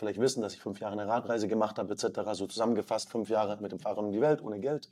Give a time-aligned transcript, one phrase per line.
[0.00, 2.20] vielleicht wissen, dass ich fünf Jahre eine Radreise gemacht habe, etc.
[2.32, 4.90] So zusammengefasst, fünf Jahre mit dem Fahrrad um die Welt, ohne Geld.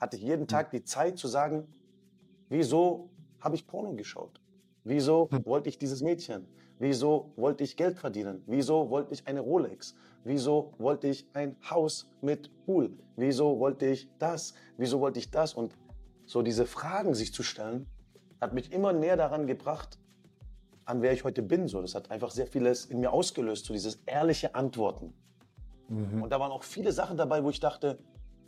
[0.00, 1.66] Hatte ich jeden Tag die Zeit zu sagen,
[2.48, 4.40] wieso habe ich Porno geschaut?
[4.84, 5.44] Wieso Hm.
[5.44, 6.46] wollte ich dieses Mädchen?
[6.78, 8.42] Wieso wollte ich Geld verdienen?
[8.46, 9.94] Wieso wollte ich eine Rolex?
[10.24, 12.90] Wieso wollte ich ein Haus mit Pool?
[13.16, 14.54] Wieso wollte ich das?
[14.76, 15.54] Wieso wollte ich das?
[15.54, 15.72] Und
[16.26, 17.86] so diese Fragen sich zu stellen,
[18.40, 19.98] hat mich immer näher daran gebracht,
[20.84, 21.68] an wer ich heute bin.
[21.68, 25.14] So, das hat einfach sehr vieles in mir ausgelöst, so dieses ehrliche Antworten.
[25.88, 26.22] Mhm.
[26.22, 27.98] Und da waren auch viele Sachen dabei, wo ich dachte,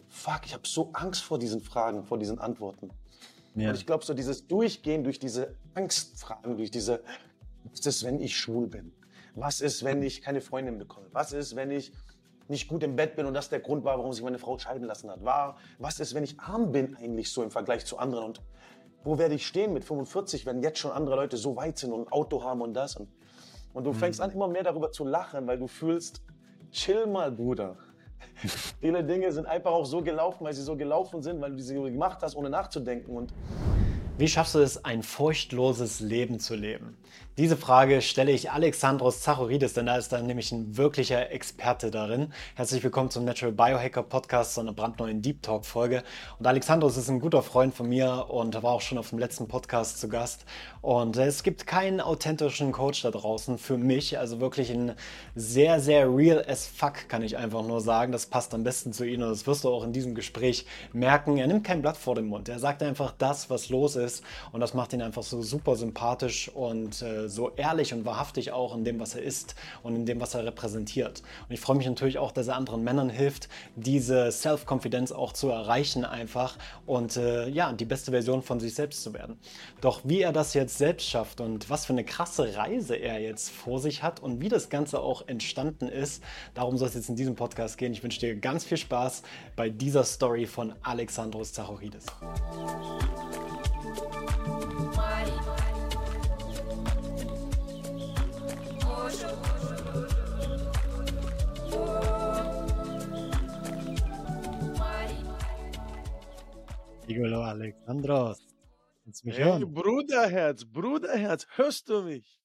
[0.08, 2.90] fuck, ich habe so Angst vor diesen Fragen, vor diesen Antworten.
[3.54, 3.70] Ja.
[3.70, 7.02] Und ich glaube, so dieses Durchgehen durch diese Angstfragen, durch diese,
[7.64, 8.92] was ist, wenn ich schwul bin?
[9.34, 11.06] Was ist, wenn ich keine Freundin bekomme?
[11.12, 11.92] Was ist, wenn ich
[12.48, 14.86] nicht gut im Bett bin und das der Grund war, warum sich meine Frau scheiden
[14.86, 15.24] lassen hat?
[15.24, 18.26] War, was ist, wenn ich arm bin eigentlich so im Vergleich zu anderen?
[18.26, 18.42] Und
[19.04, 22.06] wo werde ich stehen mit 45, wenn jetzt schon andere Leute so weit sind und
[22.06, 22.96] ein Auto haben und das?
[22.96, 23.08] Und,
[23.72, 26.22] und du fängst an, immer mehr darüber zu lachen, weil du fühlst,
[26.70, 27.76] chill mal, Bruder.
[28.80, 31.74] Viele Dinge sind einfach auch so gelaufen, weil sie so gelaufen sind, weil du sie
[31.74, 33.16] gemacht hast, ohne nachzudenken.
[33.16, 33.32] Und
[34.18, 36.96] Wie schaffst du es, ein furchtloses Leben zu leben?
[37.38, 42.32] Diese Frage stelle ich Alexandros Zachoridis, denn da ist er nämlich ein wirklicher Experte darin.
[42.54, 46.02] Herzlich willkommen zum Natural Biohacker Podcast, so einer brandneuen Deep Talk Folge.
[46.38, 49.48] Und Alexandros ist ein guter Freund von mir und war auch schon auf dem letzten
[49.48, 50.46] Podcast zu Gast.
[50.80, 54.94] Und es gibt keinen authentischen Coach da draußen für mich, also wirklich ein
[55.34, 58.12] sehr, sehr real as fuck, kann ich einfach nur sagen.
[58.12, 60.64] Das passt am besten zu ihm und das wirst du auch in diesem Gespräch
[60.94, 61.36] merken.
[61.36, 62.48] Er nimmt kein Blatt vor den Mund.
[62.48, 66.48] Er sagt einfach das, was los ist und das macht ihn einfach so super sympathisch
[66.48, 70.20] und äh, so ehrlich und wahrhaftig auch in dem, was er ist und in dem,
[70.20, 71.22] was er repräsentiert.
[71.48, 75.48] Und ich freue mich natürlich auch, dass er anderen Männern hilft, diese Self-Confidence auch zu
[75.48, 79.38] erreichen einfach und äh, ja, die beste Version von sich selbst zu werden.
[79.80, 83.50] Doch wie er das jetzt selbst schafft und was für eine krasse Reise er jetzt
[83.50, 86.22] vor sich hat und wie das Ganze auch entstanden ist,
[86.54, 87.92] darum soll es jetzt in diesem Podcast gehen.
[87.92, 89.22] Ich wünsche dir ganz viel Spaß
[89.54, 92.06] bei dieser Story von Alexandros Zachoridis.
[107.08, 108.38] Igolo Alexandros.
[109.22, 109.72] Mich Hey, hören?
[109.72, 112.40] Bruderherz, Bruderherz, hörst du mich?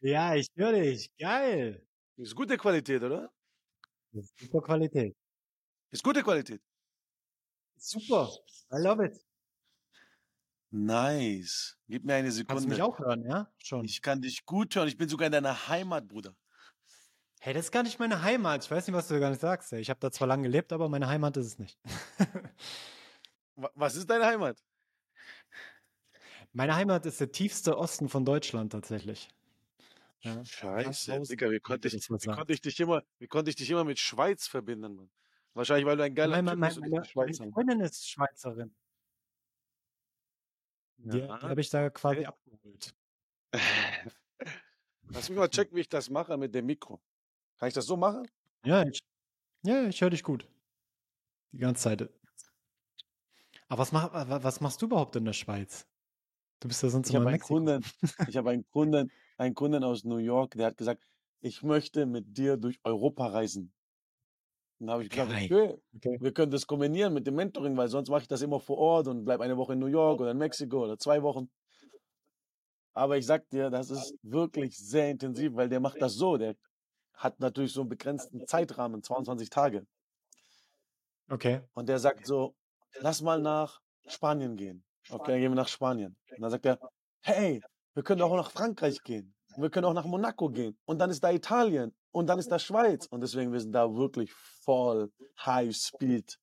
[0.00, 1.10] Ja, ich höre dich.
[1.16, 1.82] Geil.
[2.16, 3.32] Ist gute Qualität, oder?
[4.12, 5.16] Ist super Qualität.
[5.90, 6.60] Ist gute Qualität.
[7.76, 8.28] Super.
[8.70, 9.18] I love it.
[10.76, 11.78] Nice.
[11.86, 12.84] Gib mir eine Kannst du mich Sekunde.
[12.84, 13.48] auch hören, ja?
[13.58, 13.84] Schon.
[13.84, 14.88] Ich kann dich gut hören.
[14.88, 16.34] Ich bin sogar in deiner Heimat, Bruder.
[17.40, 18.64] Hey, das ist gar nicht meine Heimat.
[18.64, 19.72] Ich weiß nicht, was du gar nicht sagst.
[19.72, 19.80] ey.
[19.80, 21.78] Ich habe da zwar lange gelebt, aber meine Heimat ist es nicht.
[23.54, 24.58] Wa- Was ist deine Heimat?
[26.52, 29.28] meine Heimat ist der tiefste Osten von Deutschland tatsächlich.
[30.22, 30.44] Ja.
[30.44, 33.84] Scheiße, Digga, wie konnte ich, wie konnte ich dich immer, wie konnte ich dich immer
[33.84, 35.10] mit Schweiz verbinden, Mann?
[35.52, 37.42] Wahrscheinlich, weil du ein geiler Meine, Typ meine, bist und meine, nicht Schweizer.
[37.44, 38.74] meine Freundin ist Schweizerin.
[41.12, 42.26] Die, Ja, die habe ich da quasi okay.
[42.26, 42.94] abgeholt.
[45.08, 47.00] Lass mich mal checken, wie ich das mache mit dem Mikro.
[47.58, 48.28] Kann ich das so machen?
[48.64, 49.00] Ja, ich,
[49.64, 50.48] ja, ich höre dich gut.
[51.52, 52.10] Die ganze Zeit.
[53.68, 55.86] Aber was, mach, wa- was machst du überhaupt in der Schweiz?
[56.60, 57.60] Du bist ja sonst Ich immer in Mexiko.
[57.64, 57.84] Kunden,
[58.24, 61.04] ich habe einen Kunden, einen Kunden aus New York, der hat gesagt,
[61.40, 63.73] ich möchte mit dir durch Europa reisen.
[64.78, 65.44] Und da habe ich gesagt, Geil.
[65.44, 66.18] okay, Okay.
[66.20, 69.08] wir können das kombinieren mit dem Mentoring, weil sonst mache ich das immer vor Ort
[69.08, 71.50] und bleibe eine Woche in New York oder in Mexiko oder zwei Wochen.
[72.92, 76.36] Aber ich sag dir, das ist wirklich sehr intensiv, weil der macht das so.
[76.36, 76.54] Der
[77.14, 79.86] hat natürlich so einen begrenzten Zeitrahmen, 22 Tage.
[81.28, 81.62] Okay.
[81.74, 82.54] Und der sagt so,
[83.00, 84.84] lass mal nach Spanien gehen.
[85.10, 86.16] Okay, dann gehen wir nach Spanien.
[86.30, 86.78] Und dann sagt er,
[87.22, 87.62] hey,
[87.94, 89.34] wir können auch nach Frankreich gehen.
[89.56, 90.76] Wir können auch nach Monaco gehen.
[90.84, 91.94] Und dann ist da Italien.
[92.14, 93.06] Und dann ist da Schweiz.
[93.06, 95.10] Und deswegen, wir sind da wirklich voll
[95.44, 96.38] High Speed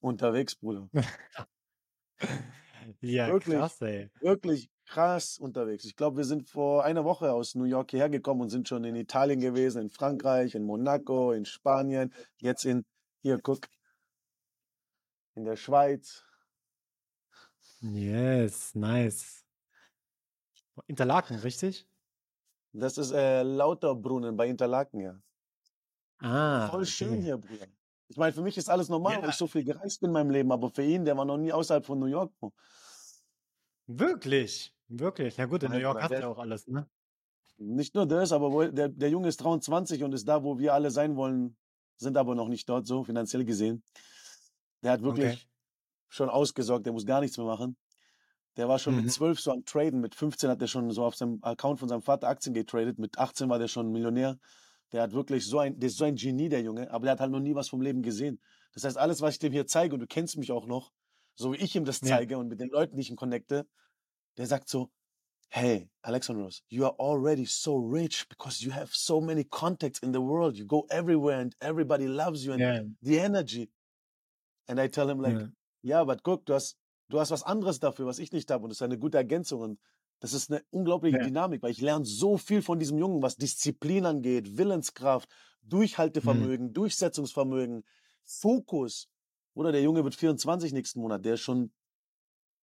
[0.00, 0.88] unterwegs, Bruder.
[3.00, 3.56] Ja, Wirklich.
[3.56, 4.08] krass, ey.
[4.20, 5.84] Wirklich krass unterwegs.
[5.84, 8.84] Ich glaube, wir sind vor einer Woche aus New York hierher gekommen und sind schon
[8.84, 12.84] in Italien gewesen, in Frankreich, in Monaco, in Spanien, jetzt in,
[13.22, 13.66] hier, guck,
[15.34, 16.24] in der Schweiz.
[17.80, 19.44] Yes, nice.
[20.86, 21.88] Interlaken, richtig?
[22.78, 25.18] Das ist äh, Lauterbrunnen bei Interlaken, ja.
[26.18, 27.22] Ah, Voll schön okay.
[27.22, 27.66] hier, Bruder.
[28.08, 29.28] Ich meine, für mich ist alles normal, weil Ja.
[29.30, 31.52] ich so viel gereist bin in meinem Leben, aber für ihn, der war noch nie
[31.52, 32.32] außerhalb von New York.
[32.38, 32.52] Bro.
[33.86, 34.74] Wirklich?
[34.88, 35.36] Wirklich?
[35.36, 36.88] Ja gut, in New York Bruder, hast du der- ja auch alles, ne?
[37.58, 40.90] Nicht nur das, aber der, der Junge ist 23 und ist da, wo wir alle
[40.90, 41.56] sein wollen,
[41.96, 43.82] sind aber noch nicht dort, so finanziell gesehen.
[44.82, 45.48] Der hat wirklich Okay.
[46.08, 47.76] schon ausgesorgt, der muss gar nichts mehr machen.
[48.56, 49.02] Der war schon Mhm.
[49.02, 51.88] mit 12 so am Traden, mit 15 hat er schon so auf seinem Account von
[51.88, 54.38] seinem Vater Aktien getradet, mit 18 war der schon Millionär.
[54.92, 57.20] Der hat wirklich so ein, der ist so ein Genie, der Junge, aber der hat
[57.20, 58.40] halt noch nie was vom Leben gesehen.
[58.72, 60.92] Das heißt, alles, was ich dem hier zeige, und du kennst mich auch noch,
[61.34, 62.16] so wie ich ihm das Ja.
[62.16, 63.66] zeige und mit den Leuten, die ich ihn connecte,
[64.38, 64.90] der sagt so,
[65.48, 70.20] hey, Alexandros, you are already so rich because you have so many contacts in the
[70.20, 70.56] world.
[70.56, 72.80] You go everywhere and everybody loves you and Ja.
[73.02, 73.70] the energy.
[74.68, 75.48] And I tell him like, Ja.
[75.82, 76.76] ja, aber guck, du hast,
[77.08, 79.60] du hast was anderes dafür, was ich nicht habe und das ist eine gute Ergänzung
[79.60, 79.80] und
[80.20, 81.20] das ist eine unglaubliche Ja.
[81.20, 85.30] Dynamik, weil ich lerne so viel von diesem Jungen, was Disziplin angeht, Willenskraft,
[86.22, 86.48] Mhm.
[86.48, 87.84] Durchhaltevermögen, Durchsetzungsvermögen,
[88.24, 89.08] Fokus.
[89.54, 91.72] Oder der Junge wird 24 nächsten Monat, der ist schon,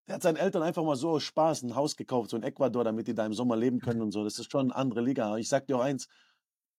[0.07, 2.83] der hat seinen Eltern einfach mal so aus Spaß ein Haus gekauft, so in Ecuador,
[2.83, 4.23] damit die da im Sommer leben können und so.
[4.23, 5.27] Das ist schon eine andere Liga.
[5.27, 6.07] Aber ich sag dir auch eins,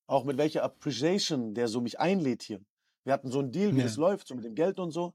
[0.06, 2.60] auch mit welcher Appreciation der so mich einlädt hier.
[3.05, 3.84] Wir hatten so einen Deal, wie Ja.
[3.84, 5.14] das läuft, so mit dem Geld und so.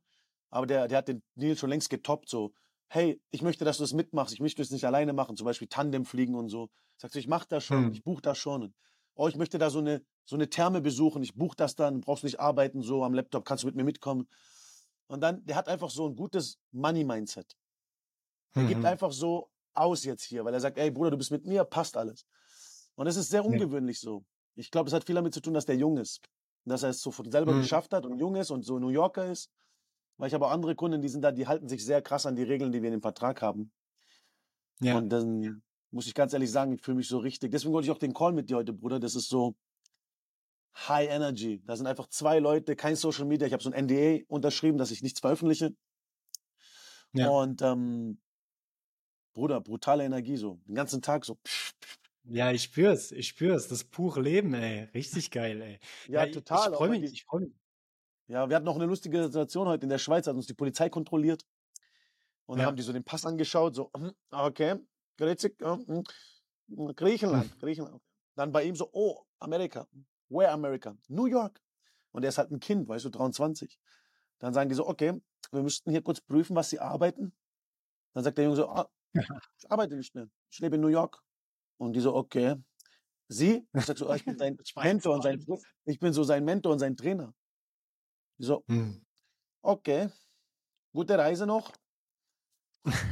[0.50, 2.54] Aber der, der hat den Deal schon längst getoppt, so.
[2.92, 4.34] Hey, ich möchte, dass du das mitmachst.
[4.34, 6.69] Ich möchte es nicht alleine machen, zum Beispiel Tandem fliegen und so.
[6.98, 7.92] Sagst du, ich mach das schon, Hm.
[7.92, 8.63] ich buche das schon.
[8.63, 8.75] Und,
[9.16, 12.24] oh, ich möchte da so eine, so eine Therme besuchen, ich buche das dann, brauchst
[12.24, 14.28] nicht arbeiten, so am Laptop, kannst du mit mir mitkommen.
[15.07, 17.56] Und dann, der hat einfach so ein gutes Money-Mindset.
[18.57, 18.86] Er gibt Mhm.
[18.86, 21.95] einfach so aus jetzt hier, weil er sagt, ey Bruder, du bist mit mir, passt
[21.98, 22.25] alles.
[22.95, 24.24] Und es ist sehr ungewöhnlich so.
[24.56, 26.22] Ich glaube, es hat viel damit zu tun, dass der jung ist.
[26.66, 27.56] Dass er es so von selber Mhm.
[27.56, 29.50] geschafft hat und jung ist und so New Yorker ist.
[30.19, 32.36] Weil ich habe auch andere Kunden, die sind da, die halten sich sehr krass an
[32.36, 33.71] die Regeln, die wir in dem Vertrag haben.
[34.81, 34.98] Ja.
[34.98, 37.51] Und dann muss ich ganz ehrlich sagen, ich fühle mich so richtig.
[37.51, 39.00] Deswegen wollte ich auch den Call mit dir heute, Bruder.
[39.00, 39.56] Das ist so
[40.75, 41.62] High Energy.
[41.66, 43.48] Da sind einfach zwei Leute, kein Social Media.
[43.48, 45.74] Ich habe so ein NDA unterschrieben, dass ich nichts veröffentliche.
[47.13, 47.30] Ja.
[47.30, 48.19] Und ähm,
[49.33, 50.60] Bruder, brutale Energie so.
[50.68, 51.39] Den ganzen Tag so.
[52.25, 53.69] Ja, ich spür's, ich spür's.
[53.69, 54.89] Das pure Leben, ey.
[54.94, 55.80] Richtig geil, ey.
[56.10, 56.68] Ja, ich- total.
[56.68, 57.54] Ich auch freue mich, ich freue mich.
[58.30, 60.88] Ja, wir hatten noch eine lustige Situation heute in der Schweiz, hat uns die Polizei
[60.88, 61.44] kontrolliert.
[62.46, 62.68] Und dann Ja.
[62.68, 64.76] haben die so den Pass angeschaut, so, hm, okay,
[65.18, 66.04] Grüezi, äh, hm,
[66.96, 68.02] Griechenland, Griechenland.
[68.36, 69.88] Dann bei ihm so, oh, Amerika.
[70.30, 70.96] Where America?
[71.08, 71.60] New York.
[72.12, 73.80] Und er ist halt ein Kind, weißt du, 23.
[74.38, 75.20] Dann sagen die so, okay,
[75.52, 77.34] wir müssten hier kurz prüfen, was sie arbeiten.
[78.14, 78.88] Dann sagt der Junge so, ah,
[79.58, 80.30] ich arbeite nicht mehr.
[80.52, 81.20] Ich lebe in New York.
[81.78, 82.56] Und die so, okay.
[83.28, 83.68] Sie?
[83.74, 85.44] Ich sag so, ah, ich bin sein Mentor und sein,
[85.86, 87.34] ich bin so sein Mentor und sein Trainer.
[88.39, 89.00] So, Hm.
[89.63, 90.09] okay,
[90.94, 91.74] gute Reise noch.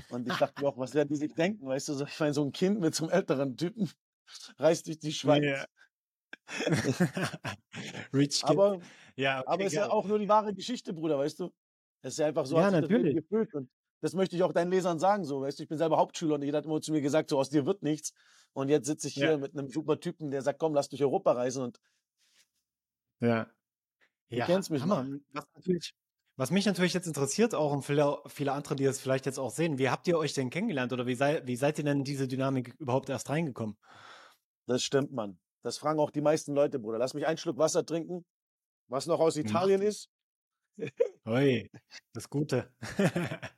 [0.10, 2.34] Und ich dachte mir auch, was werden die sich denken, weißt du, so, ich meine,
[2.34, 3.90] so ein Kind mit so einem älteren Typen
[4.60, 5.44] reist durch die Schweiz.
[5.44, 5.66] Ja.
[8.14, 8.64] Rich Kid.
[8.64, 8.86] Aber,
[9.16, 9.92] ja, okay, aber es ist ja geil.
[9.92, 11.52] auch nur die wahre Geschichte, Bruder, weißt du?
[12.02, 13.14] Es ist ja einfach so, Ja, hat sich das Leben natürlich.
[13.14, 13.54] gefühlt.
[13.54, 13.70] Und
[14.02, 16.44] das möchte ich auch deinen Lesern sagen, so, weißt du, ich bin selber Hauptschüler und
[16.44, 18.14] jeder hat immer zu mir gesagt, so, aus dir wird nichts.
[18.54, 19.40] Und jetzt sitze ich hier Ja.
[19.40, 21.80] mit einem super Typen, der sagt, komm, lass durch Europa reisen und
[23.22, 23.52] Ja.
[24.30, 25.08] Ja, kennst mich Hammer.
[25.32, 25.94] Was, natürlich,
[26.36, 29.52] was mich natürlich jetzt interessiert, auch und viele, viele andere, die das vielleicht jetzt auch
[29.52, 32.04] sehen, wie habt ihr euch denn kennengelernt oder wie, sei, wie seid ihr denn in
[32.04, 33.78] diese Dynamik überhaupt erst reingekommen?
[34.68, 35.40] das stimmt, Mann.
[35.64, 36.98] Das fragen auch die meisten Leute, Bruder.
[36.98, 38.26] Lass mich einen Schluck Wasser trinken,
[38.88, 40.10] was noch aus Italien ist.
[41.26, 41.70] Oi,
[42.14, 42.72] das Gute.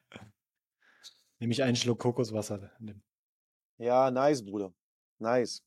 [1.39, 2.71] Nehme ich einen Schluck Kokoswasser.
[3.77, 4.73] Ja, nice, Bruder.
[5.19, 5.63] Nice.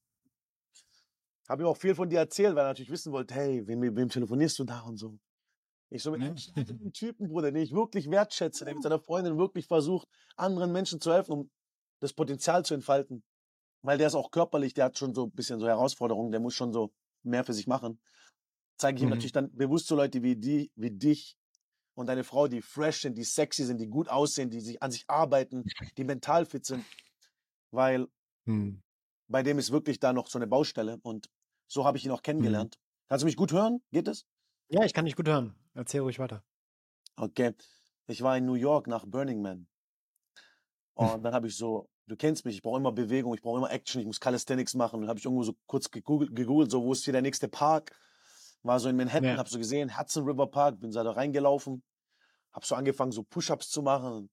[1.49, 4.09] Habe ihm auch viel von dir erzählt, weil er natürlich wissen wollte, hey, wem, wem
[4.09, 5.19] telefonierst du da und so.
[5.91, 6.37] Ich so mit einem
[6.93, 11.13] Typen, Bruder, den ich wirklich wertschätze, der mit seiner Freundin wirklich versucht, anderen Menschen zu
[11.13, 11.51] helfen, um
[12.01, 13.25] das Potenzial zu entfalten.
[13.83, 16.55] Weil der ist auch körperlich, der hat schon so ein bisschen so Herausforderungen, der muss
[16.55, 16.95] schon so
[17.25, 18.01] mehr für sich machen.
[18.79, 19.11] Zeige ich ihm Mhm.
[19.11, 21.37] natürlich dann bewusst so Leute wie die, wie dich
[21.95, 24.91] und deine Frau, die fresh sind, die sexy sind, die gut aussehen, die sich an
[24.93, 25.65] sich arbeiten,
[25.99, 26.89] die mental fit sind.
[27.73, 28.09] Weil
[28.47, 28.83] Hm.
[29.33, 31.29] Bei dem ist wirklich da noch so eine Baustelle und
[31.67, 32.79] so habe ich ihn auch kennengelernt.
[33.09, 33.83] Kannst du mich gut hören?
[33.91, 34.27] Geht es?
[34.69, 35.55] Ja, ich kann dich gut hören.
[35.75, 36.45] Erzähl ruhig weiter.
[37.17, 37.55] Okay.
[38.07, 39.67] Ich war in New York nach Burning Man.
[40.95, 43.71] Und dann habe ich so, du kennst mich, ich brauche immer Bewegung, ich brauche immer
[43.71, 45.01] Action, ich muss Calisthenics machen.
[45.03, 47.99] Und habe ich irgendwo so kurz gegoogelt, gegoogelt, so wo ist hier der nächste Park?
[48.63, 49.37] War so in Manhattan, Ja.
[49.39, 51.83] habe so gesehen, Hudson River Park, bin da reingelaufen,
[52.53, 54.31] habe so angefangen, so Push-Ups zu machen.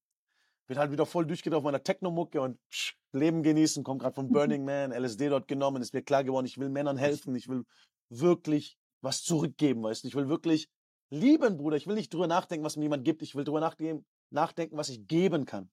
[0.70, 4.30] Bin halt wieder voll durchgedreht auf meiner Techno-Mucke und psch, Leben genießen, komm gerade von
[4.32, 7.64] Burning Man, LSD dort genommen, ist mir klar geworden, ich will Männern helfen, ich will
[8.10, 10.70] wirklich was zurückgeben, weißt du, ich will wirklich
[11.10, 14.06] lieben, Bruder, ich will nicht drüber nachdenken, was mir jemand gibt, ich will drüber nachdenken,
[14.30, 15.72] nachdenken was ich geben kann.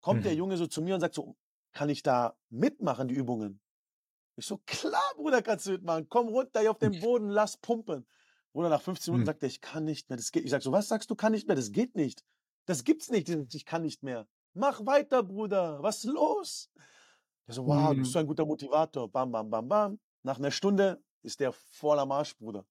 [0.00, 0.36] Kommt der Mhm.
[0.36, 1.36] Junge so zu mir und sagt so,
[1.72, 3.60] kann ich da mitmachen, die Übungen?
[4.36, 8.06] Ich so, klar, Bruder, kannst du mitmachen, komm runter hier auf den Boden, lass pumpen.
[8.52, 9.26] Bruder, nach 15 Minuten Mhm.
[9.26, 10.44] sagt er, ich kann nicht mehr, das geht.
[10.44, 12.24] Ich sag so, was sagst du, kann nicht mehr, das geht nicht.
[12.72, 14.26] Das gibt's nicht, ich kann nicht mehr.
[14.54, 16.70] Mach weiter, Bruder, was ist los?
[17.46, 18.12] Der so, wow, du bist Mhm.
[18.12, 19.10] so ein guter Motivator.
[19.10, 20.00] Bam, bam, bam, bam.
[20.22, 22.64] Nach einer Stunde ist der voll am Arsch, Bruder.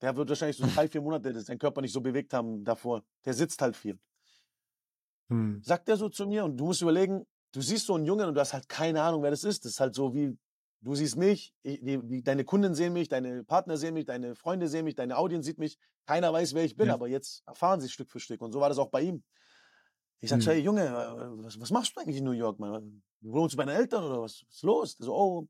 [0.00, 3.04] Der wird wahrscheinlich so drei, vier Monate dass sein Körper nicht so bewegt haben davor.
[3.24, 3.96] Der sitzt halt viel.
[5.30, 5.62] Hm.
[5.62, 8.34] Sagt er so zu mir und du musst überlegen, du siehst so einen Jungen und
[8.34, 9.64] du hast halt keine Ahnung, wer das ist.
[9.64, 10.36] Das ist halt so wie
[10.80, 14.34] Du siehst mich, ich, die, die, deine Kunden sehen mich, deine Partner sehen mich, deine
[14.34, 15.78] Freunde sehen mich, deine Audience sieht mich.
[16.04, 16.92] Keiner weiß, wer ich bin, Ja.
[16.94, 18.42] aber jetzt erfahren sie Stück für Stück.
[18.42, 19.24] Und so war das auch bei ihm.
[20.20, 20.44] Ich sag, Mhm.
[20.44, 23.02] hey Junge, äh, was, was machst du eigentlich in New York, Mann?
[23.20, 24.96] Du wohnst bei deinen Eltern oder was ist los?
[24.98, 25.48] So, oh,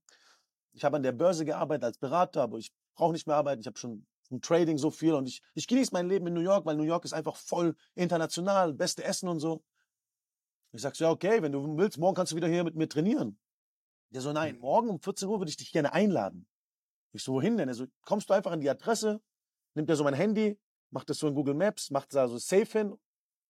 [0.73, 3.61] ich habe an der Börse gearbeitet als Berater, aber ich brauche nicht mehr arbeiten.
[3.61, 6.41] Ich habe schon im Trading so viel und ich, ich genieße mein Leben in New
[6.41, 9.63] York, weil New York ist einfach voll international, beste Essen und so.
[10.73, 12.89] Ich sag so, ja, okay, wenn du willst, morgen kannst du wieder hier mit mir
[12.89, 13.39] trainieren.
[14.11, 16.47] Der so, nein, morgen um 14 Uhr würde ich dich gerne einladen.
[17.13, 17.69] Ich so, wohin denn?
[17.69, 19.21] Er so, kommst du einfach an die Adresse,
[19.75, 20.59] nimmt er so mein Handy,
[20.91, 22.95] macht das so in Google Maps, macht da so safe hin,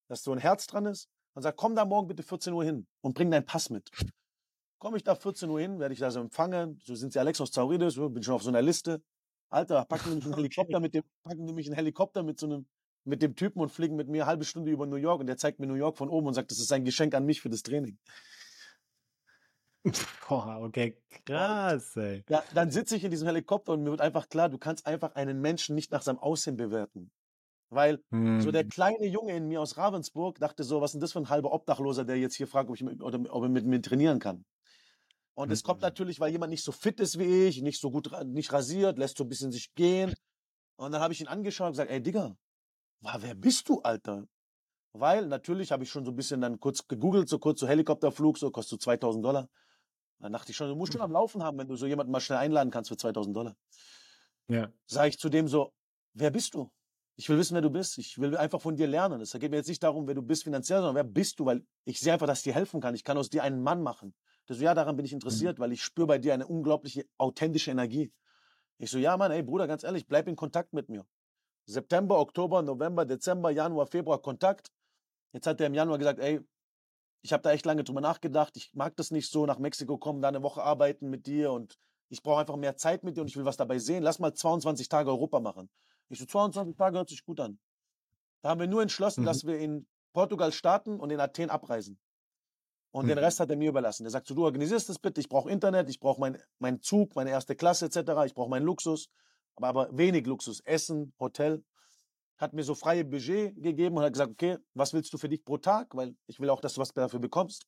[0.09, 2.87] dass so ein Herz dran ist und sagt, komm da morgen bitte 14 Uhr hin
[3.01, 3.91] und bring deinen Pass mit.
[4.79, 7.41] Komme ich da 14 Uhr hin, werde ich da so empfangen, so sind sie Alex
[7.41, 9.03] aus Zaurides, bin schon auf so einer Liste.
[9.51, 12.47] Alter, packen die mich einen Helikopter mit dem, packen die mich einen Helikopter mit so
[12.47, 12.67] einem,
[13.05, 15.37] mit dem Typen und fliegen mit mir eine halbe Stunde über New York und der
[15.37, 17.51] zeigt mir New York von oben und sagt, das ist ein Geschenk an mich für
[17.51, 17.99] das Training.
[20.29, 20.97] Boah, okay,
[21.27, 22.25] krass, ey.
[22.29, 25.15] Ja, dann sitze ich in diesem Helikopter und mir wird einfach klar, du kannst einfach
[25.15, 27.11] einen Menschen nicht nach seinem Aussehen bewerten.
[27.71, 28.03] Weil
[28.37, 28.71] so der Mhm.
[28.73, 31.53] kleine Junge in mir aus Ravensburg dachte so, was ist denn das für ein halber
[31.53, 34.45] Obdachloser, der jetzt hier fragt, ob, ich mit, oder, ob er mit mir trainieren kann.
[35.35, 35.83] Und es kommt Mhm.
[35.83, 39.19] natürlich, weil jemand nicht so fit ist wie ich, nicht so gut, nicht rasiert, lässt
[39.19, 40.15] so ein bisschen sich gehen.
[40.77, 42.37] Und dann habe ich ihn angeschaut und gesagt, ey Digga,
[43.03, 44.27] wer bist du, Alter?
[44.95, 48.39] Weil natürlich habe ich schon so ein bisschen dann kurz gegoogelt, so kurz so Helikopterflug,
[48.39, 49.49] so kostet so 2000 Dollar.
[50.21, 52.21] Dann dachte ich schon, du musst schon am Laufen haben, wenn du so jemanden mal
[52.21, 53.57] schnell einladen kannst für 2000 Dollar.
[54.49, 54.73] Ja.
[54.87, 55.73] Sage ich zu dem so,
[56.15, 56.71] wer bist du?
[57.17, 57.97] Ich will wissen, wer du bist.
[57.99, 59.21] Ich will einfach von dir lernen.
[59.21, 61.65] Es geht mir jetzt nicht darum, wer du bist finanziell, sondern wer bist du, weil
[61.85, 62.95] ich sehe einfach, dass ich dir helfen kann.
[62.95, 64.15] Ich kann aus dir einen Mann machen.
[64.49, 67.71] Der so, ja, daran bin ich interessiert, weil ich spüre bei dir eine unglaubliche authentische
[67.71, 68.13] Energie.
[68.79, 71.07] Ich so, ja, Mann, ey, Bruder, ganz ehrlich, bleib in Kontakt mit mir.
[71.67, 74.71] September, Oktober, November, Dezember, Januar, Februar Kontakt.
[75.33, 76.41] Jetzt hat er im Januar gesagt, ey,
[77.23, 78.57] ich habe da echt lange drüber nachgedacht.
[78.57, 81.79] Ich mag das nicht so, nach Mexiko kommen, da eine Woche arbeiten mit dir und
[82.11, 84.03] ich brauche einfach mehr Zeit mit dir und ich will was dabei sehen.
[84.03, 85.71] Lass mal 22 Tage Europa machen.
[86.15, 87.59] Ich so, 22 Tage hört sich gut an.
[88.43, 89.27] Da haben wir nur entschlossen, Mhm.
[89.27, 91.99] dass wir in Portugal starten und in Athen abreisen.
[92.93, 93.25] Und den Mhm.
[93.25, 94.05] Rest hat er mir überlassen.
[94.07, 97.17] Er sagt so, du organisierst das bitte, ich brauche Internet, ich brauche meinen mein Zug,
[97.17, 99.09] meine erste Klasse etc., ich brauche meinen Luxus,
[99.57, 101.65] aber, aber wenig Luxus, Essen, Hotel.
[102.37, 105.45] Hat mir so freie Budget gegeben und hat gesagt, okay, was willst du für dich
[105.45, 105.95] pro Tag?
[105.97, 107.67] Weil ich will auch, dass du was dafür bekommst.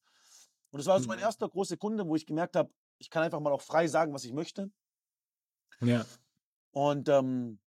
[0.70, 1.24] Und es war so mein Mhm.
[1.24, 4.24] erster großer Kunde, wo ich gemerkt habe, ich kann einfach mal auch frei sagen, was
[4.24, 4.70] ich möchte.
[5.80, 6.04] Ja.
[6.72, 7.58] Und ähm,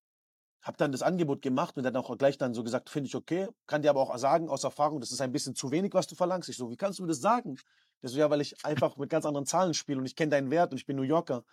[0.62, 3.48] habe dann das Angebot gemacht und dann auch gleich dann so gesagt, finde ich okay.
[3.68, 6.16] Kann dir aber auch sagen aus Erfahrung, das ist ein bisschen zu wenig, was du
[6.16, 6.50] verlangst.
[6.50, 7.58] Ich so, wie kannst du mir das sagen?
[8.04, 10.52] Der so, ja, weil ich einfach mit ganz anderen Zahlen spiele und ich kenne deinen
[10.52, 11.44] Wert und ich bin New Yorker.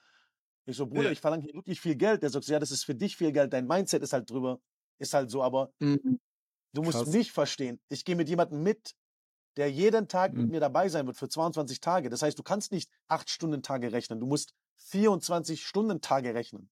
[0.67, 1.13] Ich so, Bruder, Ja.
[1.13, 2.23] ich verlange hier wirklich viel Geld.
[2.23, 4.61] Der sagt so, ja, das ist für dich viel Geld, dein Mindset ist halt drüber,
[4.99, 6.19] ist halt so, aber Mhm.
[6.73, 7.07] du musst Krass.
[7.07, 7.81] mich verstehen.
[7.89, 8.93] Ich gehe mit jemandem mit,
[9.57, 10.51] der jeden Tag mit Mhm.
[10.51, 12.11] mir dabei sein wird für 22 Tage.
[12.11, 16.71] Das heißt, du kannst nicht 8 Stunden Tage rechnen, du musst 24 Stunden Tage rechnen.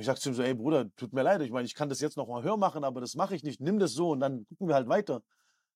[0.00, 1.90] Und ich sag zu ihm so, ey Bruder, tut mir leid, ich meine, ich kann
[1.90, 3.60] das jetzt noch mal höher machen, aber das mache ich nicht.
[3.60, 5.20] Nimm das so und dann gucken wir halt weiter.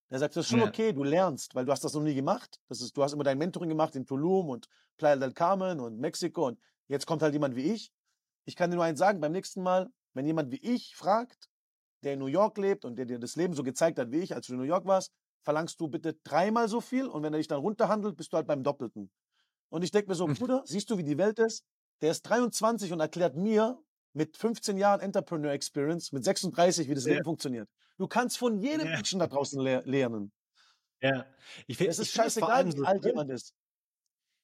[0.09, 0.65] Der sagt, das ist schon Ja.
[0.65, 2.59] okay, du lernst, weil du hast das noch nie gemacht.
[2.67, 4.65] Das ist, du hast immer dein Mentoring gemacht in Tulum und
[4.97, 7.91] Playa del Carmen und Mexiko und jetzt kommt halt jemand wie ich.
[8.45, 11.51] Ich kann dir nur eins sagen, beim nächsten Mal, wenn jemand wie ich fragt,
[12.01, 14.33] der in New York lebt und der dir das Leben so gezeigt hat wie ich,
[14.33, 15.11] als du in New York warst,
[15.43, 18.47] verlangst du bitte dreimal so viel und wenn er dich dann runterhandelt, bist du halt
[18.47, 19.11] beim Doppelten.
[19.69, 20.33] Und ich denke mir so, Mhm.
[20.33, 21.63] Bruder, siehst du, wie die Welt ist?
[22.01, 23.77] Der ist 23 und erklärt mir
[24.15, 27.13] mit 15 Jahren Entrepreneur Experience, mit 36, wie das Ja.
[27.13, 27.69] Leben funktioniert.
[27.97, 28.93] Du kannst von jedem Ja.
[28.95, 30.31] Menschen da draußen le lernen.
[31.01, 31.25] Ja.
[31.67, 33.53] Ich, fi- Es ist finde scheißegal, allem wie so alt jemand ist.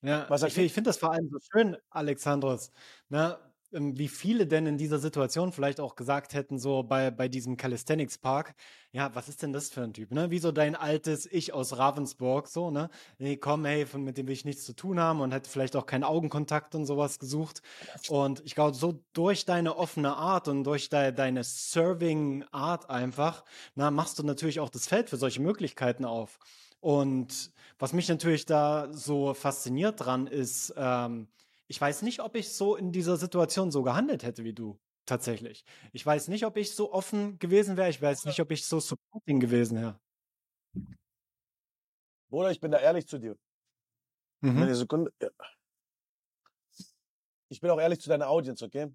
[0.04, 2.72] Ja, Was ich, ich finde das vor allem so schön, Alexandros,
[3.10, 3.38] ne,
[3.72, 8.18] wie viele denn in dieser Situation vielleicht auch gesagt hätten, so bei, bei diesem Calisthenics
[8.18, 8.54] Park,
[8.92, 10.30] ja, was ist denn das für ein Typ, ne?
[10.30, 12.90] Wie so dein altes Ich aus Ravensburg, so, ne?
[13.18, 15.78] Nee, komm, hey, von, mit dem will ich nichts zu tun haben und hätte vielleicht
[15.78, 17.62] auch keinen Augenkontakt und sowas gesucht.
[18.10, 23.90] Und ich glaube, so durch deine offene Art und durch de, deine Serving-Art einfach, na,
[23.90, 26.40] machst du natürlich auch das Feld für solche Möglichkeiten auf.
[26.82, 31.28] Und was mich natürlich da so fasziniert dran ist, ähm,
[31.72, 34.78] ich weiß nicht, ob ich so in dieser Situation so gehandelt hätte wie du.
[35.06, 35.64] Tatsächlich.
[35.94, 37.90] Ich weiß nicht, ob ich so offen gewesen wäre.
[37.90, 39.98] Ich weiß nicht, ob ich so supporting gewesen wäre.
[42.30, 43.38] Bruder, ich bin da ehrlich zu dir.
[44.42, 44.64] Mhm.
[44.64, 45.14] Eine Sekunde.
[47.48, 48.94] Ich bin auch ehrlich zu deiner Audience, okay?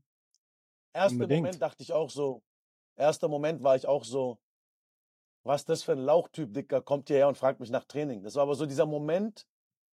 [0.93, 1.45] Erster Unbedingt.
[1.45, 2.43] Moment dachte ich auch so,
[2.97, 4.39] erster Moment war ich auch so,
[5.45, 8.23] was das für ein Lauchtyp, Dicker, kommt hierher und fragt mich nach Training.
[8.23, 9.47] Das war aber so dieser Moment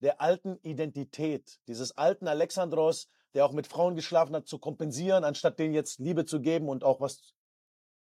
[0.01, 5.60] der alten Identität, dieses alten Alexandros, der auch mit Frauen geschlafen hat, zu kompensieren, anstatt
[5.60, 7.34] denen jetzt Liebe zu geben und auch was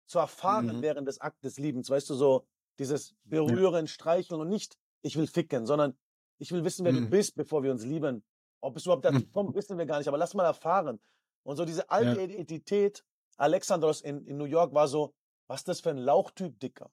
[0.07, 0.81] zu erfahren Mhm.
[0.81, 1.89] während des Akt des Liebens.
[1.89, 2.45] Weißt du, so
[2.77, 5.97] dieses Berühren, Streicheln und nicht, ich will ficken, sondern
[6.37, 7.09] ich will wissen, wer du Mhm.
[7.09, 8.23] bist, bevor wir uns lieben.
[8.61, 10.99] Ob es überhaupt dazu kommt, wissen wir gar nicht, aber lass mal erfahren.
[11.43, 12.23] Und so diese alte Ja.
[12.25, 13.03] Identität,
[13.37, 15.13] Alexandros in, in New York war so,
[15.47, 16.91] was ist das für ein Lauchtyp, Dicker?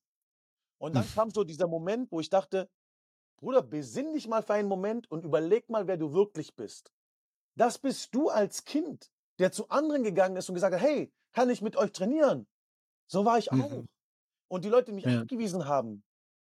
[0.79, 2.69] Und dann kam so dieser Moment, wo ich dachte,
[3.43, 6.93] Bruder, besinn dich mal für einen Moment und überleg mal, wer du wirklich bist.
[7.57, 11.51] Das bist du als Kind, der zu anderen gegangen ist und gesagt hat, hey, kann
[11.51, 12.47] ich mit euch trainieren?
[13.11, 13.57] So war ich auch.
[13.57, 13.87] Mhm.
[14.49, 15.21] Und die Leute, die mich Ja.
[15.23, 16.05] abgewiesen haben,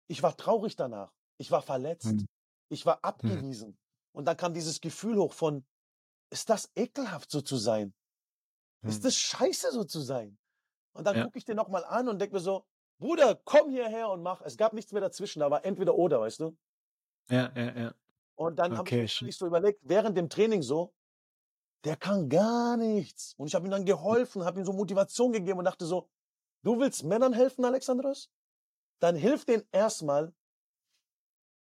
[0.08, 1.12] ich war traurig danach.
[1.38, 2.06] Ich war verletzt.
[2.06, 2.26] Mhm.
[2.70, 3.78] Ich war abgewiesen.
[4.12, 5.64] Und dann kam dieses Gefühl hoch von,
[6.32, 7.94] ist das ekelhaft so zu sein?
[8.84, 9.04] Ist Mhm.
[9.04, 10.38] das scheiße so zu sein?
[10.92, 11.24] Und dann Ja.
[11.24, 12.64] gucke ich den nochmal an und denke mir so,
[12.98, 14.42] Bruder, komm hierher und mach.
[14.42, 16.56] Es gab nichts mehr dazwischen, da war entweder oder, weißt du?
[17.28, 17.94] Ja, ja, ja.
[18.36, 20.94] Und dann habe Okay, ich sch- mir so überlegt, während dem Training so,
[21.84, 23.34] der kann gar nichts.
[23.38, 26.10] Und ich habe ihm dann geholfen, habe ihm so Motivation gegeben und dachte so,
[26.64, 28.30] du willst Männern helfen, Alexandros?
[29.00, 30.34] Dann hilf denen erstmal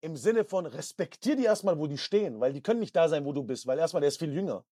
[0.00, 3.24] im Sinne von respektier die erstmal, wo die stehen, weil die können nicht da sein,
[3.24, 4.64] wo du bist, weil erstmal der ist viel jünger.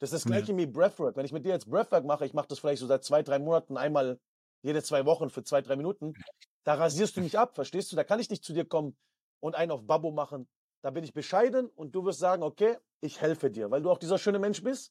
[0.00, 0.48] Das ist das Ja.
[0.48, 1.16] gleiche wie Breathwork.
[1.16, 3.38] Wenn ich mit dir jetzt Breathwork mache, ich mache das vielleicht so seit zwei, drei
[3.38, 4.20] Monaten einmal
[4.62, 6.18] jede zwei Wochen für zwei, drei Minuten,
[6.64, 7.96] da rasierst du mich ab, verstehst du?
[7.96, 8.96] Da kann ich nicht zu dir kommen
[9.44, 10.48] und einen auf Babbo machen.
[10.82, 13.98] Da bin ich bescheiden und du wirst sagen, okay, ich helfe dir, weil du auch
[13.98, 14.90] dieser schöne Mensch bist.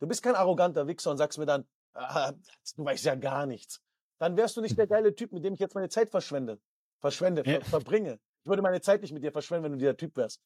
[0.00, 2.32] Du bist kein arroganter Wichser und sagst mir dann, ah,
[2.76, 3.82] du weißt ja gar nichts.
[4.18, 6.58] Dann wärst du nicht der geile Typ, mit dem ich jetzt meine Zeit verschwende.
[7.00, 7.60] Verschwende, Ja.
[7.60, 8.18] ver verbringe.
[8.42, 10.40] Ich würde meine Zeit nicht mit dir verschwenden, wenn du dieser Typ wärst.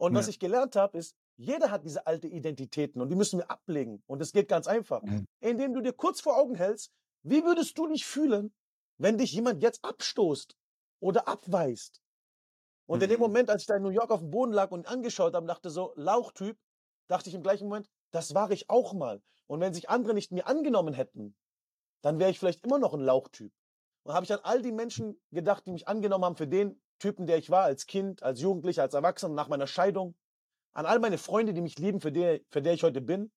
[0.00, 0.30] Und was Ja.
[0.30, 4.04] ich gelernt habe, ist, jeder hat diese alte Identitäten und die müssen wir ablegen.
[4.06, 5.02] Und es geht ganz einfach.
[5.02, 5.26] Mhm.
[5.40, 6.92] Indem du dir kurz vor Augen hältst,
[7.24, 8.54] wie würdest du dich fühlen,
[8.98, 10.56] wenn dich jemand jetzt abstoßt
[11.00, 12.00] oder abweist?
[12.88, 13.26] Und in dem Mhm.
[13.26, 15.68] Moment, als ich da in New York auf dem Boden lag und angeschaut habe, dachte
[15.68, 16.58] so, Lauchtyp,
[17.06, 19.22] dachte ich im gleichen Moment, das war ich auch mal.
[19.46, 21.36] Und wenn sich andere nicht mir angenommen hätten,
[22.02, 23.52] dann wäre ich vielleicht immer noch ein Lauchtyp.
[24.04, 27.26] Und habe ich an all die Menschen gedacht, die mich angenommen haben für den Typen,
[27.26, 30.16] der ich war, als Kind, als Jugendlicher, als Erwachsener, nach meiner Scheidung.
[30.72, 33.30] An all meine Freunde, die mich lieben, für der, für der ich heute bin.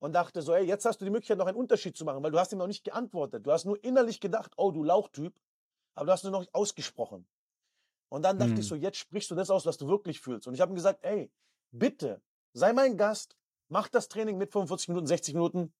[0.00, 2.32] Und dachte so, ey, jetzt hast du die Möglichkeit, noch einen Unterschied zu machen, weil
[2.32, 3.46] du hast ihm noch nicht geantwortet.
[3.46, 5.34] Du hast nur innerlich gedacht, oh, du Lauchtyp,
[5.94, 7.26] aber du hast nur noch nicht ausgesprochen.
[8.12, 8.60] Und dann dachte Mhm.
[8.60, 10.46] ich so, jetzt sprichst du das aus, was du wirklich fühlst.
[10.46, 11.32] Und ich habe ihm gesagt, ey,
[11.70, 12.20] bitte,
[12.52, 15.72] sei mein Gast, mach das Training mit 45 Minuten, 60 Minuten.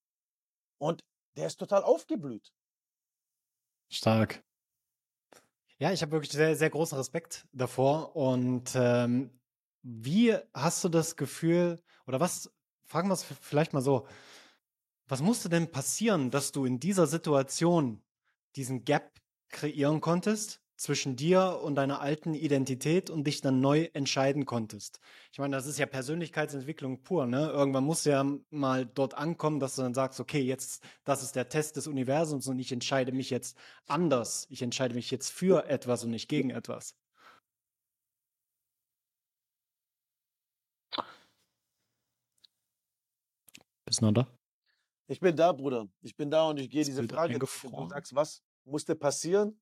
[0.78, 1.04] Und
[1.36, 2.54] der ist total aufgeblüht.
[3.90, 4.42] Stark.
[5.76, 8.16] Ja, ich habe wirklich sehr, sehr großen Respekt davor.
[8.16, 9.38] Und ähm,
[9.82, 12.50] wie hast du das Gefühl, oder was,
[12.86, 14.06] fragen wir es vielleicht mal so,
[15.06, 18.02] was musste denn passieren, dass du in dieser Situation
[18.56, 24.46] diesen Gap kreieren konntest zwischen dir und deiner alten Identität und dich dann neu entscheiden
[24.46, 24.98] konntest?
[25.30, 27.50] Ich meine, das ist ja Persönlichkeitsentwicklung pur, ne?
[27.50, 31.36] Irgendwann musst du ja mal dort ankommen, dass du dann sagst, okay, jetzt, das ist
[31.36, 34.48] der Test des Universums und ich entscheide mich jetzt anders.
[34.50, 36.96] Ich entscheide mich jetzt für etwas und nicht gegen etwas.
[43.84, 44.26] Bist du noch da?
[45.06, 45.86] Ich bin da, Bruder.
[46.00, 47.38] Ich bin da und ich gehe diese Frage.
[47.38, 47.64] durch.
[47.64, 47.88] Und eingefroren.
[47.88, 49.60] Du sagst, was musste passieren?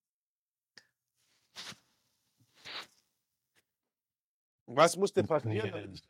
[4.66, 5.28] Was musste Okay.
[5.28, 6.02] passieren, damit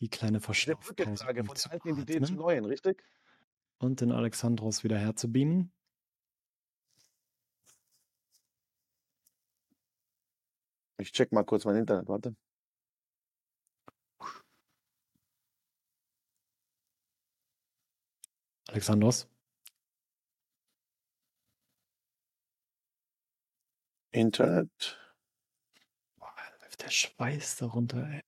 [0.00, 3.02] Die kleine Verschnaufpause um von zu der alten zur atmen neuen, richtig?
[3.78, 5.72] und den Alexandros wieder herzubeamen.
[10.98, 12.34] Ich check mal kurz mein Internet, warte.
[18.68, 19.26] Alexandros,
[24.14, 24.96] Internet.
[26.16, 28.22] boah, läuft der Schweiß darunter, ey.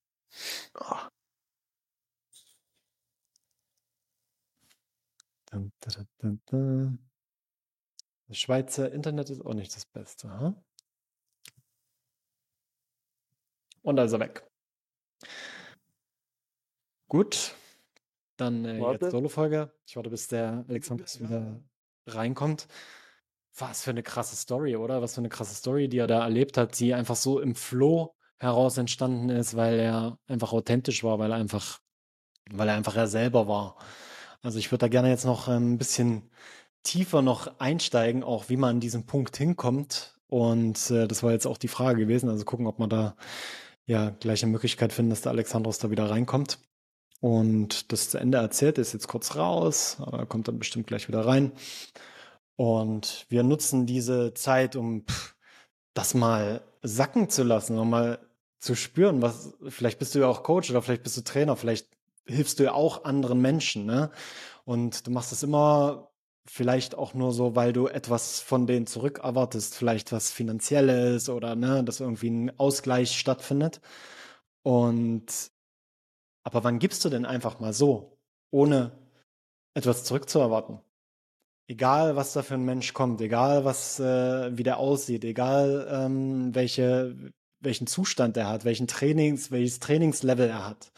[0.75, 1.11] Ah,
[5.51, 5.72] Dun,
[6.18, 6.99] dun, dun.
[8.27, 10.55] Das Schweizer Internet ist auch nicht das Beste, ha?
[13.83, 14.44] Und also weg.
[17.09, 17.55] Gut,
[18.37, 19.12] dann äh, jetzt.
[19.12, 19.72] Solo-Folge.
[19.87, 21.62] Ich warte, bis der Alexandros wieder
[22.09, 22.66] reinkommt.
[23.58, 25.00] Was für eine krasse Story, oder?
[25.00, 28.14] Was für eine krasse Story, die er da erlebt hat, die einfach so im Flow
[28.38, 31.80] heraus entstanden ist, weil er einfach authentisch war, weil er einfach,
[32.50, 33.76] weil er einfach er selber war.
[34.42, 36.30] Also ich würde da gerne jetzt noch ähm, ein bisschen
[36.82, 40.14] tiefer noch einsteigen, auch wie man an diesen Punkt hinkommt.
[40.28, 42.28] Und äh, das war jetzt auch die Frage gewesen.
[42.28, 43.16] Also gucken, ob man da
[43.86, 46.58] ja gleich eine Möglichkeit finden, dass der Alexandros da wieder reinkommt.
[47.20, 51.08] Und das zu Ende erzählt, ist jetzt kurz raus, aber er kommt dann bestimmt gleich
[51.08, 51.52] wieder rein.
[52.56, 55.04] Und wir nutzen diese Zeit, um
[55.94, 58.18] das mal sacken zu lassen, um mal
[58.58, 61.88] zu spüren, was, vielleicht bist du ja auch Coach oder vielleicht bist du Trainer, vielleicht
[62.26, 64.10] hilfst du ja auch anderen Menschen, ne?
[64.64, 66.10] Und du machst es immer
[66.46, 71.56] vielleicht auch nur so, weil du etwas von denen zurück erwartest, vielleicht was Finanzielles oder
[71.56, 73.80] ne, dass irgendwie ein Ausgleich stattfindet.
[74.62, 75.26] Und
[76.44, 78.18] Aber wann gibst du denn einfach mal so,
[78.50, 78.92] ohne
[79.74, 80.80] etwas zurückzuerwarten?
[81.68, 86.55] Egal, was da für ein Mensch kommt, egal, was, äh, wie der aussieht, egal, ähm,
[86.55, 90.92] welche, welchen Zustand er hat, welchen Trainings, welches Trainingslevel er hat,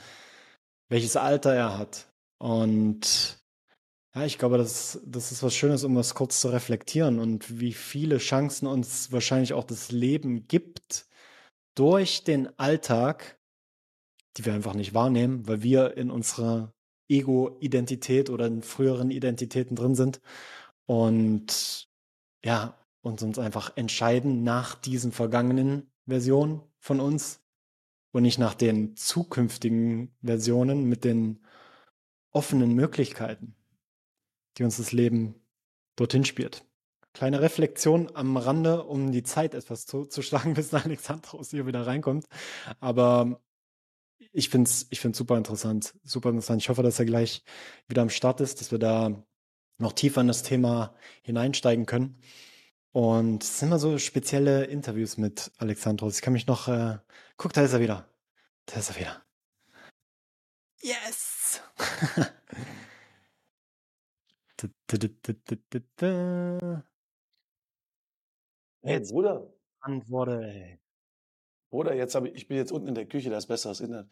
[0.91, 2.13] welches Alter er hat.
[2.37, 3.43] Und
[4.15, 7.73] ja, ich glaube, das, das ist was Schönes, um das kurz zu reflektieren und wie
[7.73, 11.07] viele Chancen uns wahrscheinlich auch das Leben gibt
[11.77, 13.39] durch den Alltag,
[14.37, 16.75] die wir einfach nicht wahrnehmen, weil wir in unserer
[17.09, 20.21] Ego-Identität oder in früheren Identitäten drin sind
[20.89, 21.87] und
[22.43, 27.43] ja, uns uns einfach entscheiden nach diesen vergangenen Versionen von uns
[28.13, 31.45] und nicht nach den zukünftigen Versionen mit den
[32.31, 33.55] offenen Möglichkeiten,
[34.57, 35.35] die uns das Leben
[35.95, 36.65] dorthin spielt.
[37.13, 41.87] Kleine Reflexion am Rande, um die Zeit etwas zu, zu schlagen, bis Alexandros hier wieder
[41.87, 42.25] reinkommt.
[42.81, 43.43] Aber
[44.33, 45.95] ich finde es ich find's super interessant.
[46.03, 46.63] Super interessant.
[46.63, 47.45] Ich hoffe, dass er gleich
[47.89, 49.23] wieder am Start ist, dass wir da
[49.79, 52.21] noch tiefer in das Thema hineinsteigen können.
[52.93, 56.17] Und es sind immer so spezielle Interviews mit Alexandros.
[56.17, 56.69] Ich kann mich noch.
[56.69, 56.99] Äh,
[57.37, 58.09] guck, da ist er wieder.
[58.67, 59.23] Da ist er wieder.
[60.81, 61.61] Yes!
[68.83, 69.53] Hey, Bruder.
[69.81, 70.79] Antworte, ey.
[71.71, 74.09] Bruder, jetzt habe ich, ich bin jetzt unten in der Küche, da ist besseres Internet.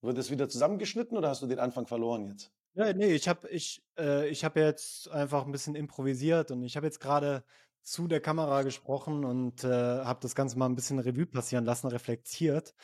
[0.00, 2.52] Wird das wieder zusammengeschnitten oder hast du den Anfang verloren jetzt?
[2.74, 6.76] Ja, nee, ich habe ich, äh, ich hab jetzt einfach ein bisschen improvisiert und ich
[6.76, 7.44] habe jetzt gerade
[7.82, 11.88] zu der Kamera gesprochen und äh, habe das Ganze mal ein bisschen Revue passieren lassen,
[11.88, 12.74] reflektiert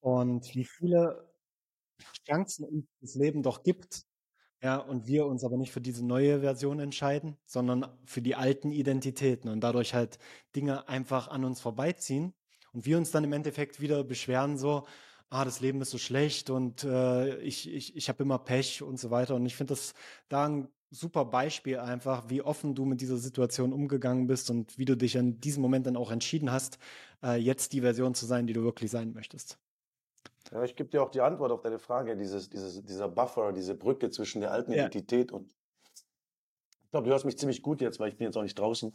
[0.00, 1.32] und wie viele
[2.28, 4.04] Chancen uns das Leben doch gibt,
[4.62, 8.72] ja, und wir uns aber nicht für diese neue Version entscheiden, sondern für die alten
[8.72, 10.18] Identitäten und dadurch halt
[10.56, 12.34] Dinge einfach an uns vorbeiziehen
[12.72, 14.86] und wir uns dann im Endeffekt wieder beschweren so,
[15.32, 18.98] ah, das Leben ist so schlecht und äh, ich, ich, ich habe immer Pech und
[19.00, 19.34] so weiter.
[19.34, 19.94] Und ich finde das
[20.28, 24.84] da ein super Beispiel einfach, wie offen du mit dieser Situation umgegangen bist und wie
[24.84, 26.78] du dich in diesem Moment dann auch entschieden hast,
[27.22, 29.58] äh, jetzt die Version zu sein, die du wirklich sein möchtest.
[30.50, 33.74] Ja, ich gebe dir auch die Antwort auf deine Frage, dieses, dieses, dieser Buffer, diese
[33.74, 34.80] Brücke zwischen der alten Ja.
[34.80, 35.50] Identität und
[35.88, 38.92] ich glaube, du hörst mich ziemlich gut jetzt, weil ich bin jetzt auch nicht draußen.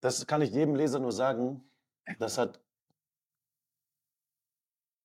[0.00, 1.62] Das kann ich jedem Leser nur sagen.
[2.18, 2.63] Das hat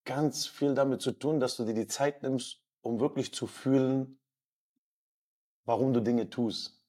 [0.09, 4.19] ganz viel damit zu tun, dass du dir die Zeit nimmst, um wirklich zu fühlen,
[5.65, 6.83] warum du Dinge tust.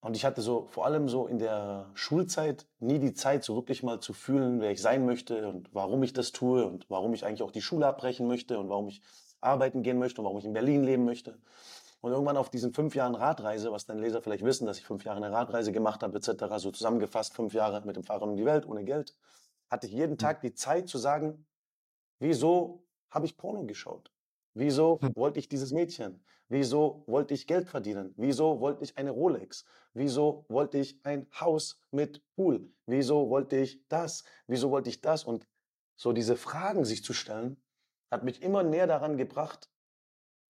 [0.00, 3.84] Und ich hatte so, vor allem so in der Schulzeit, nie die Zeit, so wirklich
[3.84, 7.24] mal zu fühlen, wer ich sein möchte und warum ich das tue und warum ich
[7.24, 9.00] eigentlich auch die Schule abbrechen möchte und warum ich
[9.40, 11.38] arbeiten gehen möchte und warum ich in Berlin leben möchte.
[12.00, 15.04] Und irgendwann auf diesen fünf Jahren Radreise, was deine Leser vielleicht wissen, dass ich fünf
[15.04, 18.44] Jahre eine Radreise gemacht habe, etc., so zusammengefasst fünf Jahre mit dem Fahrrad um die
[18.44, 19.14] Welt, ohne Geld,
[19.70, 21.46] hatte ich jeden Tag die Zeit zu sagen,
[22.18, 24.12] wieso habe ich Porno geschaut?
[24.54, 25.12] Wieso Hm.
[25.14, 26.24] wollte ich dieses Mädchen?
[26.48, 28.14] Wieso wollte ich Geld verdienen?
[28.16, 29.64] Wieso wollte ich eine Rolex?
[29.92, 32.72] Wieso wollte ich ein Haus mit Pool?
[32.86, 34.24] Wieso wollte ich das?
[34.46, 35.24] Wieso wollte ich das?
[35.24, 35.46] Und
[35.96, 37.62] so diese Fragen sich zu stellen,
[38.10, 39.70] hat mich immer näher daran gebracht,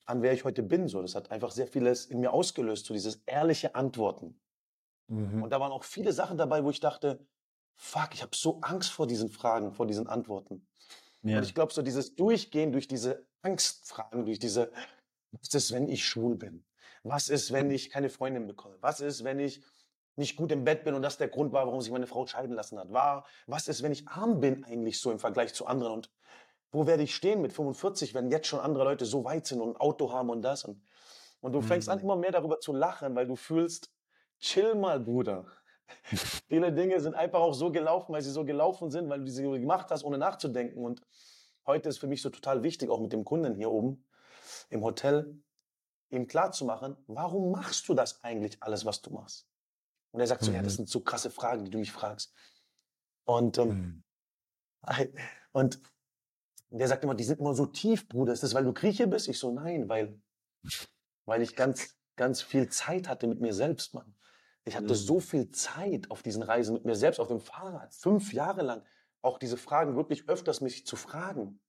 [0.05, 0.87] an wer ich heute bin.
[0.88, 4.40] So, das hat einfach sehr vieles in mir ausgelöst, so dieses ehrliche Antworten.
[5.09, 5.42] Mhm.
[5.42, 7.26] Und da waren auch viele Sachen dabei, wo ich dachte,
[7.76, 10.66] fuck, ich habe so Angst vor diesen Fragen, vor diesen Antworten.
[11.27, 11.39] Ja.
[11.39, 14.71] Und ich glaube, so dieses Durchgehen durch diese Angstfragen, durch diese,
[15.33, 16.65] was ist, wenn ich schwul bin?
[17.03, 18.77] Was ist, wenn ich keine Freundin bekomme?
[18.81, 19.62] Was ist, wenn ich
[20.17, 22.55] nicht gut im Bett bin und das der Grund war, warum sich meine Frau scheiden
[22.55, 22.93] lassen hat?
[22.93, 25.93] War, was ist, wenn ich arm bin eigentlich so im Vergleich zu anderen?
[25.93, 26.11] Und
[26.73, 29.71] wo werde ich stehen mit 45, wenn jetzt schon andere Leute so weit sind und
[29.71, 30.65] ein Auto haben und das?
[30.65, 30.83] Und,
[31.41, 32.05] und du fängst an, Mhm.
[32.05, 33.91] immer mehr darüber zu lachen, weil du fühlst,
[34.41, 35.47] chill mal, Bruder.
[36.49, 39.42] Viele Dinge sind einfach auch so gelaufen, weil sie so gelaufen sind, weil du sie
[39.42, 40.85] gemacht hast, ohne nachzudenken.
[40.85, 41.03] Und
[41.66, 44.05] heute ist für mich so total wichtig, auch mit dem Kunden hier oben
[44.70, 45.42] im Hotel,
[46.11, 49.49] ihm klarzumachen, warum machst du das eigentlich alles, was du machst?
[50.12, 50.77] Und er sagt so, ja, das Mhm.
[50.77, 52.33] sind so krasse Fragen, die du mich fragst.
[53.25, 54.05] Und, ähm,
[54.88, 55.12] Mhm.
[55.53, 55.81] und
[56.70, 58.33] der sagt immer, die sind immer so tief, Bruder.
[58.33, 59.29] Ist das, weil du Grieche bist?
[59.29, 60.20] Ich so, nein, weil,
[61.25, 64.14] weil ich ganz, ganz viel Zeit hatte mit mir selbst, Mann.
[64.66, 64.94] Ich hatte Mhm.
[64.96, 68.85] so viel Zeit auf diesen Reisen mit mir selbst, auf dem Fahrrad, fünf Jahre lang,
[69.22, 71.61] auch diese Fragen wirklich öfters mich zu fragen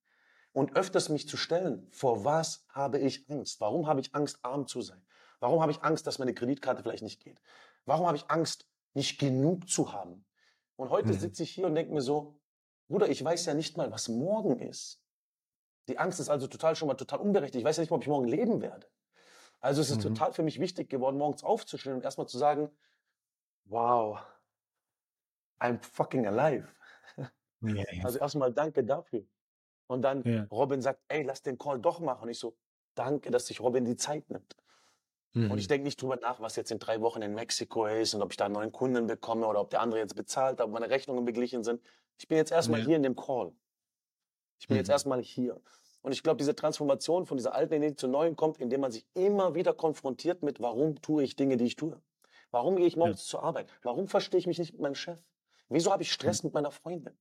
[0.52, 1.88] und öfters mich zu stellen.
[1.92, 3.60] Vor was habe ich Angst?
[3.60, 5.06] Warum habe ich Angst, arm zu sein?
[5.40, 7.40] Warum habe ich Angst, dass meine Kreditkarte vielleicht nicht geht?
[7.86, 10.26] Warum habe ich Angst, nicht genug zu haben?
[10.76, 11.14] Und heute Mhm.
[11.14, 12.40] sitze ich hier und denke mir so,
[12.88, 15.02] Bruder, ich weiß ja nicht mal, was morgen ist.
[15.88, 17.60] Die Angst ist also total schon mal total unberechtigt.
[17.60, 18.86] Ich weiß ja nicht mal, ob ich morgen leben werde.
[19.60, 20.02] Also es ist Mhm.
[20.02, 22.70] total für mich wichtig geworden, morgens aufzustehen und erstmal zu sagen,
[23.68, 24.24] wow,
[25.60, 26.68] I'm fucking alive.
[27.60, 28.04] Ja, ja.
[28.04, 29.26] Also erstmal danke dafür.
[29.88, 30.48] Und dann Ja.
[30.50, 32.24] Robin sagt, ey, lass den Call doch machen.
[32.24, 32.56] Und ich so,
[32.94, 34.56] danke, dass sich Robin die Zeit nimmt.
[35.46, 35.68] Und ich Mhm.
[35.68, 38.36] denke nicht drüber nach, was jetzt in drei Wochen in Mexiko ist und ob ich
[38.38, 41.64] da einen neuen Kunden bekomme oder ob der andere jetzt bezahlt, ob meine Rechnungen beglichen
[41.64, 41.82] sind.
[42.18, 43.52] Ich bin jetzt erstmal hier in dem Call.
[44.60, 44.90] Ich bin jetzt Mhm.
[44.90, 45.60] erstmal hier.
[46.02, 49.06] Und ich glaube, diese Transformation von dieser alten Identität zur neuen kommt, indem man sich
[49.14, 52.00] immer wieder konfrontiert mit, warum tue ich Dinge, die ich tue?
[52.50, 53.70] Warum gehe ich morgens zur Arbeit?
[53.82, 55.20] Warum verstehe ich mich nicht mit meinem Chef?
[55.68, 57.18] Wieso habe ich Stress mit meiner Freundin?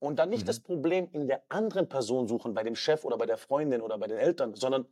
[0.00, 0.46] Und dann nicht Mhm.
[0.46, 3.98] das Problem in der anderen Person suchen, bei dem Chef oder bei der Freundin oder
[3.98, 4.86] bei den Eltern, sondern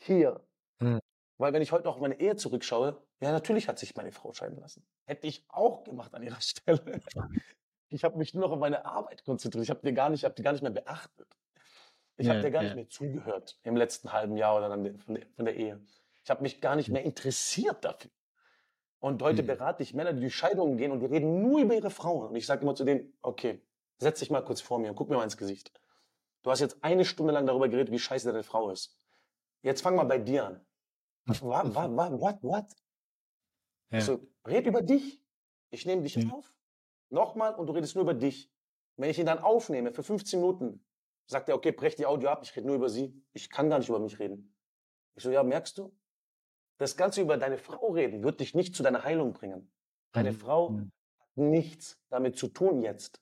[0.00, 0.46] hier.
[0.80, 1.00] Mhm.
[1.38, 4.32] Weil wenn ich heute noch auf meine Ehe zurückschaue, ja, natürlich hat sich meine Frau
[4.32, 4.86] scheiden lassen.
[5.06, 7.00] Hätte ich auch gemacht an ihrer Stelle.
[7.88, 9.64] Ich habe mich nur noch auf meine Arbeit konzentriert.
[9.64, 11.28] Ich habe die gar nicht, habe die gar nicht mehr beachtet.
[12.16, 12.68] Ich Ja, habe dir gar ja.
[12.68, 15.80] nicht mehr zugehört im letzten halben Jahr oder dann von der, von der Ehe.
[16.28, 18.10] Ich habe mich gar nicht mehr interessiert dafür.
[18.98, 19.46] Und heute Mhm.
[19.46, 22.28] berate ich Männer, die durch Scheidungen gehen und die reden nur über ihre Frauen.
[22.28, 25.08] Und ich sage immer zu denen, okay, setz dich mal kurz vor mir und guck
[25.08, 25.72] mir mal ins Gesicht.
[26.42, 29.00] Du hast jetzt eine Stunde lang darüber geredet, wie scheiße deine Frau ist.
[29.62, 30.66] Jetzt fang mal bei dir an.
[31.24, 31.40] What,
[31.74, 32.72] what, what, what, what?
[33.88, 33.96] Ja.
[33.96, 35.24] Ich so, red über dich.
[35.70, 36.30] Ich nehme dich Ja.
[36.30, 36.54] auf.
[37.08, 38.52] Nochmal und du redest nur über dich.
[38.98, 40.84] Wenn ich ihn dann aufnehme für 15 Minuten,
[41.24, 43.18] sagt er, okay, brech die Audio ab, ich rede nur über sie.
[43.32, 44.54] Ich kann gar nicht über mich reden.
[45.14, 45.96] Ich so, ja, merkst du?
[46.78, 49.70] Das Ganze über deine Frau reden wird dich nicht zu deiner Heilung bringen.
[50.12, 50.36] Deine Mhm.
[50.36, 50.92] Frau Mhm.
[51.18, 53.20] hat nichts damit zu tun jetzt.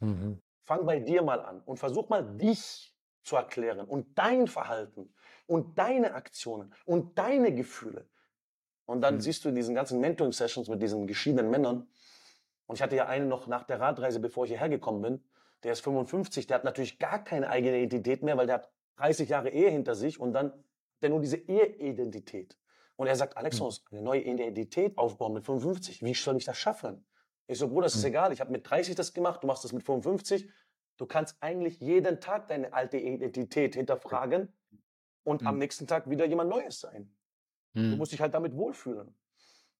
[0.00, 0.40] Mhm.
[0.64, 5.14] Fang bei dir mal an und versuch mal dich zu erklären und dein Verhalten
[5.46, 8.08] und deine Aktionen und deine Gefühle.
[8.86, 9.20] Und dann Mhm.
[9.20, 11.88] siehst du in diesen ganzen Mentoring-Sessions mit diesen geschiedenen Männern,
[12.68, 15.24] und ich hatte ja einen noch nach der Radreise, bevor ich hierher gekommen bin,
[15.62, 19.28] der ist 55, der hat natürlich gar keine eigene Identität mehr, weil der hat 30
[19.28, 22.56] Jahre Ehe hinter sich und dann hat er nur diese Eheidentität.
[22.96, 27.06] Und er sagt, Alexos, eine neue Identität aufbauen mit 55, wie soll ich das schaffen?
[27.46, 28.08] Ich so, Bruder, das ist Mhm.
[28.08, 30.50] egal, ich habe mit 30 das gemacht, du machst das mit 55.
[30.96, 34.52] Du kannst eigentlich jeden Tag deine alte Identität hinterfragen
[35.24, 35.60] und am Mhm.
[35.60, 37.16] nächsten Tag wieder jemand Neues sein.
[37.88, 37.98] Du Mhm.
[37.98, 39.16] musst dich halt damit wohlfühlen.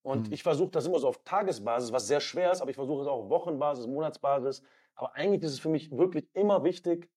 [0.02, 0.32] Und Mhm.
[0.32, 3.08] ich versuche das immer so auf Tagesbasis, was sehr schwer ist, aber ich versuche es
[3.08, 4.62] auch auf Wochenbasis, Monatsbasis.
[4.94, 7.10] Aber eigentlich ist es für mich wirklich immer wichtig,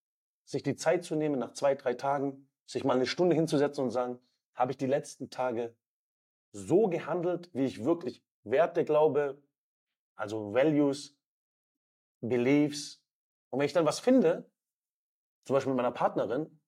[0.46, 3.92] sich die Zeit zu nehmen, nach zwei, drei Tagen, sich mal eine Stunde hinzusetzen und
[3.92, 4.20] sagen,
[4.56, 5.76] habe ich die letzten Tage
[6.52, 9.42] so gehandelt, wie ich wirklich Werte glaube,
[10.16, 11.18] also Values,
[12.22, 13.04] Beliefs.
[13.50, 14.50] Und wenn ich dann was finde,
[15.46, 16.60] zum Beispiel mit meiner Partnerin,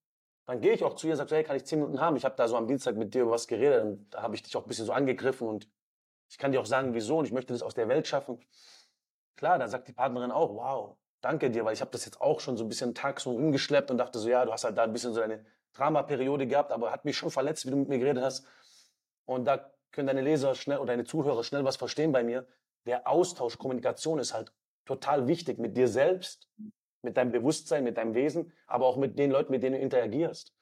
[0.45, 2.15] dann gehe ich auch zu ihr und sage, hey, kann ich zehn Minuten haben?
[2.15, 4.43] Ich habe da so am Dienstag mit dir über was geredet und da habe ich
[4.43, 5.69] dich auch ein bisschen so angegriffen und
[6.29, 8.39] ich kann dir auch sagen, wieso und ich möchte das aus der Welt schaffen.
[9.35, 12.39] Klar, dann sagt die Partnerin auch, wow, danke dir, weil ich habe das jetzt auch
[12.39, 14.83] schon so ein bisschen tags so rumgeschleppt und dachte so, ja, du hast halt da
[14.83, 17.99] ein bisschen so deine Dramaperiode gehabt, aber hat mich schon verletzt, wie du mit mir
[17.99, 18.45] geredet hast.
[19.25, 22.47] Und da können deine Leser schnell oder deine Zuhörer schnell was verstehen bei mir.
[22.86, 24.53] Der Austausch, Kommunikation ist halt
[24.86, 26.49] total wichtig mit dir selbst,
[27.01, 30.53] mit deinem Bewusstsein, mit deinem Wesen, aber auch mit den Leuten, mit denen du interagierst.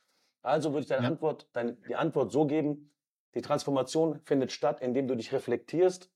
[0.41, 1.09] Also würde ich deine Ja.
[1.09, 2.93] Antwort, deine, die Antwort so geben,
[3.35, 6.11] die Transformation findet statt, indem du dich reflektierst,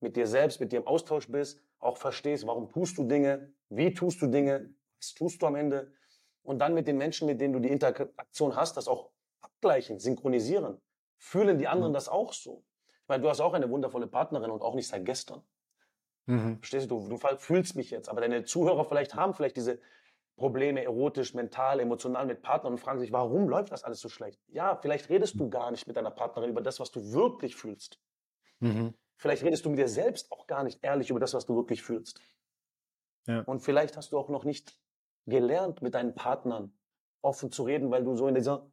[0.00, 3.94] mit dir selbst, mit dir im Austausch bist, auch verstehst, warum tust du Dinge, wie
[3.94, 5.92] tust du Dinge, was tust du am Ende
[6.42, 10.80] und dann mit den Menschen, mit denen du die Interaktion hast, das auch abgleichen, synchronisieren.
[11.18, 11.94] Fühlen die anderen Mhm.
[11.94, 12.64] das auch so?
[13.02, 15.42] Ich meine, du hast auch eine wundervolle Partnerin und auch nicht seit gestern.
[16.26, 16.58] Mhm.
[16.58, 17.08] Verstehst du?
[17.08, 19.80] Du fühlst mich jetzt, aber deine Zuhörer vielleicht haben vielleicht diese
[20.36, 24.40] Probleme erotisch, mental, emotional mit Partnern und fragen sich, warum läuft das alles so schlecht?
[24.48, 28.00] Ja, vielleicht redest du gar nicht mit deiner Partnerin über das, was du wirklich fühlst.
[28.60, 28.94] Mhm.
[29.16, 31.82] Vielleicht redest du mit dir selbst auch gar nicht ehrlich über das, was du wirklich
[31.82, 32.20] fühlst.
[33.26, 33.40] Ja.
[33.42, 34.78] Und vielleicht hast du auch noch nicht
[35.24, 36.76] gelernt, mit deinen Partnern
[37.22, 38.70] offen zu reden, weil du so in dieser,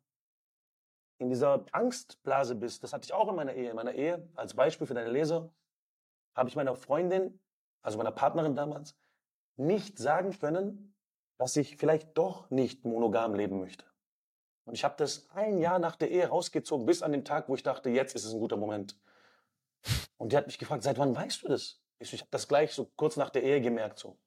[1.24, 2.84] in dieser Angstblase bist.
[2.84, 3.70] Das hatte ich auch in meiner Ehe.
[3.70, 5.54] In meiner Ehe, als Beispiel für deine Leser,
[6.36, 7.40] habe ich meiner Freundin,
[7.82, 8.96] also meiner Partnerin damals,
[9.56, 10.96] nicht sagen können,
[11.38, 13.86] dass ich vielleicht doch nicht monogam leben möchte.
[14.66, 17.56] Und ich habe das ein Jahr nach der Ehe rausgezogen, bis an den Tag, wo
[17.56, 18.98] ich dachte, jetzt ist es ein guter Moment.
[20.18, 21.82] Und die hat mich gefragt, seit wann weißt du das?
[22.00, 24.00] Ich, so, ich habe das gleich so kurz nach der Ehe gemerkt.
[24.00, 24.18] So.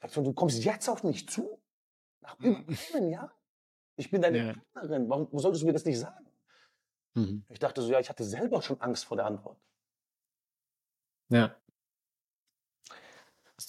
[0.00, 1.60] Sagt so, du kommst jetzt auf mich zu?
[2.20, 3.37] Nach einem Jahr?
[3.98, 4.54] Ich bin deine Ja.
[4.74, 5.08] Partnerin.
[5.08, 6.24] Warum warum solltest du mir das nicht sagen?
[7.14, 7.44] Mhm.
[7.48, 9.58] Ich dachte so, ja, ich hatte selber schon Angst vor der Antwort.
[11.30, 11.56] Ja.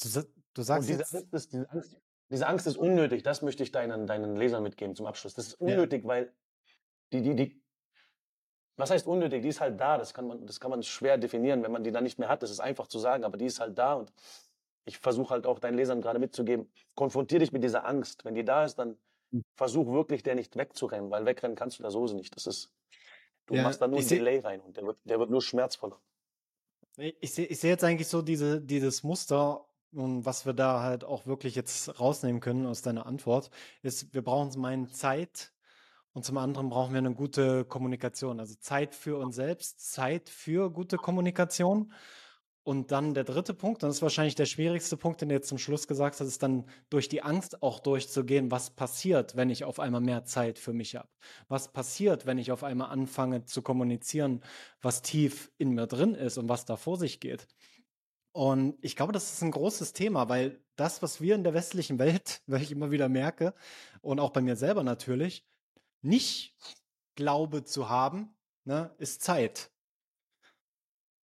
[0.04, 1.98] Du, du sagst diese jetzt, Angst, ist, diese, Angst,
[2.30, 3.24] diese Angst ist unnötig.
[3.24, 5.34] Das möchte ich deinen, deinen Lesern mitgeben zum Abschluss.
[5.34, 5.66] Das ist Ja.
[5.66, 6.32] unnötig, weil
[7.12, 7.64] die, die, die,
[8.78, 9.42] was heißt unnötig?
[9.42, 9.98] Die ist halt da.
[9.98, 12.44] Das kann man, das kann man schwer definieren, wenn man die dann nicht mehr hat.
[12.44, 14.14] Das ist einfach zu sagen, aber die ist halt da und
[14.86, 18.26] ich versuche halt auch deinen Lesern gerade mitzugeben, konfrontier dich mit dieser Angst.
[18.26, 18.98] Wenn die da ist, dann.
[19.56, 22.36] Versuch wirklich, der nicht wegzurennen, weil wegrennen kannst du da so nicht.
[22.36, 22.74] Das ist,
[23.48, 26.02] du Ja, machst da nur ein Delay rein und der wird, der wird nur schmerzvoller.
[26.98, 30.82] ich, ich sehe ich seh jetzt eigentlich so diese, dieses Muster, und was wir da
[30.84, 33.50] halt auch wirklich jetzt rausnehmen können aus deiner Antwort,
[33.82, 35.52] ist, wir brauchen zum einen Zeit
[36.14, 38.40] und zum anderen brauchen wir eine gute Kommunikation.
[38.40, 41.94] Also Zeit für uns selbst, Zeit für gute Kommunikation.
[42.70, 45.58] Und dann der dritte Punkt, das ist wahrscheinlich der schwierigste Punkt, den du jetzt zum
[45.58, 49.80] Schluss gesagt hast, ist dann durch die Angst auch durchzugehen, was passiert, wenn ich auf
[49.80, 51.10] einmal mehr Zeit für mich habe.
[51.48, 54.44] Was passiert, wenn ich auf einmal anfange zu kommunizieren,
[54.84, 57.48] was tief in mir drin ist und was da vor sich geht.
[58.34, 61.98] Und ich glaube, das ist ein großes Thema, weil das, was wir in der westlichen
[61.98, 63.56] Welt, weil ich immer wieder merke,
[64.02, 65.44] und auch bei mir selber natürlich,
[66.04, 66.56] nicht
[67.16, 69.72] glaube zu haben, ne, ist Zeit.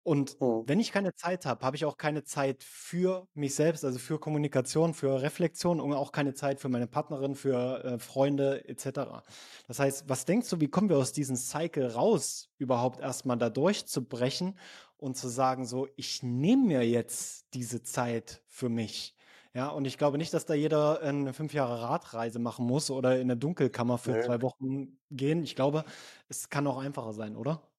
[0.04, 0.66] Und Mhm.
[0.66, 4.20] wenn ich keine Zeit habe, habe ich auch keine Zeit für mich selbst, also für
[4.20, 9.24] Kommunikation, für Reflexion und auch keine Zeit für meine Partnerin, für äh, Freunde etc.
[9.68, 13.50] Das heißt, was denkst du, wie kommen wir aus diesem Cycle raus, überhaupt erstmal da
[13.50, 14.58] durchzubrechen
[14.98, 19.16] und zu sagen, so, ich nehme mir jetzt diese Zeit für mich.
[19.56, 23.16] Ja, und ich glaube nicht, dass da jeder eine fünf Jahre Radreise machen muss oder
[23.16, 24.20] in eine Dunkelkammer für Nö.
[24.20, 25.44] zwei Wochen gehen.
[25.44, 25.84] Ich glaube,
[26.28, 27.73] es kann auch einfacher sein, oder?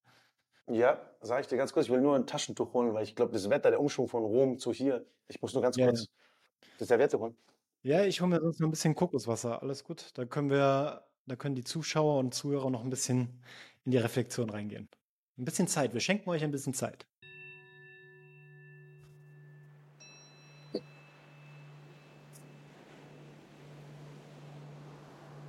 [0.66, 3.32] Ja, sage ich dir ganz kurz, ich will nur ein Taschentuch holen, weil ich glaube,
[3.32, 6.06] das Wetter, der Umschwung von Rom zu hier, ich muss nur ganz Ja, kurz
[6.78, 7.36] das Serviette holen.
[7.82, 9.62] Ja, ich hole mir sonst noch ein bisschen Kokoswasser.
[9.62, 10.10] Alles gut.
[10.14, 13.42] Da können wir, da können die Zuschauer und Zuhörer noch ein bisschen
[13.84, 14.88] in die Reflexion reingehen.
[15.36, 15.92] Ein bisschen Zeit.
[15.92, 17.06] Wir schenken euch ein bisschen Zeit.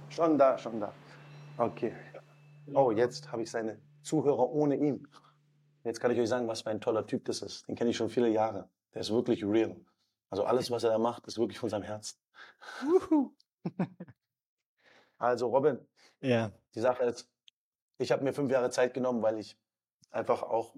[0.09, 0.93] Schon da, schon da.
[1.57, 1.93] Okay.
[2.73, 5.07] Oh, jetzt habe ich seine Zuhörer ohne ihn.
[5.83, 7.67] Jetzt kann ich euch sagen, was für ein toller Typ das ist.
[7.67, 8.69] Den kenne ich schon viele Jahre.
[8.93, 9.75] Der ist wirklich real.
[10.29, 12.17] Also alles, was er da macht, ist wirklich von seinem Herzen.
[15.17, 15.79] Also Robin,
[16.21, 16.51] Ja.
[16.75, 17.31] die Sache ist,
[17.97, 19.57] ich habe mir fünf Jahre Zeit genommen, weil ich
[20.11, 20.75] einfach auch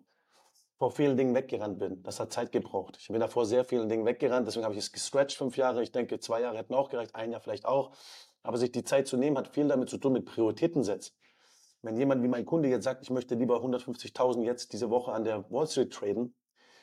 [0.78, 2.04] vor vielen Dingen weggerannt bin.
[2.04, 2.98] Das hat Zeit gebraucht.
[3.00, 5.82] Ich bin davor sehr vielen Dingen weggerannt, deswegen habe ich es gestretched fünf Jahre.
[5.82, 7.96] Ich denke, zwei Jahre hätten auch gereicht, ein Jahr vielleicht auch.
[8.44, 11.16] Aber sich die Zeit zu nehmen, hat viel damit zu tun mit Prioritäten setzen.
[11.88, 15.24] Wenn jemand wie mein Kunde jetzt sagt, ich möchte lieber 150.000 jetzt diese Woche an
[15.24, 16.36] der Wall Street traden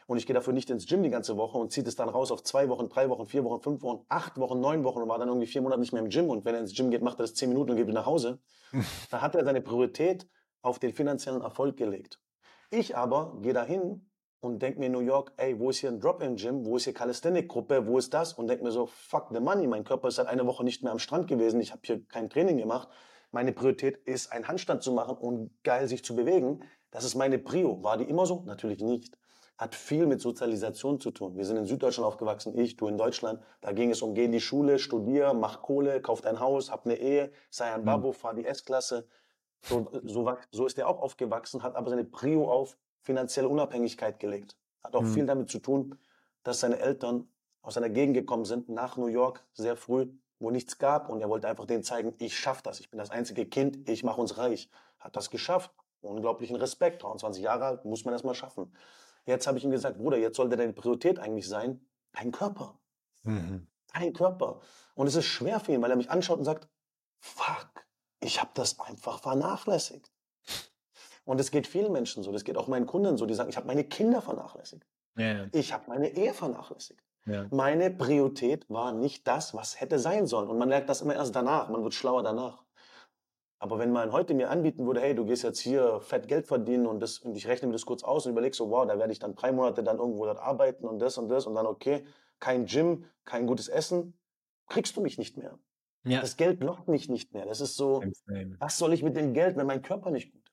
[0.07, 2.33] und ich gehe dafür nicht ins Gym die ganze Woche und zieht es dann raus
[2.33, 5.19] auf zwei Wochen, drei Wochen, vier Wochen, fünf Wochen, acht Wochen, neun Wochen und war
[5.19, 7.19] dann irgendwie vier Monate nicht mehr im Gym und wenn er ins Gym geht, macht
[7.19, 8.41] er das zehn Minuten und geht wieder nach Hause,
[9.11, 10.27] dann hat er seine Priorität
[10.63, 12.19] auf den finanziellen Erfolg gelegt.
[12.71, 14.09] Ich aber gehe dahin
[14.41, 16.95] und denke mir in New York, ey, wo ist hier ein Drop-in-Gym, wo ist hier
[16.95, 18.33] Calisthenic-Gruppe, wo ist das?
[18.33, 20.93] Und denke mir so, fuck the money, mein Körper ist seit einer Woche nicht mehr
[20.93, 22.89] am Strand gewesen, ich habe hier kein Training gemacht.
[23.35, 26.61] Meine Priorität ist, einen Handstand zu machen und geil sich zu bewegen.
[26.93, 27.83] Das ist meine Prio.
[27.83, 28.43] War die immer so?
[28.47, 29.19] Natürlich nicht.
[29.59, 31.37] Hat viel mit Sozialisation zu tun.
[31.37, 33.43] Wir sind in Süddeutschland aufgewachsen, ich, du in Deutschland.
[33.61, 36.87] Da ging es um, geh in die Schule, studier, mach Kohle, kauf dein Haus, hab
[36.87, 39.09] eine Ehe, sei ein Babo, fahr die S-Klasse.
[39.63, 44.57] So, so, so ist er auch aufgewachsen, hat aber seine Prio auf finanzielle Unabhängigkeit gelegt.
[44.85, 45.07] Hat auch Mhm.
[45.07, 45.99] viel damit zu tun,
[46.45, 47.29] dass seine Eltern
[47.63, 50.07] aus einer Gegend gekommen sind, nach New York, sehr früh,
[50.39, 51.09] wo nichts gab.
[51.09, 52.81] Und er wollte einfach denen zeigen, ich schaff das.
[52.81, 54.71] Ich bin das einzige Kind, ich mache uns reich.
[54.99, 55.71] Hat das geschafft.
[56.01, 57.03] Unglaublichen Respekt.
[57.03, 58.75] 23 Jahre alt, muss man das mal schaffen.
[59.27, 61.81] Jetzt habe ich ihm gesagt, Bruder, jetzt sollte deine Priorität eigentlich sein,
[62.13, 62.79] dein Körper.
[63.23, 63.67] Mhm.
[63.93, 64.61] Dein Körper.
[64.95, 66.69] Und es ist schwer für ihn, weil er mich anschaut und sagt,
[67.19, 67.87] fuck,
[68.21, 70.11] ich habe das einfach vernachlässigt.
[71.25, 73.57] Und es geht vielen Menschen so, das geht auch meinen Kunden so, die sagen, ich
[73.57, 74.87] habe meine Kinder vernachlässigt.
[75.17, 77.03] Ja, Ich habe meine Ehe vernachlässigt.
[77.27, 77.47] Ja.
[77.51, 80.49] Meine Priorität war nicht das, was hätte sein sollen.
[80.49, 81.69] Und man merkt das immer erst danach.
[81.69, 82.65] Man wird schlauer danach.
[83.59, 86.87] Aber wenn man heute mir anbieten würde, hey, du gehst jetzt hier fett Geld verdienen
[86.87, 89.13] und, das, und ich rechne mir das kurz aus und überleg so, wow, da werde
[89.13, 92.05] ich dann drei Monate dann irgendwo dort arbeiten und das und das und dann, okay,
[92.41, 94.19] kein Gym, kein gutes Essen,
[94.69, 95.59] kriegst du mich nicht mehr.
[96.05, 96.21] Ja.
[96.21, 97.47] Das Geld lockt mich nicht mehr.
[97.47, 98.05] Das ist so,
[98.59, 100.44] was soll ich mit dem Geld, wenn mein Körper nicht gut ist?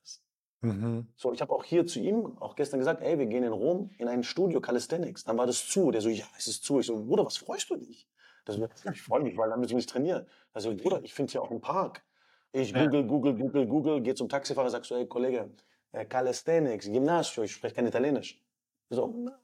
[0.62, 1.06] Mhm.
[1.16, 3.90] So, ich habe auch hier zu ihm auch gestern gesagt, ey, wir gehen in Rom
[3.98, 5.24] in ein Studio Calisthenics.
[5.24, 5.90] Dann war das zu.
[5.90, 6.80] Der so, ja, es ist zu.
[6.80, 8.08] Ich so, Bruder, was freust du dich?
[8.44, 8.58] Das
[8.92, 10.26] ich freue mich, weil dann müssen wir nicht trainieren.
[10.52, 12.04] Also, Bruder, ich finde hier auch einen Park.
[12.52, 12.84] Ich Ja.
[12.84, 15.50] google, google, google, google, gehe zum Taxifahrer, sag so, ey, Kollege,
[15.92, 18.42] äh, Calisthenics, Gymnasio, ich spreche kein Italienisch.
[18.90, 19.38] Ich so, "Na."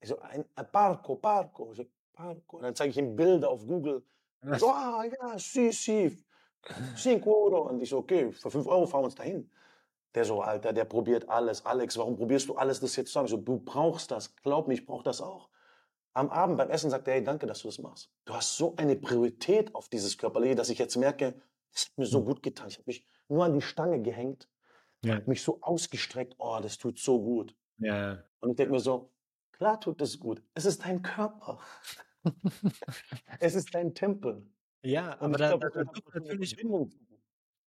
[0.00, 1.70] ich so, ein ein Parco, Parco.
[1.72, 2.58] Ich so, Parco.
[2.58, 4.02] Und dann zeige ich ihm Bilder auf Google.
[4.58, 6.24] So, ah, ja, si, si,
[6.96, 7.68] 5 Euro.
[7.68, 9.50] Und ich so, okay, für 5 Euro fahren wir uns dahin.
[10.14, 11.66] Der so, Alter, der probiert alles.
[11.66, 13.22] Alex, warum probierst du alles das jetzt zu?
[13.24, 14.34] Ich so, du brauchst das.
[14.36, 15.48] Glaub mir, ich brauch das auch.
[16.12, 18.12] Am Abend beim Essen sagt er, hey, danke, dass du das machst.
[18.24, 21.34] Du hast so eine Priorität auf dieses Körperliche, dass ich jetzt merke,
[21.72, 22.68] es hat mir so gut getan.
[22.68, 24.48] Ich habe mich nur an die Stange gehängt,
[25.04, 25.20] Ja.
[25.26, 26.36] mich so ausgestreckt.
[26.38, 27.56] Oh, das tut so gut.
[27.78, 28.22] Ja.
[28.38, 29.10] Und ich denke mir so,
[29.50, 30.40] klar tut es gut.
[30.54, 31.58] Es ist dein Körper.
[33.40, 34.46] es ist dein Tempel.
[34.82, 36.56] Ja, Und aber da, glaub, da, das da natürlich.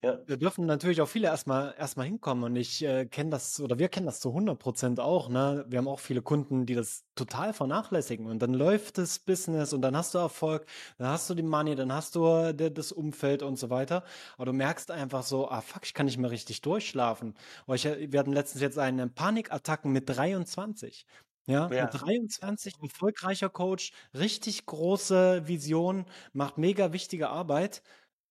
[0.04, 0.16] Ja.
[0.28, 3.90] Da dürfen natürlich auch viele erstmal erstmal hinkommen und ich äh, kenne das oder wir
[3.90, 5.28] kennen das zu 100 Prozent auch.
[5.28, 5.66] Ne?
[5.68, 9.82] Wir haben auch viele Kunden, die das total vernachlässigen und dann läuft das Business und
[9.82, 10.68] dann hast du Erfolg,
[11.00, 14.04] dann hast du die Money, dann hast du äh, das Umfeld und so weiter.
[14.36, 17.34] Aber du merkst einfach so, ah fuck, ich kann nicht mehr richtig durchschlafen.
[17.74, 21.08] ich, äh, wir hatten letztens jetzt eine Panikattacken mit 23.
[21.48, 21.88] Ja, ja.
[21.88, 27.82] 23, erfolgreicher Coach, richtig große Vision, macht mega wichtige Arbeit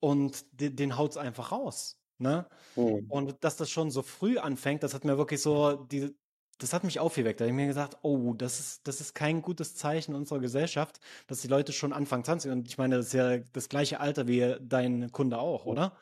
[0.01, 1.99] und den, den haut's einfach raus.
[2.19, 2.47] Ne?
[2.77, 3.07] Mhm.
[3.09, 6.15] Und dass das schon so früh anfängt, das hat mir wirklich so, die,
[6.59, 7.41] das hat mich aufgeweckt.
[7.41, 10.99] Da habe ich mir gesagt, oh, das ist, das ist kein gutes Zeichen unserer Gesellschaft,
[11.27, 14.27] dass die Leute schon Anfang 20, und ich meine, das ist ja das gleiche Alter
[14.27, 15.73] wie dein Kunde auch, mhm.
[15.73, 15.97] oder?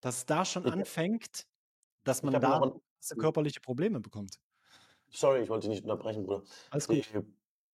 [0.00, 1.46] Dass es da schon anfängt,
[2.04, 2.72] dass man da ein,
[3.18, 4.40] körperliche Probleme bekommt.
[5.10, 6.42] Sorry, ich wollte dich nicht unterbrechen, Bruder.
[6.70, 6.96] Alles gut.
[6.98, 7.12] Ich,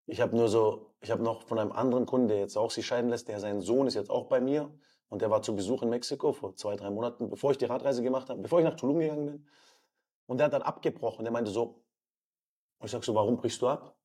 [0.07, 2.87] ich habe nur so, ich habe noch von einem anderen Kunden, der jetzt auch sich
[2.87, 4.73] scheiden lässt, der sein Sohn ist jetzt auch bei mir
[5.09, 8.03] und der war zu Besuch in Mexiko vor zwei, drei Monaten, bevor ich die Radreise
[8.03, 9.49] gemacht habe, bevor ich nach Tulum gegangen bin.
[10.27, 11.25] Und der hat dann abgebrochen.
[11.25, 11.85] Der meinte so,
[12.83, 13.97] ich sag so, warum brichst du ab?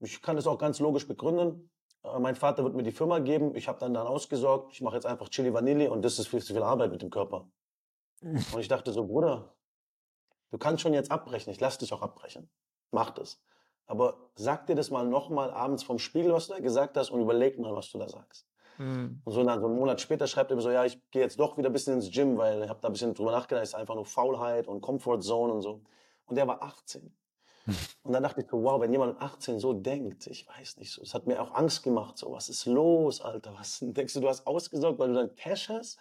[0.00, 1.70] Ich kann das auch ganz logisch begründen.
[2.02, 4.96] Äh, mein Vater wird mir die Firma geben, ich habe dann dann ausgesorgt, ich mache
[4.96, 7.48] jetzt einfach Chili Vanille und das ist viel zu viel Arbeit mit dem Körper.
[8.22, 9.52] Und ich dachte so, Bruder,
[10.50, 12.48] du kannst schon jetzt abbrechen, ich lass dich auch abbrechen.
[12.92, 13.42] Mach das.
[13.86, 17.20] Aber sag dir das mal nochmal abends vom Spiegel, was du da gesagt hast und
[17.20, 18.46] überleg mal, was du da sagst.
[18.78, 19.20] Mhm.
[19.24, 21.38] Und so, dann, so einen Monat später schreibt er mir so, ja, ich gehe jetzt
[21.38, 23.70] doch wieder ein bisschen ins Gym, weil ich habe da ein bisschen drüber nachgedacht, es
[23.70, 25.80] ist einfach nur Faulheit und Comfort Zone und so.
[26.26, 27.14] Und der war 18.
[28.02, 30.90] Und dann dachte ich so, wow, wenn jemand mit 18 so denkt, ich weiß nicht
[30.90, 34.20] so, es hat mir auch Angst gemacht, so, was ist los, Alter, was, denkst du,
[34.20, 35.98] du hast ausgesorgt, weil du dann Cash hast?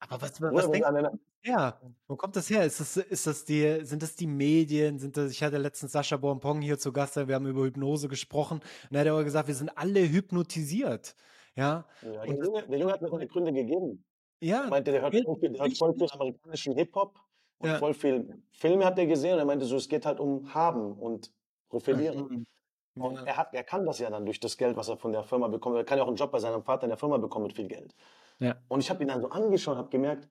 [0.00, 1.18] Aber was, was, was denkst du?
[1.46, 2.64] Ja, wo kommt das her?
[2.64, 4.98] Ist das, ist das die, sind das die Medien?
[4.98, 8.62] Sind das, ich hatte letztens Sascha Bonpong hier zu Gast, wir haben über Hypnose gesprochen
[8.88, 11.14] und er hat aber gesagt, wir sind alle hypnotisiert.
[11.56, 11.86] Ja.
[12.02, 14.04] ja der, Junge, der Junge hat mir seine Gründe gegeben.
[14.40, 14.64] Ja.
[14.64, 17.18] Er meinte, der hört, voll viel, der hört voll viel amerikanischen Hip-Hop
[17.58, 17.78] und ja.
[17.78, 20.92] voll viel Filme hat er gesehen und er meinte so, es geht halt um Haben
[20.92, 21.32] und
[21.68, 22.28] Profilieren.
[22.28, 23.02] Mhm.
[23.02, 25.24] Und er, hat, er kann das ja dann durch das Geld, was er von der
[25.24, 25.76] Firma bekommt.
[25.76, 27.66] Er kann ja auch einen Job bei seinem Vater in der Firma bekommen mit viel
[27.66, 27.94] Geld.
[28.38, 28.56] Ja.
[28.68, 30.28] Und ich habe ihn dann so angeschaut und habe gemerkt,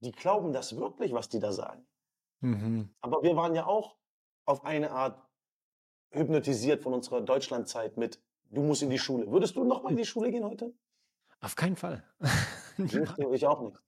[0.00, 1.86] die glauben das wirklich, was die da sagen.
[2.40, 2.92] Mhm.
[3.00, 3.96] Aber wir waren ja auch
[4.44, 5.22] auf eine Art
[6.10, 8.20] hypnotisiert von unserer Deutschlandzeit mit
[8.52, 9.30] du musst in die Schule.
[9.30, 10.72] Würdest du noch mal in die Schule gehen heute?
[11.40, 12.04] Auf keinen Fall.
[13.32, 13.82] ich auch nicht.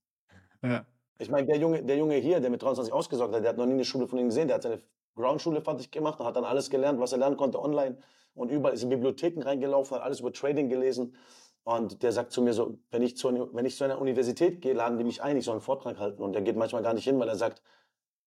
[0.62, 0.84] Ja.
[1.18, 3.66] Ich meine, der Junge, der Junge hier, der mit 23 ausgesorgt hat, der hat noch
[3.66, 4.48] nie eine Schule von ihm gesehen.
[4.48, 4.80] Der hat seine
[5.14, 7.98] Groundschule fertig gemacht und hat dann alles gelernt, was er lernen konnte online.
[8.34, 11.14] Und überall ist in Bibliotheken reingelaufen, hat alles über Trading gelesen.
[11.62, 14.74] Und der sagt zu mir so, wenn ich zu, wenn ich zu einer Universität gehe,
[14.74, 16.22] laden die mich ein, ich soll einen Vortrag halten.
[16.22, 17.62] Und der geht manchmal gar nicht hin, weil er sagt,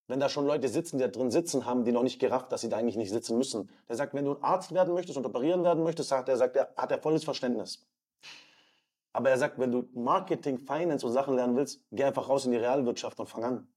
[0.08, 2.62] wenn da schon Leute sitzen, die da drin sitzen haben, die noch nicht gerafft, dass
[2.62, 3.70] sie da eigentlich nicht sitzen müssen.
[3.88, 6.56] Der sagt, wenn du ein Arzt werden möchtest und operieren werden möchtest, sagt er, sagt
[6.56, 7.86] er, hat er volles Verständnis.
[9.12, 12.52] Aber er sagt, wenn du Marketing, Finance und Sachen lernen willst, geh einfach raus in
[12.52, 13.68] die Realwirtschaft und fang an.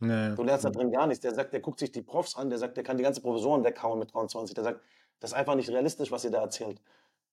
[0.00, 0.34] Nee.
[0.34, 1.22] Du lernst da drin gar nichts.
[1.22, 3.64] Der sagt, der guckt sich die Profs an, der sagt, der kann die ganze Professoren
[3.64, 4.54] weghauen mit 23.
[4.54, 4.80] Der sagt,
[5.18, 6.80] das ist einfach nicht realistisch, was ihr da erzählt.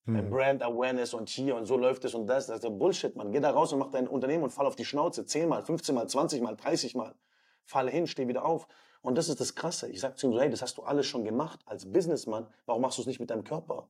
[0.06, 0.30] Hm.
[0.30, 2.48] Brand Awareness und hier und so läuft es und das.
[2.48, 3.32] Das ist ja Bullshit, man.
[3.32, 5.26] Geh da raus und mach dein Unternehmen und fall auf die Schnauze.
[5.26, 7.14] 10 mal, 15 mal, 20 mal, 30 mal
[7.68, 8.68] falle hin, stehe wieder auf.
[9.02, 9.90] Und das ist das Krasse.
[9.90, 12.48] Ich sage zu ihm so, hey, das hast du alles schon gemacht als Businessman.
[12.66, 13.90] Warum machst du es nicht mit deinem Körper?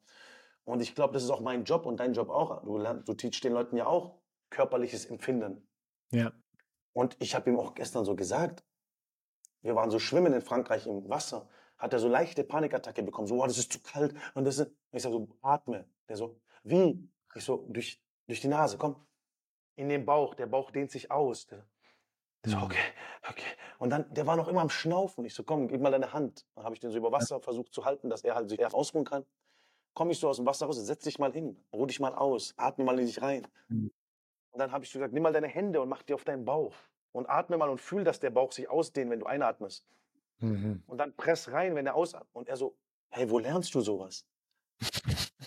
[0.65, 2.63] Und ich glaube, das ist auch mein Job und dein Job auch.
[2.63, 4.19] Du, lernst, du teachst den Leuten ja auch
[4.49, 5.65] körperliches Empfinden.
[6.11, 6.34] Ja.
[6.93, 8.63] Und ich habe ihm auch gestern so gesagt,
[9.61, 11.47] wir waren so schwimmen in Frankreich im Wasser,
[11.78, 14.15] hat er so leichte Panikattacke bekommen, so, oh, das ist zu kalt.
[14.34, 15.88] Und das ist, ich sage so, atme.
[16.09, 17.09] Der so, wie?
[17.36, 18.95] Ich so, durch, durch die Nase, komm.
[19.75, 21.47] In den Bauch, der Bauch dehnt sich aus.
[21.47, 21.65] Der,
[22.45, 22.78] so, okay,
[23.30, 23.45] okay.
[23.78, 25.23] Und dann, der war noch immer am Schnaufen.
[25.25, 26.45] Ich so, komm, gib mal deine Hand.
[26.55, 29.05] Dann habe ich den so über Wasser versucht zu halten, dass er halt sich ausruhen
[29.05, 29.25] kann.
[29.93, 32.53] Komm ich so aus dem Wasser raus, setz dich mal hin, ruh dich mal aus,
[32.57, 33.47] atme mal in dich rein.
[33.67, 33.91] Mhm.
[34.51, 36.45] Und dann habe ich so gesagt, nimm mal deine Hände und mach die auf deinen
[36.45, 36.73] Bauch.
[37.11, 39.86] Und atme mal und fühl, dass der Bauch sich ausdehnt, wenn du einatmest.
[40.39, 40.84] Mhm.
[40.88, 42.30] Und dann press rein, wenn er ausatmet.
[42.34, 42.75] Und er so,
[43.09, 44.25] hey, wo lernst du sowas?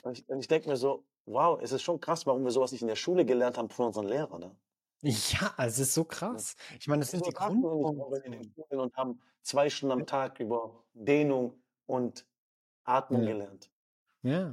[0.03, 2.83] und ich, ich denke mir so, wow, es ist schon krass, warum wir sowas nicht
[2.83, 4.41] in der Schule gelernt haben von unseren Lehrern.
[4.41, 4.57] Ne?
[5.03, 6.57] Ja, es ist so krass.
[6.79, 8.53] Ich meine, das sind die Grundfunktionen.
[8.71, 12.27] Und haben zwei Stunden am Tag über Dehnung und
[12.85, 13.29] Atmung Ja.
[13.33, 13.71] gelernt.
[14.23, 14.49] Ja.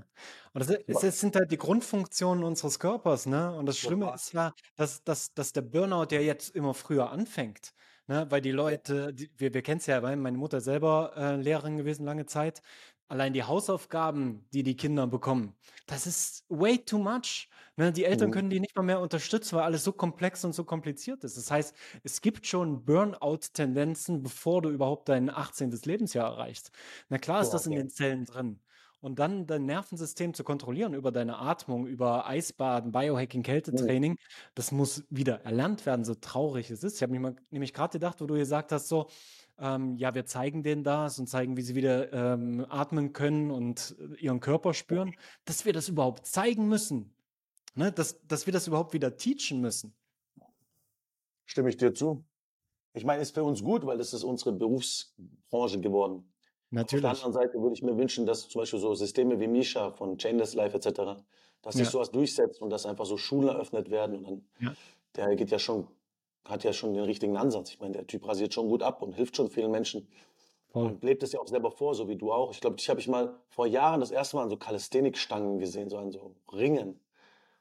[0.53, 3.53] Und das, ist, es sind halt die Grundfunktionen unseres Körpers, ne?
[3.53, 7.73] Und das Schlimme ist ja, dass, dass, dass der Burnout ja jetzt immer früher anfängt.
[8.07, 8.25] Ne?
[8.29, 11.75] Weil die Leute, die, wir, wir kennen es ja, weil meine Mutter selber äh, Lehrerin
[11.75, 12.61] gewesen lange Zeit.
[13.09, 15.55] Allein die Hausaufgaben, die die Kinder bekommen,
[15.85, 17.47] das ist way too much.
[17.77, 18.31] Ne, die Eltern Mhm.
[18.31, 21.37] können die nicht mal mehr unterstützen, weil alles so komplex und so kompliziert ist.
[21.37, 25.85] Das heißt, es gibt schon Burnout-Tendenzen, bevor du überhaupt dein 18.
[25.85, 26.71] Lebensjahr erreichst.
[27.09, 28.61] Na klar ist das in den Zellen drin.
[28.99, 34.17] und dann dein Nervensystem zu kontrollieren über deine Atmung, über Eisbaden, Biohacking, Kältetraining, mhm.
[34.55, 36.95] das muss wieder erlernt werden, so traurig es ist.
[36.95, 39.07] Ich habe nämlich gerade gedacht, wo du gesagt hast, so,
[39.59, 43.95] ähm, ja, wir zeigen denen das und zeigen, wie sie wieder ähm, atmen können und
[43.99, 47.13] äh, ihren Körper spüren, dass wir das überhaupt zeigen müssen.
[47.75, 47.91] Ne?
[47.91, 49.93] Dass, dass wir das überhaupt wieder teachen müssen.
[51.45, 52.23] Stimme ich dir zu.
[52.93, 56.31] Ich meine, ist für uns gut, weil das ist unsere Berufsbranche geworden.
[56.69, 57.05] Natürlich.
[57.05, 59.91] Auf der anderen Seite würde ich mir wünschen, dass zum Beispiel so Systeme wie Misha
[59.91, 61.21] von Chainless Life etc.,
[61.61, 61.91] dass sich ja.
[61.91, 64.17] sowas durchsetzt und dass einfach so Schulen eröffnet werden.
[64.17, 64.75] Und dann, ja.
[65.15, 65.87] der geht ja schon
[66.49, 67.71] hat ja schon den richtigen Ansatz.
[67.71, 70.07] Ich meine, der Typ rasiert schon gut ab und hilft schon vielen Menschen.
[70.69, 70.85] Voll.
[70.85, 72.51] Und lebt es ja auch selber vor, so wie du auch.
[72.51, 75.89] Ich glaube, dich habe ich mal vor Jahren das erste Mal an so Calisthenics-Stangen gesehen,
[75.89, 76.99] so an so Ringen.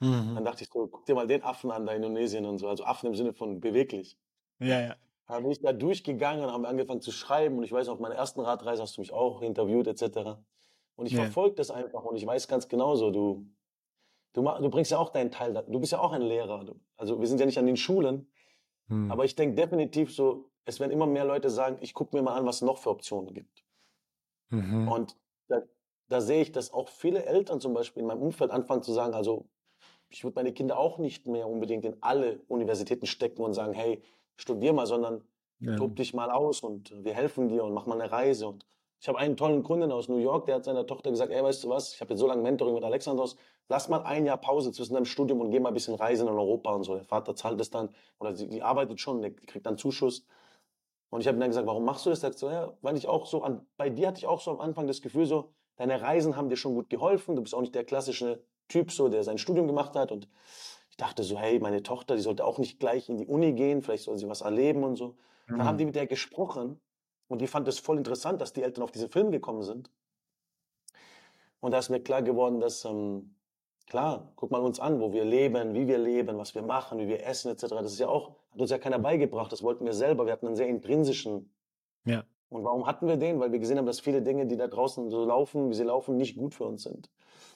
[0.00, 0.34] Mhm.
[0.34, 2.68] Dann dachte ich so, guck dir mal den Affen an da in Indonesien und so.
[2.68, 4.18] Also Affen im Sinne von beweglich.
[4.58, 4.96] Ja, ja.
[5.28, 7.58] Dann bin ich da durchgegangen und haben angefangen zu schreiben.
[7.58, 10.38] Und ich weiß, auf meiner ersten Radreise hast du mich auch interviewt, etc.
[10.96, 11.22] Und ich ja.
[11.22, 13.46] verfolge das einfach und ich weiß ganz genau so, du,
[14.32, 16.64] du, du bringst ja auch deinen Teil, du bist ja auch ein Lehrer.
[16.96, 18.28] Also wir sind ja nicht an den Schulen,
[18.88, 19.10] hm.
[19.10, 22.36] Aber ich denke definitiv so, es werden immer mehr Leute sagen, ich gucke mir mal
[22.36, 23.64] an, was es noch für Optionen gibt.
[24.50, 24.88] Mhm.
[24.88, 25.16] Und
[25.48, 25.62] da,
[26.08, 29.14] da sehe ich, dass auch viele Eltern zum Beispiel in meinem Umfeld anfangen zu sagen,
[29.14, 29.46] also
[30.08, 34.02] ich würde meine Kinder auch nicht mehr unbedingt in alle Universitäten stecken und sagen, hey,
[34.36, 35.24] studier mal, sondern
[35.58, 35.76] ja.
[35.76, 38.48] tob dich mal aus und wir helfen dir und mach mal eine Reise.
[38.48, 38.66] Und
[39.00, 41.64] ich habe einen tollen Kunden aus New York, der hat seiner Tochter gesagt, ey, weißt
[41.64, 43.36] du was, ich habe jetzt so lange Mentoring mit Alexandros,
[43.68, 46.34] lass mal ein Jahr Pause zwischen deinem Studium und geh mal ein bisschen reisen in
[46.34, 46.94] Europa und so.
[46.94, 50.26] Der Vater zahlt das dann, oder sie, die arbeitet schon, die kriegt dann Zuschuss.
[51.10, 52.20] Und ich habe ihm dann gesagt, warum machst du das?
[52.20, 54.50] Er sagt so, ja, weil ich auch so, an, bei dir hatte ich auch so
[54.50, 57.60] am Anfang das Gefühl so, deine Reisen haben dir schon gut geholfen, du bist auch
[57.60, 60.28] nicht der klassische Typ so, der sein Studium gemacht hat und
[60.90, 63.82] ich dachte so, hey, meine Tochter, die sollte auch nicht gleich in die Uni gehen,
[63.82, 65.16] vielleicht soll sie was erleben und so.
[65.46, 65.58] Mhm.
[65.58, 66.80] Dann haben die mit der gesprochen
[67.28, 69.90] und die fand es voll interessant, dass die Eltern auf diesen Film gekommen sind.
[71.60, 73.34] Und da ist mir klar geworden, dass, ähm,
[73.86, 77.08] klar, guck mal uns an, wo wir leben, wie wir leben, was wir machen, wie
[77.08, 77.62] wir essen, etc.
[77.68, 80.26] Das ist ja auch, hat uns ja keiner beigebracht, das wollten wir selber.
[80.26, 81.50] Wir hatten einen sehr intrinsischen.
[82.04, 82.24] Ja.
[82.48, 83.40] Und warum hatten wir den?
[83.40, 86.16] Weil wir gesehen haben, dass viele Dinge, die da draußen so laufen, wie sie laufen,
[86.16, 87.10] nicht gut für uns sind.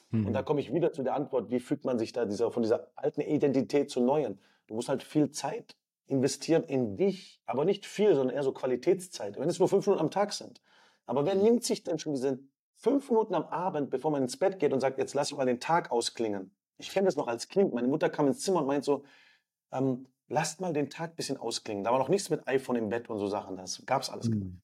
[0.09, 0.27] Mhm.
[0.27, 2.63] Und da komme ich wieder zu der Antwort, wie fügt man sich da dieser, von
[2.63, 4.39] dieser alten Identität zur neuen?
[4.67, 5.77] Du musst halt viel Zeit
[6.11, 9.39] investieren in dich, aber nicht viel, sondern eher so Qualitätszeit.
[9.39, 10.61] Wenn es nur fünf Minuten am Tag sind.
[11.05, 12.39] Aber wer nimmt sich denn schon diese
[12.75, 15.45] fünf Minuten am Abend, bevor man ins Bett geht und sagt, jetzt lass ich mal
[15.45, 16.53] den Tag ausklingen?
[16.77, 17.73] Ich kenne das noch als Kind.
[17.73, 19.03] Meine Mutter kam ins Zimmer und meint so,
[19.71, 21.83] ähm, lasst mal den Tag ein bisschen ausklingen.
[21.83, 23.55] Da war noch nichts mit iPhone im Bett und so Sachen.
[23.55, 24.31] Das gab's alles mhm.
[24.31, 24.61] gar nicht.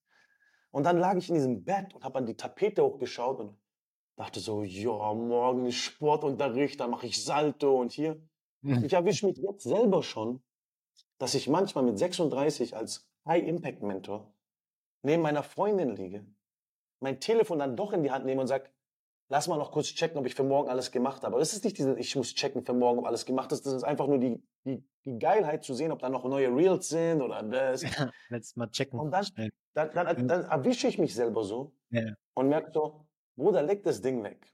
[0.72, 3.58] Und dann lag ich in diesem Bett und habe an die Tapete hochgeschaut und
[4.18, 8.22] dachte so, ja, morgen ist Sportunterricht, dann mache ich Salto und hier.
[8.62, 8.84] Mhm.
[8.86, 10.42] Ich erwische mich jetzt selber schon,
[11.18, 14.34] dass ich manchmal mit 36 als High-Impact-Mentor
[15.04, 16.26] neben meiner Freundin liege,
[17.00, 18.70] mein Telefon dann doch in die Hand nehme und sage,
[19.30, 21.28] lass mal noch kurz checken, ob ich für morgen alles gemacht habe.
[21.28, 23.66] Aber das ist nicht diese, ich muss checken für morgen, ob alles gemacht ist.
[23.66, 26.90] Das ist einfach nur die, die, die Geilheit zu sehen, ob da noch neue Reels
[26.90, 27.84] sind oder das.
[27.84, 28.12] Ja,
[28.56, 29.00] Mal checken.
[29.00, 29.26] Und dann,
[29.74, 32.14] dann, dann, dann erwische ich mich selber so ja.
[32.34, 34.54] und merke so, Bruder, leg das Ding weg.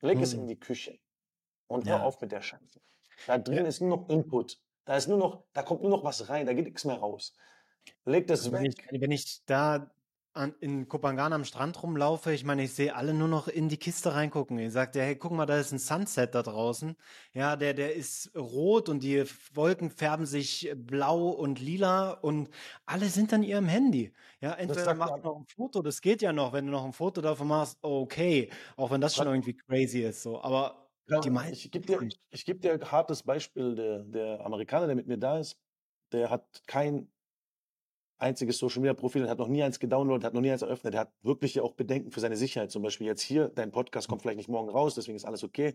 [0.00, 0.22] Leg hm.
[0.22, 0.98] es in die Küche.
[1.66, 2.02] Und hör ja.
[2.02, 2.80] auf mit der Scheiße.
[3.26, 4.60] Da drin ist nur noch Input.
[4.84, 7.34] Da ist nur noch, da kommt nur noch was rein, da geht nichts mehr raus.
[8.04, 8.86] Leg das wenn weg.
[8.90, 9.90] Ich, wenn ich da
[10.34, 13.76] an, in Kopangan am Strand rumlaufe, ich meine, ich sehe alle nur noch in die
[13.76, 14.58] Kiste reingucken.
[14.58, 16.96] Ihr sagt ja, hey, guck mal, da ist ein Sunset da draußen.
[17.32, 19.24] Ja, der, der ist rot und die
[19.54, 22.50] Wolken färben sich blau und lila und
[22.84, 24.12] alle sind an ihrem Handy.
[24.40, 27.20] Ja, entweder macht noch ein Foto, das geht ja noch, wenn du noch ein Foto
[27.20, 31.54] davon machst, okay, auch wenn das schon irgendwie crazy ist, so, aber ja, die meisten.
[31.54, 33.74] Ich gebe dir, ich geb dir ein hartes Beispiel.
[33.74, 35.58] Der, der Amerikaner, der mit mir da ist,
[36.12, 37.08] der hat kein
[38.18, 40.94] einziges Social Media Profil, hat noch nie eins gedownloadet, hat noch nie eins eröffnet.
[40.94, 42.70] Der hat wirklich auch Bedenken für seine Sicherheit.
[42.70, 45.74] Zum Beispiel jetzt hier, dein Podcast kommt vielleicht nicht morgen raus, deswegen ist alles okay.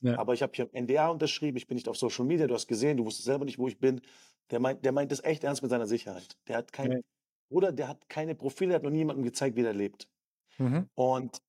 [0.00, 0.18] Ja.
[0.18, 2.96] Aber ich habe hier NDA unterschrieben, ich bin nicht auf Social Media, du hast gesehen,
[2.96, 4.00] du wusstest selber nicht, wo ich bin.
[4.50, 6.36] Der meint, der meint das echt ernst mit seiner Sicherheit.
[6.48, 7.02] Der hat kein, okay.
[7.50, 10.08] oder der hat keine Profile, der hat noch niemandem gezeigt, wie der lebt.
[10.58, 10.88] Mhm.
[10.94, 11.42] Und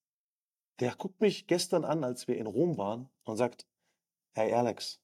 [0.81, 3.67] der guckt mich gestern an, als wir in Rom waren und sagt,
[4.31, 4.99] hey Alex,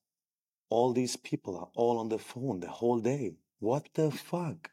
[0.69, 3.37] all these people are all on the phone the whole day.
[3.59, 4.71] What the fuck?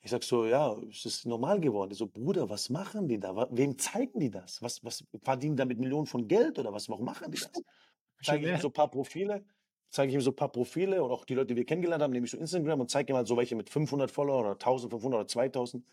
[0.00, 1.90] Ich sag so, ja, es ist normal geworden.
[1.92, 3.48] Ich so, Bruder, was machen die da?
[3.50, 4.60] Wem zeigen die das?
[4.62, 6.88] Was, was verdienen damit Millionen von Geld oder was?
[6.88, 7.50] Warum machen die das?
[8.22, 9.44] Zeige ich ihm so ein paar Profile,
[9.90, 12.12] zeige ich ihm so ein paar Profile und auch die Leute, die wir kennengelernt haben,
[12.12, 15.20] nehme ich so Instagram und zeige ihm halt so welche mit 500 Follower oder 1500
[15.20, 15.84] oder 2000.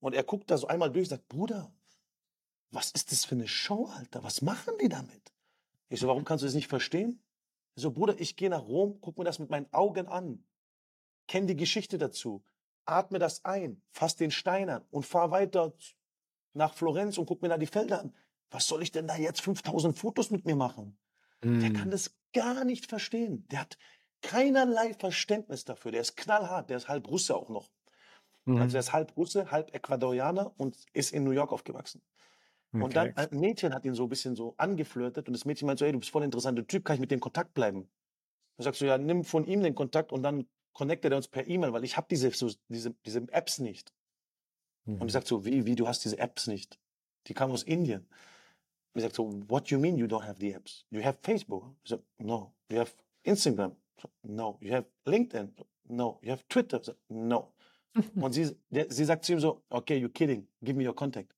[0.00, 1.72] Und er guckt da so einmal durch und sagt, Bruder,
[2.70, 4.22] was ist das für eine Show, Alter?
[4.24, 5.32] Was machen die damit?
[5.88, 7.22] Ich so, warum kannst du das nicht verstehen?
[7.74, 10.44] Ich so, Bruder, ich gehe nach Rom, guck mir das mit meinen Augen an,
[11.28, 12.42] kenne die Geschichte dazu,
[12.84, 15.72] atme das ein, fass den Stein an und fahr weiter
[16.54, 18.14] nach Florenz und guck mir da die Felder an.
[18.50, 20.98] Was soll ich denn da jetzt 5000 Fotos mit mir machen?
[21.44, 23.46] Der kann das gar nicht verstehen.
[23.48, 23.78] Der hat
[24.22, 25.92] keinerlei Verständnis dafür.
[25.92, 26.68] Der ist knallhart.
[26.68, 27.70] Der ist halb Russe auch noch.
[28.46, 28.74] Also Mhm.
[28.74, 32.02] er ist halb Russe, halb Ecuadorianer und ist in New York aufgewachsen.
[32.72, 33.28] Und dann Okay.
[33.32, 35.92] ein Mädchen hat ihn so ein bisschen so angeflirtet und das Mädchen meint so, ey,
[35.92, 37.88] du bist voll interessanter Typ, kann ich mit dem Kontakt bleiben?
[38.56, 41.46] Dann sagst du, ja, nimm von ihm den Kontakt und dann connectet er uns per
[41.48, 43.92] E-Mail, weil ich habe diese, so, diese, diese Apps nicht.
[44.86, 45.06] Und Mhm.
[45.06, 46.78] ich sag so, wie, wie, du hast diese Apps nicht?
[47.26, 48.00] Die kamen aus Indien.
[48.94, 50.86] Und ich sag so, what you mean you don't have the apps?
[50.90, 51.74] You have Facebook?
[51.84, 52.54] Ich sag, no.
[52.70, 52.92] You have
[53.22, 53.76] Instagram?
[54.00, 54.58] Sag, no.
[54.60, 55.54] You have LinkedIn?
[55.84, 56.18] No.
[56.22, 56.82] You have Twitter?
[56.82, 57.52] Sag, no.
[58.14, 60.46] Und sie, der, sie sagt zu ihm so, okay, you're kidding.
[60.62, 61.34] Give me your contact.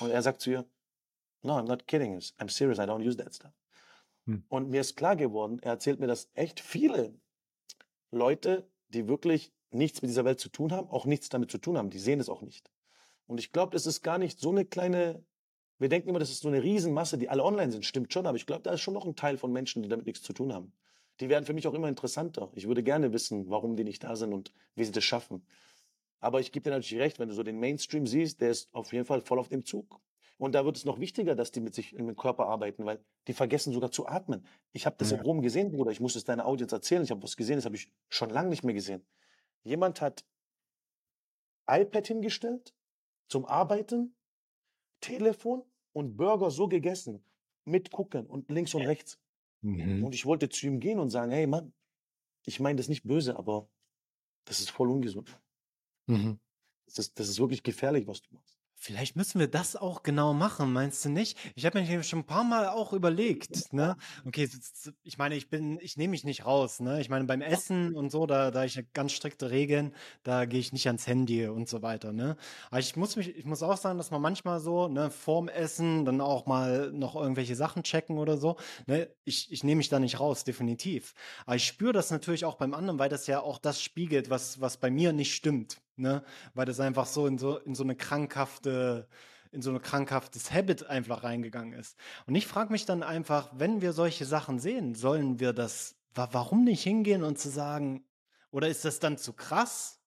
[0.00, 0.64] Und er sagt zu ihr,
[1.42, 2.18] no, I'm not kidding.
[2.38, 2.78] I'm serious.
[2.78, 3.52] I don't use that stuff.
[4.26, 4.44] Hm.
[4.48, 7.14] Und mir ist klar geworden, er erzählt mir, dass echt viele
[8.10, 11.76] Leute, die wirklich nichts mit dieser Welt zu tun haben, auch nichts damit zu tun
[11.76, 11.90] haben.
[11.90, 12.70] Die sehen es auch nicht.
[13.26, 15.24] Und ich glaube, das ist gar nicht so eine kleine,
[15.78, 17.84] wir denken immer, das ist so eine Riesenmasse, die alle online sind.
[17.84, 20.06] Stimmt schon, aber ich glaube, da ist schon noch ein Teil von Menschen, die damit
[20.06, 20.72] nichts zu tun haben.
[21.20, 22.50] Die werden für mich auch immer interessanter.
[22.54, 25.46] Ich würde gerne wissen, warum die nicht da sind und wie sie das schaffen.
[26.20, 28.92] Aber ich gebe dir natürlich recht, wenn du so den Mainstream siehst, der ist auf
[28.92, 30.00] jeden Fall voll auf dem Zug.
[30.36, 33.34] Und da wird es noch wichtiger, dass die mit sich im Körper arbeiten, weil die
[33.34, 34.46] vergessen sogar zu atmen.
[34.72, 35.18] Ich habe das Ja.
[35.18, 35.90] in Rom gesehen, Bruder.
[35.90, 37.02] Ich muss es deiner Audience erzählen.
[37.04, 39.06] Ich habe was gesehen, das habe ich schon lange nicht mehr gesehen.
[39.62, 40.24] Jemand hat
[41.68, 42.74] iPad hingestellt
[43.28, 44.16] zum Arbeiten,
[45.00, 45.62] Telefon
[45.92, 47.24] und Burger so gegessen,
[47.64, 49.18] mit gucken und links und rechts.
[49.62, 50.04] Mhm.
[50.04, 51.72] Und ich wollte zu ihm gehen und sagen, hey Mann,
[52.44, 53.68] ich meine das nicht böse, aber
[54.44, 55.38] das ist voll ungesund.
[56.06, 56.38] Mhm.
[56.86, 58.58] Das ist, das ist wirklich gefährlich, was du machst.
[58.76, 61.38] Vielleicht müssen wir das auch genau machen, meinst du nicht?
[61.54, 63.96] Ich habe mir schon ein paar Mal auch überlegt, ne?
[64.26, 64.46] Okay,
[65.02, 67.00] ich meine, ich bin, ich nehme mich nicht raus, ne?
[67.00, 70.72] Ich meine, beim Essen und so, da, da ich ganz strikte Regeln, da gehe ich
[70.74, 72.36] nicht ans Handy und so weiter, ne?
[72.68, 76.04] Aber ich muss mich, ich muss auch sagen, dass man manchmal so, ne, vorm Essen
[76.04, 79.08] dann auch mal noch irgendwelche Sachen checken oder so, ne?
[79.24, 81.14] Ich, ich nehme mich da nicht raus, definitiv.
[81.46, 84.60] Aber ich spüre das natürlich auch beim anderen, weil das ja auch das spiegelt, was,
[84.60, 86.24] was bei mir nicht stimmt, ne?
[86.54, 89.08] Weil das einfach so in so, in so eine krankhafte,
[89.52, 91.96] in so ein krankhaftes Habit einfach reingegangen ist.
[92.26, 96.28] Und ich frage mich dann einfach, wenn wir solche Sachen sehen, sollen wir das, wa
[96.32, 98.04] warum nicht hingehen und zu sagen,
[98.50, 100.00] oder ist das dann zu krass?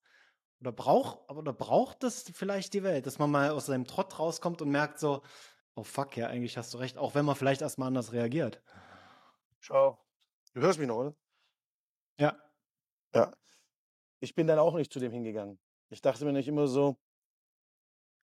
[0.59, 4.61] Oder braucht, oder braucht das vielleicht die Welt, dass man mal aus seinem Trott rauskommt
[4.61, 5.21] und merkt so,
[5.75, 8.61] oh fuck, ja, eigentlich hast du recht, auch wenn man vielleicht erstmal anders reagiert.
[9.59, 9.99] Schau.
[10.53, 11.15] Du hörst mich noch, oder?
[12.19, 12.35] Ja.
[13.13, 13.33] Ja.
[14.19, 15.59] Ich bin dann auch nicht zu dem hingegangen.
[15.89, 16.97] Ich dachte mir nicht immer so,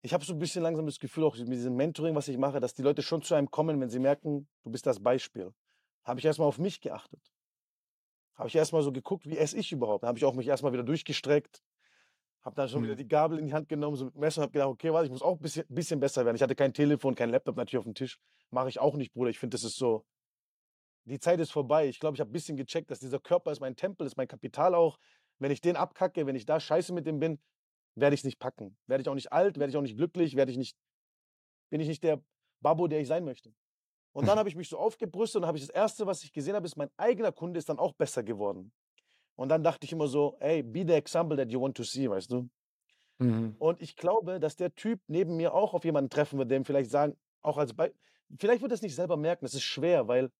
[0.01, 2.59] ich habe so ein bisschen langsam das Gefühl, auch mit diesem Mentoring, was ich mache,
[2.59, 5.53] dass die Leute schon zu einem kommen, wenn sie merken, du bist das Beispiel.
[6.03, 7.32] Habe ich erstmal auf mich geachtet.
[8.34, 10.03] Habe ich erstmal so geguckt, wie esse ich überhaupt?
[10.03, 11.62] Habe ich auch mich erstmal wieder durchgestreckt.
[12.41, 12.97] Habe dann schon wieder Mhm.
[12.97, 15.05] die Gabel in die Hand genommen, so mit dem Messer und habe gedacht, okay, warte,
[15.05, 16.36] ich muss auch ein bisschen, bisschen besser werden.
[16.36, 18.18] Ich hatte kein Telefon, kein Laptop natürlich auf dem Tisch.
[18.49, 19.30] Mache ich auch nicht, Bruder.
[19.30, 20.03] Ich finde, das ist so,
[21.05, 21.88] die Zeit ist vorbei.
[21.88, 24.28] Ich glaube, ich habe ein bisschen gecheckt, dass dieser Körper ist mein Tempel, ist mein
[24.28, 24.97] Kapital auch.
[25.42, 27.39] Wenn ich den abkacke, wenn ich da scheiße mit dem bin,
[27.96, 28.78] werde ich es nicht packen.
[28.86, 30.78] Werde ich auch nicht alt, werde ich auch nicht glücklich, werde ich nicht,
[31.72, 32.22] bin ich nicht der
[32.62, 33.52] Babbo, der ich sein möchte.
[34.14, 36.54] Und dann habe ich mich so aufgebrüstet und habe ich das Erste, was ich gesehen
[36.54, 38.72] habe, ist, mein eigener Kunde ist dann auch besser geworden.
[39.36, 42.08] Und dann dachte ich immer so, ey, be the example that you want to see,
[42.08, 42.48] weißt du?
[43.18, 43.56] Mhm.
[43.58, 46.66] Und ich glaube, dass der Typ neben mir auch auf jemanden treffen wird, der ihm
[46.66, 47.96] vielleicht sagen, auch als Be
[48.38, 50.32] vielleicht wird er es nicht selber merken, das ist schwer, weil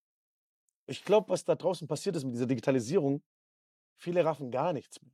[0.86, 3.24] ich glaube, was da draußen passiert ist mit dieser Digitalisierung,
[3.98, 5.12] viele raffen gar nichts mehr.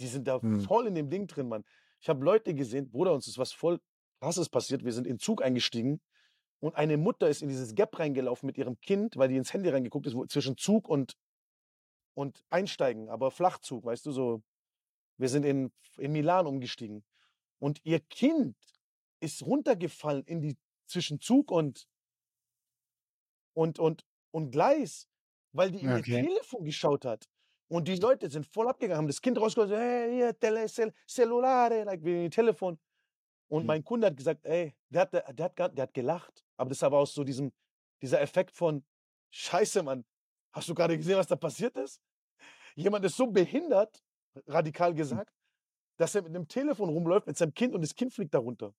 [0.00, 0.60] Die sind da Mhm.
[0.60, 1.64] voll in dem Ding drin, Mann.
[2.00, 3.80] Ich habe Leute gesehen, Bruder, uns ist was voll
[4.20, 4.84] krasses passiert.
[4.84, 6.00] Wir sind in den Zug eingestiegen
[6.60, 9.68] und eine Mutter ist in dieses Gap reingelaufen mit ihrem Kind, weil die ins Handy
[9.70, 11.14] reingeguckt ist, wo, zwischen Zug und,
[12.14, 14.42] und Einsteigen, aber Flachzug, weißt du, so.
[15.18, 17.04] Wir sind in, in Milan umgestiegen.
[17.60, 18.56] Und ihr Kind
[19.20, 21.86] ist runtergefallen in die zwischen Zug und,
[23.54, 25.08] und, und, und Gleis,
[25.52, 26.22] weil die in ihr Okay.
[26.22, 27.28] Telefon geschaut hat.
[27.70, 30.92] Und die Leute sind voll abgegangen, haben das Kind rausgeholt, so, hey, hier, tele, cel,
[31.08, 32.80] Cellulare, like wie Telefon.
[33.48, 33.66] Und Mhm.
[33.66, 36.44] mein Kunde hat gesagt, ey, der hat, der, hat, der hat gelacht.
[36.56, 37.52] Aber das aber aus so diesem,
[38.02, 38.84] dieser Effekt von,
[39.32, 40.04] Scheiße, Mann,
[40.52, 42.00] hast du gerade gesehen, was da passiert ist?
[42.76, 44.02] Jemand ist so behindert,
[44.46, 45.32] radikal gesagt,
[45.98, 48.74] dass er mit einem Telefon rumläuft mit seinem Kind und das Kind fliegt darunter.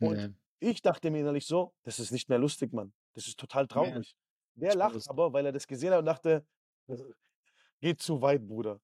[0.00, 0.28] Und Ja.
[0.60, 2.94] ich dachte mir innerlich so, das ist nicht mehr lustig, Mann.
[3.14, 4.16] Das ist total traurig.
[4.56, 6.46] Der Ich lacht aber, weil er das gesehen hat und dachte,
[6.88, 7.02] "Das
[7.80, 8.80] geht zu weit, Bruder.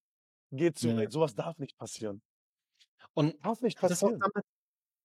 [0.52, 0.96] Geht zu Ja.
[0.96, 1.12] weit.
[1.12, 2.22] Sowas darf nicht passieren.
[3.14, 4.20] Und Darf nicht hat das auch passieren.
[4.20, 4.44] damit,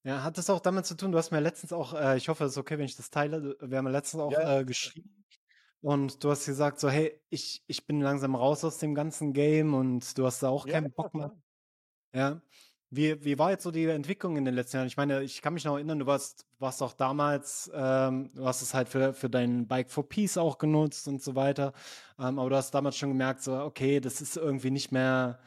[0.05, 2.45] ja, hat das auch damit zu tun, du hast mir letztens auch, äh, ich hoffe,
[2.45, 4.65] es ist okay, wenn ich das teile, wir haben ja letztens auch Ja, ja, äh,
[4.65, 5.25] geschrieben
[5.81, 9.73] und du hast gesagt so, hey, ich, ich bin langsam raus aus dem ganzen Game
[9.75, 11.31] und du hast da auch Ja, keinen ja, Bock mehr.
[11.31, 11.41] klar.
[12.13, 12.41] Ja.
[12.89, 14.88] Wie, wie war jetzt so die Entwicklung in den letzten Jahren?
[14.88, 18.61] Ich meine, ich kann mich noch erinnern, du warst, warst auch damals, ähm, du hast
[18.61, 21.73] es halt für, für dein Bike for Peace auch genutzt und so weiter.
[22.17, 25.39] Ähm, aber du hast damals schon gemerkt, so, okay, das ist irgendwie nicht mehr,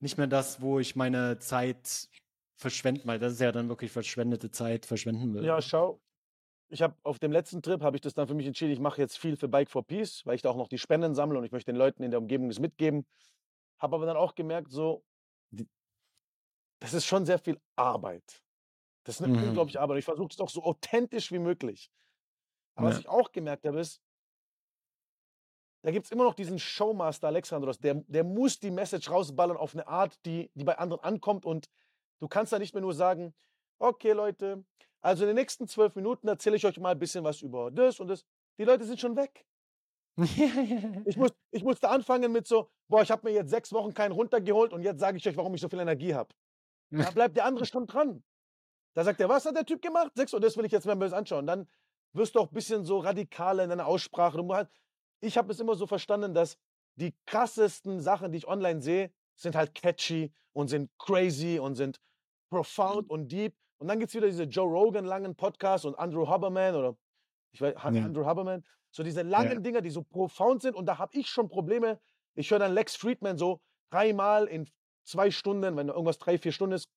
[0.00, 2.08] nicht mehr das, wo ich meine Zeit
[2.56, 5.44] verschwenden, weil das ist ja dann wirklich verschwendete Zeit verschwenden will.
[5.44, 5.98] Ja, schau.
[6.68, 9.00] Ich habe auf dem letzten Trip habe ich das dann für mich entschieden, ich mache
[9.00, 11.44] jetzt viel für Bike for Peace, weil ich da auch noch die Spenden sammle und
[11.44, 13.06] ich möchte den Leuten in der Umgebung das mitgeben.
[13.78, 15.04] Habe aber dann auch gemerkt, so,
[16.82, 18.42] das ist schon sehr viel Arbeit.
[19.04, 19.48] Das ist eine Mhm.
[19.48, 19.98] unglaubliche Arbeit.
[19.98, 21.90] Ich versuche es doch so authentisch wie möglich.
[22.74, 23.00] Aber was Ja.
[23.00, 24.02] ich auch gemerkt habe, ist,
[25.84, 29.74] da gibt es immer noch diesen Showmaster Alexandros, der, der muss die Message rausballern auf
[29.74, 31.44] eine Art, die, die bei anderen ankommt.
[31.44, 31.68] Und
[32.20, 33.34] du kannst da nicht mehr nur sagen,
[33.80, 34.64] okay Leute,
[35.00, 37.98] also in den nächsten zwölf Minuten erzähle ich euch mal ein bisschen was über das
[38.00, 38.24] und das.
[38.58, 39.46] Die Leute sind schon weg.
[41.06, 44.12] Ich, muss, ich musste anfangen mit so, boah, ich habe mir jetzt sechs Wochen keinen
[44.12, 46.34] runtergeholt und jetzt sage ich euch, warum ich so viel Energie habe.
[46.92, 48.22] Da bleibt der andere schon dran.
[48.94, 50.12] Da sagt er, was hat der Typ gemacht?
[50.14, 51.46] Sechs, und das will ich jetzt mal böse anschauen.
[51.46, 51.66] Dann
[52.12, 54.38] wirst du auch ein bisschen so radikaler in deiner Aussprache.
[54.48, 54.68] Halt,
[55.20, 56.58] ich habe es immer so verstanden, dass
[56.96, 62.00] die krassesten Sachen, die ich online sehe, sind halt catchy und sind crazy und sind
[62.50, 63.54] profound und deep.
[63.78, 66.96] Und dann gibt es wieder diese Joe Rogan langen Podcasts und Andrew Haberman oder
[67.52, 68.04] ich weiß, Han- Ja.
[68.04, 68.62] Andrew Haberman.
[68.90, 69.60] So diese langen Ja.
[69.60, 70.74] Dinger, die so profound sind.
[70.76, 71.98] Und da habe ich schon Probleme.
[72.34, 74.68] Ich höre dann Lex Friedman so dreimal in
[75.04, 76.88] zwei Stunden, wenn irgendwas drei, vier Stunden ist,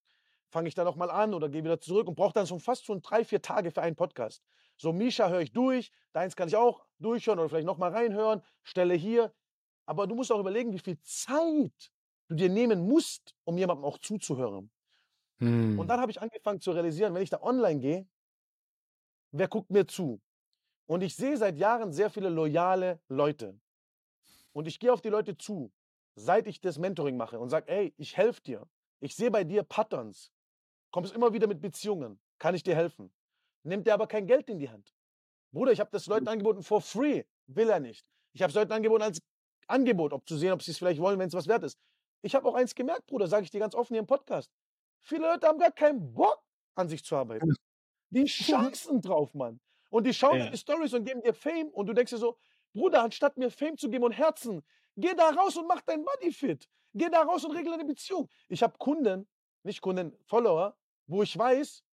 [0.50, 3.02] fange ich da nochmal an oder gehe wieder zurück und brauche dann schon fast schon
[3.02, 4.44] drei, vier Tage für einen Podcast.
[4.78, 8.94] So, Misha höre ich durch, deins kann ich auch durchhören oder vielleicht nochmal reinhören, stelle
[8.94, 9.34] hier.
[9.86, 11.92] Aber du musst auch überlegen, wie viel Zeit
[12.28, 14.72] du dir nehmen musst, um jemandem auch zuzuhören.
[15.38, 15.78] Hm.
[15.80, 18.08] Und dann habe ich angefangen zu realisieren, wenn ich da online gehe,
[19.32, 20.22] wer guckt mir zu?
[20.88, 23.60] Und ich sehe seit Jahren sehr viele loyale Leute.
[24.54, 25.72] Und ich gehe auf die Leute zu,
[26.16, 28.68] seit ich das Mentoring mache und sage, ey, ich helfe dir.
[29.00, 30.32] Ich sehe bei dir Patterns.
[30.92, 32.20] Kommst immer wieder mit Beziehungen.
[32.40, 33.14] Kann ich dir helfen?
[33.64, 34.96] Nimmt er aber kein Geld in die Hand.
[35.52, 37.24] Bruder, ich habe das Leuten angeboten for free.
[37.48, 38.06] Will er nicht.
[38.34, 39.20] Ich habe es Leuten angeboten als
[39.68, 41.78] Angebot, ob zu sehen, ob sie es vielleicht wollen, wenn es was wert ist.
[42.22, 44.52] Ich habe auch eins gemerkt, Bruder, sage ich dir ganz offen hier im Podcast.
[45.02, 46.42] Viele Leute haben gar keinen Bock,
[46.76, 47.54] an sich zu arbeiten.
[48.10, 49.60] Die scheißen drauf, Mann.
[49.90, 50.46] Und die schauen Ja.
[50.46, 52.38] deine Stories und geben dir Fame und du denkst dir so,
[52.74, 54.64] Bruder, anstatt mir Fame zu geben und Herzen,
[54.96, 56.68] geh da raus und mach dein Body fit.
[56.94, 58.30] Geh da raus und regle eine Beziehung.
[58.48, 59.28] Ich habe Kunden,
[59.64, 60.78] nicht Kunden, Follower,
[61.08, 61.84] wo ich weiß,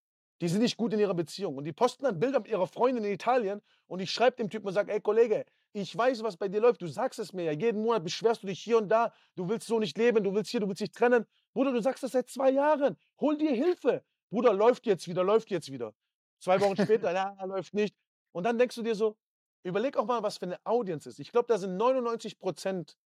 [0.41, 1.57] die sind nicht gut in ihrer Beziehung.
[1.57, 4.67] Und die posten dann Bilder mit ihrer Freundin in Italien und ich schreibe dem Typen
[4.67, 6.81] und sage, ey Kollege, ich weiß, was bei dir läuft.
[6.81, 7.51] Du sagst es mir ja.
[7.51, 9.11] Jeden Monat beschwerst du dich hier und da.
[9.35, 10.23] Du willst so nicht leben.
[10.23, 11.25] Du willst hier, du willst dich trennen.
[11.53, 12.95] Bruder, du sagst das seit zwei Jahren.
[13.19, 14.03] Hol dir Hilfe.
[14.29, 15.93] Bruder, läuft jetzt wieder, läuft jetzt wieder.
[16.39, 17.95] Zwei Wochen später, ja, läuft nicht.
[18.33, 19.17] Und dann denkst du dir so,
[19.63, 21.19] überleg auch mal, was für eine Audience ist.
[21.19, 22.97] Ich glaube, da sind 99 Prozent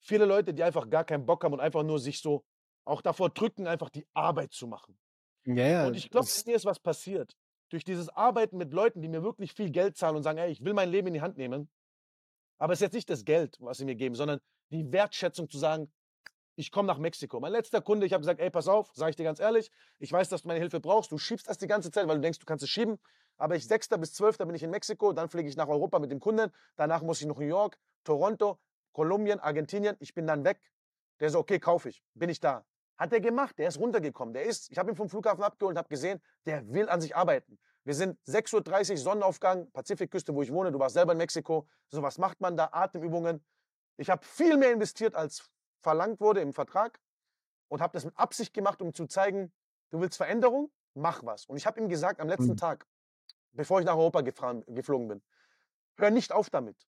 [0.00, 2.44] viele Leute, die einfach gar keinen Bock haben und einfach nur sich so
[2.84, 4.98] auch davor drücken, einfach die Arbeit zu machen.
[5.44, 7.36] ja, ja, Und ich glaube, mir ist was passiert.
[7.70, 10.64] Durch dieses Arbeiten mit Leuten, die mir wirklich viel Geld zahlen und sagen, ey, ich
[10.64, 11.70] will mein Leben in die Hand nehmen.
[12.58, 15.58] Aber es ist jetzt nicht das Geld, was sie mir geben, sondern die Wertschätzung zu
[15.58, 15.92] sagen,
[16.56, 17.40] ich komme nach Mexiko.
[17.40, 20.12] Mein letzter Kunde, ich habe gesagt, ey, pass auf, sage ich dir ganz ehrlich, ich
[20.12, 21.12] weiß, dass du meine Hilfe brauchst.
[21.12, 22.98] Du schiebst das die ganze Zeit, weil du denkst, du kannst es schieben.
[23.38, 23.88] Aber ich 6.
[24.00, 24.38] bis 12.
[24.38, 26.50] bin ich in Mexiko, dann fliege ich nach Europa mit dem Kunden.
[26.76, 28.58] Danach muss ich nach New York, Toronto,
[28.92, 29.96] Kolumbien, Argentinien.
[30.00, 30.60] Ich bin dann weg.
[31.20, 32.02] Der so, okay, kaufe ich.
[32.14, 32.64] Bin ich da.
[32.96, 34.34] Hat er gemacht, der ist runtergekommen.
[34.34, 37.14] Der ist, ich habe ihn vom Flughafen abgeholt und habe gesehen, der will an sich
[37.14, 37.58] arbeiten.
[37.84, 40.72] Wir sind 6.30 Uhr Sonnenaufgang, Pazifikküste, wo ich wohne.
[40.72, 41.68] Du warst selber in Mexiko.
[41.90, 42.68] So was macht man da?
[42.72, 43.44] Atemübungen.
[43.96, 45.48] Ich habe viel mehr investiert, als
[45.80, 47.00] verlangt wurde im Vertrag
[47.68, 49.52] und habe das mit Absicht gemacht, um zu zeigen,
[49.90, 51.46] du willst Veränderung, mach was.
[51.46, 52.56] Und ich habe ihm gesagt, am letzten Mhm.
[52.56, 52.86] Tag,
[53.58, 55.22] bevor ich nach Europa gefahren, geflogen bin,
[55.98, 56.86] hör nicht auf damit.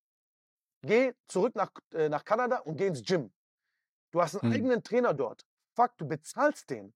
[0.82, 3.32] Geh zurück nach, äh, nach Kanada und geh ins Gym.
[4.12, 4.54] Du hast einen Mhm.
[4.56, 5.44] eigenen Trainer dort.
[5.74, 6.94] Fuck, du bezahlst den.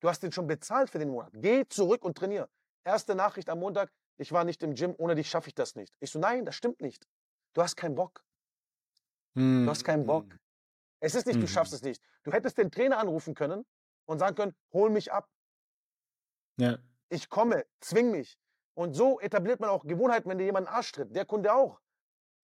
[0.00, 1.32] Du hast den schon bezahlt für den Monat.
[1.34, 2.48] Geh zurück und trainier.
[2.84, 5.92] Erste Nachricht am Montag, ich war nicht im Gym, ohne dich schaffe ich das nicht.
[6.00, 7.06] Ich so, nein, das stimmt nicht.
[7.54, 8.24] Du hast keinen Bock.
[9.34, 10.38] Du hast keinen Bock.
[11.00, 11.48] Es ist nicht, du Mhm.
[11.48, 12.00] schaffst es nicht.
[12.22, 13.66] Du hättest den Trainer anrufen können
[14.06, 15.28] und sagen können, hol mich ab.
[16.58, 16.78] Ja.
[17.08, 18.38] Ich komme, zwing mich.
[18.76, 21.14] Und so etabliert man auch Gewohnheiten, wenn dir jemand einen Arsch tritt.
[21.16, 21.80] Der Kunde auch.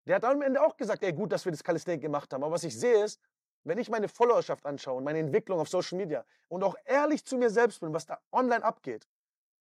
[0.08, 2.44] Der hat am Ende auch gesagt, ey, gut, dass wir das Calisthenics gemacht haben.
[2.44, 3.22] Aber was ich sehe ist,
[3.64, 7.38] wenn ich meine Followerschaft anschaue und meine Entwicklung auf Social Media und auch ehrlich zu
[7.38, 9.08] mir selbst bin, was da online abgeht,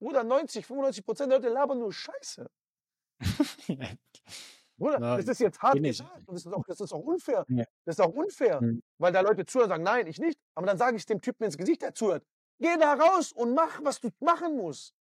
[0.00, 2.48] Bruder, 90, 95 Prozent der Leute labern nur Scheiße.
[4.78, 7.44] Bruder, Na, das ist jetzt hart gesagt und das ist auch, das ist auch unfair.
[7.48, 7.64] Ja.
[7.84, 8.82] Das ist auch unfair, Mhm.
[8.98, 10.38] weil da Leute zuhören und sagen, nein, ich nicht.
[10.54, 12.24] Aber dann sage ich dem Typen ins Gesicht, der zuhört,
[12.60, 14.94] geh da raus und mach, was du machen musst.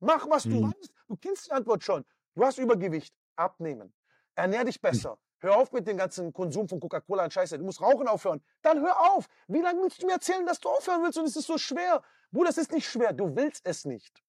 [0.00, 0.72] Mach, was du Mhm.
[0.74, 0.92] weißt.
[1.08, 2.04] Du kennst die Antwort schon.
[2.34, 3.14] Du hast Übergewicht.
[3.36, 3.92] Abnehmen.
[4.34, 5.18] Ernähr dich besser.
[5.40, 8.42] hör auf mit dem ganzen Konsum von Coca-Cola und Scheiße, du musst Rauchen aufhören.
[8.62, 9.26] Dann hör auf.
[9.46, 12.02] Wie lange willst du mir erzählen, dass du aufhören willst und es ist so schwer?
[12.32, 14.22] Bruder, es ist nicht schwer, du willst es nicht.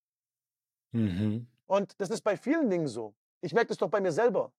[0.91, 1.47] Mhm.
[1.65, 3.15] Und das ist bei vielen Dingen so.
[3.41, 4.51] Ich merke das doch bei mir selber.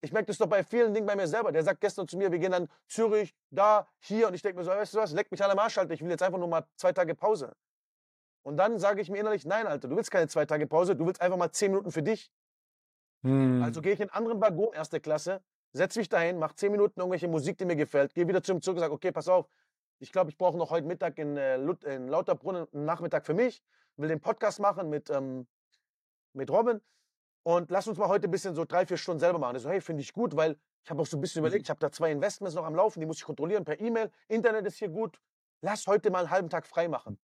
[0.00, 1.52] Ich merke das doch bei vielen Dingen bei mir selber.
[1.52, 4.28] Der sagt gestern zu mir, wir gehen dann Zürich, da, hier.
[4.28, 5.92] Und ich denke mir so, weißt du was, leck mich alle am Arsch, Alter.
[5.94, 7.54] Ich will jetzt einfach nur mal zwei Tage Pause.
[8.48, 11.04] Und dann sage ich mir innerlich, nein, Alter, du willst keine zwei Tage Pause, du
[11.04, 12.32] willst einfach mal zehn Minuten für dich.
[13.20, 13.62] Mhm.
[13.62, 15.42] Also gehe ich in einen anderen Waggon, erste Klasse,
[15.72, 18.76] setze mich dahin, mache zehn Minuten irgendwelche Musik, die mir gefällt, gehe wieder zum Zug
[18.76, 19.50] und sage, okay, pass auf,
[19.98, 23.62] ich glaube, ich brauche noch heute Mittag in, äh, in Lauterbrunnen einen Nachmittag für mich,
[23.98, 25.46] will den Podcast machen mit, ähm,
[26.32, 26.80] mit Robin
[27.42, 29.56] und lass uns mal heute ein bisschen so drei, vier Stunden selber machen.
[29.56, 31.70] Ich so, hey, finde ich gut, weil ich habe auch so ein bisschen überlegt, ich
[31.70, 34.78] habe da zwei Investments noch am Laufen, die muss ich kontrollieren per E-Mail, Internet ist
[34.78, 35.20] hier gut,
[35.60, 37.18] lass heute mal einen halben Tag frei machen.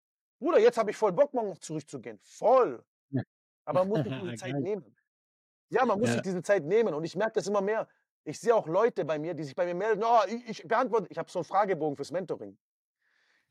[0.43, 2.19] Bruder, jetzt habe ich voll Bock, morgen noch zurückzugehen.
[2.21, 2.83] Voll.
[3.65, 4.95] Aber man muss sich diese Zeit nehmen.
[5.69, 6.13] Ja, man muss Ja.
[6.15, 7.87] sich diese Zeit nehmen und ich merke das immer mehr.
[8.25, 11.07] Ich sehe auch Leute bei mir, die sich bei mir melden, oh, ich, ich beantworte,
[11.09, 12.57] ich habe so einen Fragebogen fürs Mentoring.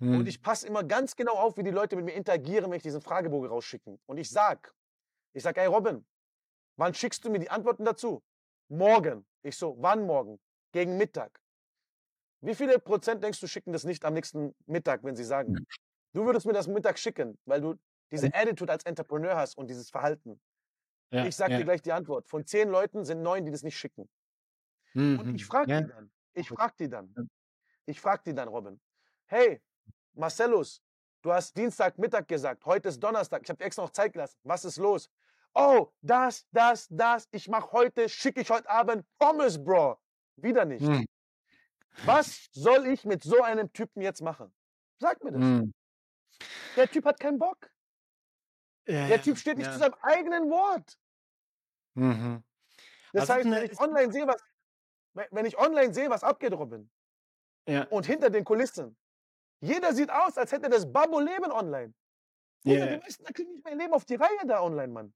[0.01, 0.19] Mhm.
[0.19, 2.83] Und ich passe immer ganz genau auf, wie die Leute mit mir interagieren, wenn ich
[2.83, 3.99] diesen Fragebogen rausschicken.
[4.07, 4.75] Und ich sag,
[5.33, 6.07] ich sag, ey Robin,
[6.77, 8.23] wann schickst du mir die Antworten dazu?
[8.69, 9.27] Morgen.
[9.43, 10.39] Ich so, wann morgen?
[10.73, 11.41] Gegen Mittag.
[12.43, 15.65] Wie viele Prozent denkst du schicken das nicht am nächsten Mittag, wenn sie sagen?
[16.13, 17.75] Du würdest mir das Mittag schicken, weil du
[18.11, 20.41] diese Attitude als Entrepreneur hast und dieses Verhalten.
[21.11, 21.59] ja, Ich sag ja.
[21.59, 22.29] dir gleich die Antwort.
[22.29, 24.09] Von zehn Leuten sind neun, die das nicht schicken.
[24.95, 25.35] Und Mhm.
[25.35, 25.81] ich frage ja.
[25.81, 26.11] die dann.
[26.35, 27.31] Ich frage die dann.
[27.87, 28.81] Ich frage die dann, Robin.
[29.27, 29.63] Hey,
[30.15, 30.83] Marcellus,
[31.23, 32.65] du hast Dienstagmittag gesagt.
[32.67, 33.43] Heute ist Donnerstag.
[33.43, 34.39] Ich habe dir extra noch Zeit gelassen.
[34.43, 35.11] Was ist los?
[35.55, 37.29] Oh, das, das, das.
[37.31, 39.99] Ich mache heute, schicke ich heute Abend Pommes, Bro.
[40.37, 40.83] Wieder nicht.
[40.87, 41.07] Mhm.
[42.05, 44.53] Was soll ich mit so einem Typen jetzt machen?
[44.99, 45.41] Sag mir das.
[45.43, 45.73] Mhm.
[46.77, 47.71] Der Typ hat keinen Bock.
[48.87, 49.73] Ja, Der Typ steht nicht ja.
[49.73, 50.99] zu seinem eigenen Wort.
[51.95, 52.43] Mhm.
[53.13, 54.43] Das Also heißt, wenn ich online sehe, was,
[55.31, 56.91] wenn- ich online sehe, was abgeht, Robin,
[57.69, 57.85] Ja.
[57.89, 58.97] und hinter den Kulissen.
[59.61, 61.95] Jeder sieht aus, als hätte das Babo-Leben online.
[62.65, 62.87] Ja.
[62.87, 65.15] die meisten kriegen nicht mein Leben auf die Reihe da online, Mann.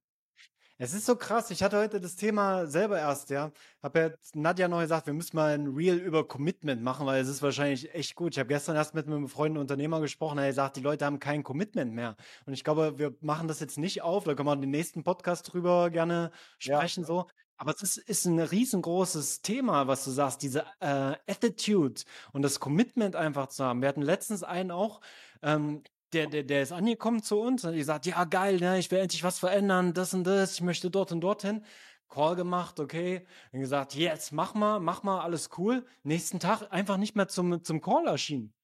[0.79, 1.51] Es ist so krass.
[1.51, 3.51] Ich hatte heute das Thema selber erst, ja.
[3.83, 7.29] Hab ja Nadja noch gesagt, wir müssen mal ein Reel über Commitment machen, weil es
[7.29, 8.35] ist wahrscheinlich echt gut.
[8.35, 11.43] Ich habe gestern erst mit einem Freund Unternehmer gesprochen, der sagt, die Leute haben kein
[11.43, 12.15] Commitment mehr.
[12.45, 14.25] Und ich glaube, wir machen das jetzt nicht auf.
[14.25, 16.77] Da können wir in den nächsten Podcast drüber gerne Ja.
[16.79, 17.27] sprechen, so.
[17.57, 22.03] Aber es ist, ist ein riesengroßes Thema, was du sagst, diese äh, Attitude
[22.33, 23.81] und das Commitment einfach zu haben.
[23.81, 25.01] Wir hatten letztens einen auch,
[25.41, 25.83] ähm,
[26.17, 28.99] der, der, der ist angekommen zu uns und die sagt, ja geil, ne, ich will
[28.99, 31.65] endlich was verändern, das und das, ich möchte dort und dorthin.
[32.09, 33.27] Call gemacht, okay.
[33.53, 35.85] Dann gesagt, jetzt mach mal, mach mal, alles cool.
[36.05, 38.55] Nächsten Tag einfach nicht mehr zum, zum Call erschienen.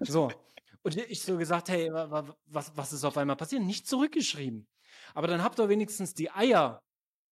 [0.00, 0.30] So.
[0.82, 3.62] Und ich so gesagt, hey, wa- wa- was, was ist auf einmal passiert?
[3.62, 4.66] Nicht zurückgeschrieben.
[5.14, 6.80] Aber dann habt ihr wenigstens die Eier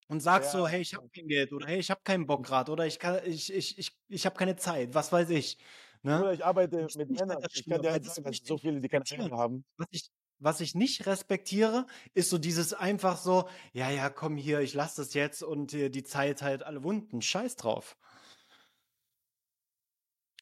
[0.08, 0.60] und sagst Ja.
[0.60, 2.98] so, hey, ich habe kein Geld oder hey, ich habe keinen Bock gerade oder ich
[2.98, 5.56] kann, ich, ich, ich, ich habe keine Zeit, was weiß ich.
[6.02, 6.16] Ne?
[6.18, 7.42] Bruder, ich arbeite Ich mit Männern.
[7.52, 9.64] Ich kann dir halt sagen, das es sind so viele, die keine Ahnung haben.
[9.76, 14.60] Was ich, was ich nicht respektiere, ist so dieses einfach so, ja, ja, komm hier,
[14.60, 17.20] ich lass das jetzt und äh, die Zeit halt alle Wunden.
[17.20, 17.96] Scheiß drauf.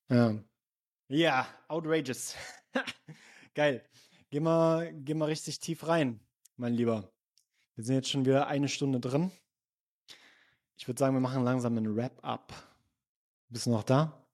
[0.09, 0.39] Ja.
[1.09, 2.35] Ja, outrageous.
[3.55, 3.85] Geil.
[4.31, 6.21] Geh mal, geh mal richtig tief rein,
[6.57, 7.11] mein Lieber.
[7.75, 9.33] Wir sind jetzt schon wieder eine Stunde drin.
[10.77, 12.53] Ich würde sagen, wir machen langsam einen Wrap-up.
[13.49, 14.28] Bist du noch da?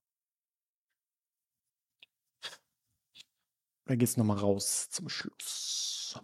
[3.86, 6.18] Oder geht's nochmal raus zum Schluss?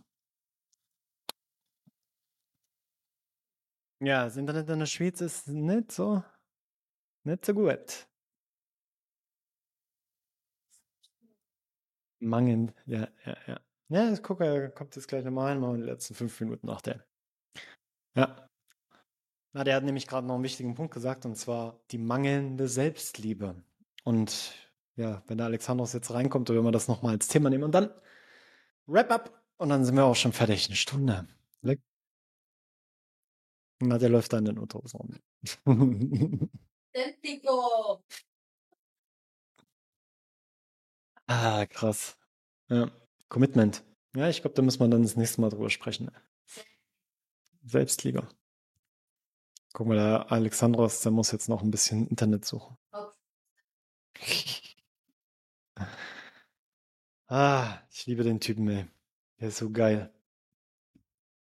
[4.03, 6.25] Ja, das Internet in der Schweiz ist nicht so,
[7.25, 8.09] nicht so gut.
[12.21, 13.61] Mangelnd, ja, ja, ja.
[13.89, 17.05] Ja, ich gucke, kommt jetzt gleich nochmal rein, machen die letzten fünf Minuten nach der.
[18.15, 18.49] Ja.
[19.53, 23.63] Na, der hat nämlich gerade noch einen wichtigen Punkt gesagt, und zwar die mangelnde Selbstliebe.
[24.05, 24.70] Und
[25.01, 27.73] ja, wenn der Alexandros jetzt reinkommt, dann werden wir das nochmal als Thema nehmen und
[27.73, 27.91] dann
[28.87, 30.67] Wrap up und dann sind wir auch schon fertig.
[30.67, 31.29] Eine Stunde.
[31.63, 31.81] Leck.
[33.81, 35.19] Na, der läuft da in den Unterhosen rum.
[41.29, 42.19] Ah, krass.
[42.69, 42.91] Ja.
[43.29, 43.85] Commitment.
[44.17, 46.11] Ja, ich glaube, da müssen wir dann das nächste Mal drüber sprechen.
[47.63, 48.27] Selbstliebe.
[49.73, 52.77] Guck mal, der Alexandros, der muss jetzt noch ein bisschen Internet suchen.
[54.17, 54.60] Okay.
[57.33, 58.87] Ah, ich liebe den Typen, ey.
[59.39, 60.13] Der ist so geil.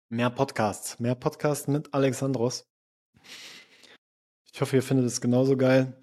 [0.07, 1.01] Mehr Podcasts.
[1.01, 2.65] Mehr Podcasts mit Alexandros.
[4.53, 6.01] Ich hoffe, ihr findet es genauso geil.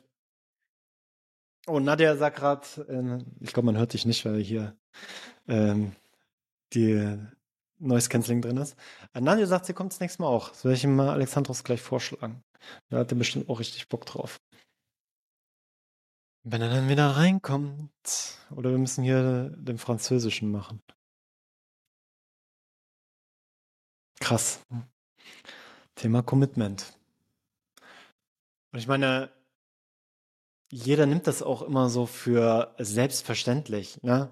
[1.66, 4.76] Oh, Nadja sagt gerade, äh, ich glaube, man hört dich nicht, weil hier
[5.48, 5.96] ähm,
[6.74, 7.16] die
[7.78, 8.76] Noise Cancelling drin ist.
[9.14, 10.52] Äh, Nadja sagt, sie kommt das nächste Mal auch.
[10.64, 12.44] Werde ich ihm mal Alexandros gleich vorschlagen.
[12.90, 14.38] Da hat er bestimmt auch richtig Bock drauf.
[16.44, 17.90] Wenn er dann wieder reinkommt.
[18.50, 20.82] Oder wir müssen hier den Französischen machen.
[24.20, 24.60] Krass.
[25.94, 26.98] Thema Commitment.
[28.72, 29.30] Und ich meine,
[30.70, 34.02] jeder nimmt das auch immer so für selbstverständlich.
[34.02, 34.30] Ne?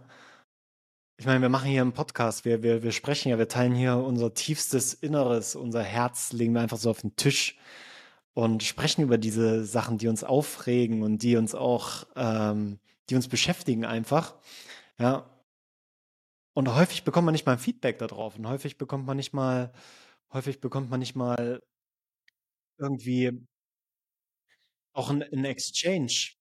[1.18, 3.96] Ich meine, wir machen hier einen Podcast, wir, wir, wir sprechen ja, wir teilen hier
[3.96, 7.58] unser tiefstes Inneres, unser Herz legen wir einfach so auf den Tisch
[8.34, 12.78] und sprechen über diese Sachen, die uns aufregen und die uns auch, ähm,
[13.08, 14.36] die uns beschäftigen einfach.
[14.98, 15.28] Ja.
[16.54, 19.72] Und häufig bekommt man nicht mal ein Feedback darauf und häufig bekommt man nicht mal,
[20.32, 21.60] häufig bekommt man nicht mal
[22.78, 23.46] irgendwie
[24.92, 26.32] auch ein, ein Exchange,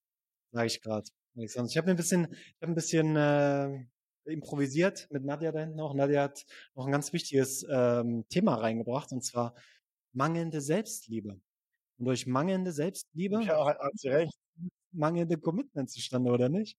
[0.52, 1.10] sage ich gerade.
[1.36, 3.86] Ich habe ein bisschen, ich habe ein bisschen äh,
[4.26, 5.94] improvisiert mit Nadja da hinten auch.
[5.94, 9.56] Nadja hat noch ein ganz wichtiges ähm, Thema reingebracht und zwar
[10.14, 11.40] mangelnde Selbstliebe.
[12.00, 14.34] Und durch mangelnde Selbstliebe Ja, hat, sie recht.
[14.91, 16.78] mangelnde Commitment zustande, oder nicht?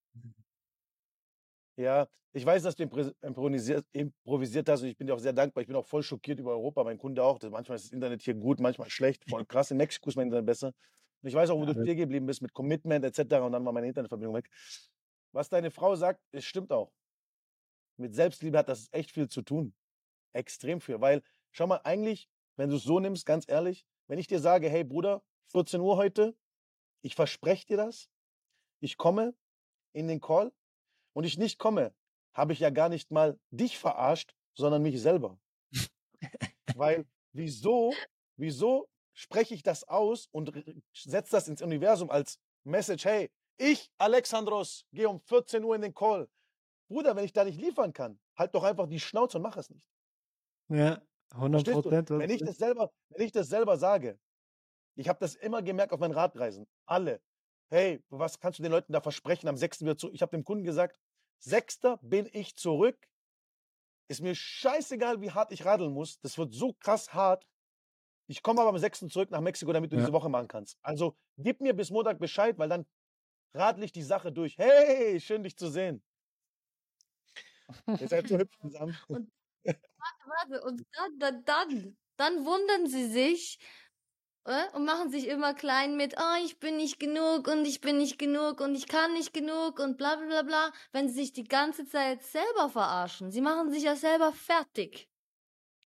[1.77, 5.33] Ja, ich weiß, dass du impro- improvisiert, improvisiert hast und ich bin dir auch sehr
[5.33, 5.61] dankbar.
[5.61, 7.39] Ich bin auch voll schockiert über Europa, mein Kunde auch.
[7.49, 9.23] Manchmal ist das Internet hier gut, manchmal schlecht.
[9.29, 9.71] Voll krass.
[9.71, 10.67] In Mexiko ist mein Internet besser.
[11.21, 13.45] Und ich weiß auch, wo Ja, du stehen geblieben bist mit Commitment etc.
[13.45, 14.49] Und dann war meine Internetverbindung weg.
[15.33, 16.91] Was deine Frau sagt, es stimmt auch.
[17.97, 19.75] Mit Selbstliebe hat das echt viel zu tun.
[20.33, 21.01] Extrem viel.
[21.01, 24.69] Weil, schau mal, eigentlich, wenn du es so nimmst, ganz ehrlich, wenn ich dir sage,
[24.69, 26.35] hey Bruder, 14 Uhr heute,
[27.01, 28.09] ich verspreche dir das,
[28.81, 29.33] ich komme
[29.93, 30.51] in den Call
[31.13, 31.95] und ich nicht komme,
[32.33, 35.39] habe ich ja gar nicht mal dich verarscht, sondern mich selber.
[36.75, 37.93] Weil, wieso,
[38.35, 40.51] wieso spreche ich das aus und
[40.93, 45.93] setze das ins Universum als Message, hey, ich, Alexandros, gehe um 14 Uhr in den
[45.93, 46.29] Call.
[46.89, 49.69] Bruder, wenn ich da nicht liefern kann, halt doch einfach die Schnauze und mach es
[49.69, 49.87] nicht.
[50.67, 51.01] Ja,
[51.31, 51.81] 100 Verstehst du?
[51.89, 52.09] Prozent.
[52.09, 54.19] Wenn ich das selber, wenn ich das selber sage,
[54.95, 57.21] ich habe das immer gemerkt auf meinen Radreisen, alle.
[57.69, 59.47] Hey, was kannst du den Leuten da versprechen?
[59.47, 59.81] Am 6.
[59.81, 60.13] wieder zurück.
[60.13, 60.99] Ich habe dem Kunden gesagt,
[61.39, 61.79] 6.
[62.01, 62.97] bin ich zurück.
[64.09, 66.19] Ist mir scheißegal, wie hart ich radeln muss.
[66.19, 67.47] Das wird so krass hart.
[68.27, 69.07] Ich komme aber am 6.
[69.07, 70.01] zurück nach Mexiko, damit du Ja.
[70.01, 70.77] diese Woche machen kannst.
[70.81, 72.85] Also gib mir bis Montag Bescheid, weil dann
[73.53, 74.57] radel ich die Sache durch.
[74.57, 76.03] Hey, schön dich zu sehen.
[77.87, 78.97] Ihr seid so hübsch zusammen.
[79.65, 83.59] Warte, und dann, dann, dann, dann wundern sie sich
[84.45, 87.97] äh, und machen sich immer klein mit, oh, ich bin nicht genug und ich bin
[87.97, 91.33] nicht genug und ich kann nicht genug und bla bla bla bla, wenn sie sich
[91.33, 93.31] die ganze Zeit selber verarschen.
[93.31, 95.09] Sie machen sich ja selber fertig.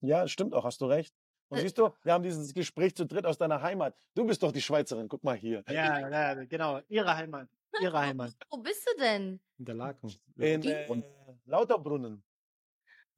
[0.02, 1.16] Ja, stimmt auch, hast du recht.
[1.50, 3.96] Und Äh, siehst du, wir haben dieses Gespräch zu dritt aus deiner Heimat.
[4.16, 5.64] Du bist doch die Schweizerin, guck mal hier.
[5.68, 6.80] Ja, ja, genau.
[6.88, 7.50] Ihre Heimat.
[7.82, 8.34] Ihre Heimat.
[8.50, 9.40] Wo bist du denn?
[9.58, 11.04] In Ging- äh,
[11.46, 12.24] Lauterbrunnen,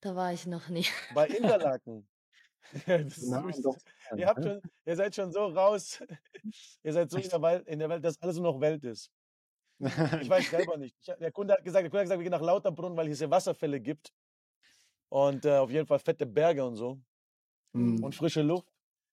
[0.02, 0.86] Da war ich noch nie.
[1.14, 2.08] bei Interlaken.
[2.86, 3.64] Ja, das ist wichtig.
[3.64, 3.84] Deutschland,
[4.18, 6.04] ihr, habt schon, ihr seid schon so raus.
[6.84, 9.12] ihr seid so in der, Welt, in der Welt, dass alles nur noch Welt ist.
[9.80, 10.96] Ich weiß selber nicht.
[11.00, 13.20] Ich, der, Kunde hat gesagt, der Kunde hat gesagt, wir gehen nach Lauterbrunnen, weil es
[13.20, 14.12] hier Wasserfälle gibt.
[15.10, 17.00] Und äh, auf jeden Fall fette Berge und so.
[17.74, 18.04] Hm.
[18.04, 18.68] Und frische Luft.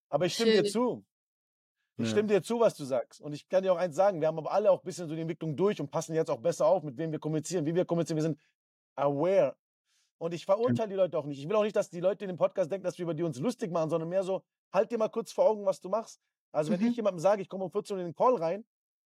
[0.09, 0.73] Aber ich stimme dir Schön.
[0.73, 1.05] zu.
[1.99, 2.11] Ich Ja.
[2.13, 3.21] stimme dir zu, was du sagst.
[3.21, 5.15] Und ich kann dir auch eins sagen, wir haben aber alle auch ein bisschen so
[5.15, 7.85] die Entwicklung durch und passen jetzt auch besser auf, mit wem wir kommunizieren, wie wir
[7.85, 8.17] kommunizieren.
[8.17, 8.41] Wir sind
[8.97, 9.55] aware.
[10.25, 11.39] Und ich verurteile die Leute auch nicht.
[11.39, 13.25] Ich will auch nicht, dass die Leute in dem Podcast denken, dass wir über die
[13.25, 16.19] uns lustig machen, sondern mehr so, halt dir mal kurz vor Augen, was du machst.
[16.51, 16.87] Also wenn Mhm.
[16.87, 18.65] ich jemandem sage, ich komme um 14 Uhr in den Call rein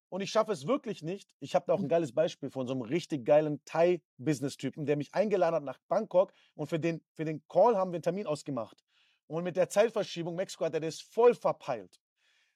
[0.10, 2.74] und ich schaffe es wirklich nicht, ich habe da auch ein geiles Beispiel von so
[2.74, 7.44] einem richtig geilen Thai-Business-Typen, der mich eingeladen hat nach Bangkok und für den, für den
[7.48, 8.84] Call haben wir einen Termin ausgemacht.
[9.26, 12.00] Und mit der Zeitverschiebung, Mexiko hat er das voll verpeilt.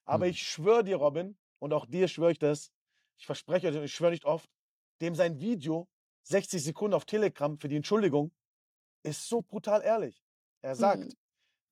[0.05, 0.31] Aber Mhm.
[0.33, 2.71] ich schwöre dir, Robin, und auch dir schwöre ich das,
[3.17, 4.51] ich verspreche euch, ich schwöre nicht oft,
[5.01, 5.89] dem sein Video,
[6.25, 8.31] 60 Sekunden auf Telegram für die Entschuldigung,
[9.03, 10.23] ist so brutal ehrlich.
[10.61, 11.09] Er sagt, Mhm.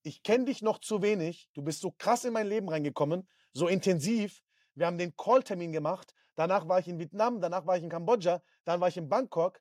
[0.03, 3.67] ich kenne dich noch zu wenig, du bist so krass in mein Leben reingekommen, so
[3.67, 4.41] intensiv.
[4.75, 8.41] Wir haben den Call-Termin gemacht, danach war ich in Vietnam, danach war ich in Kambodscha,
[8.65, 9.59] dann war ich in Bangkok,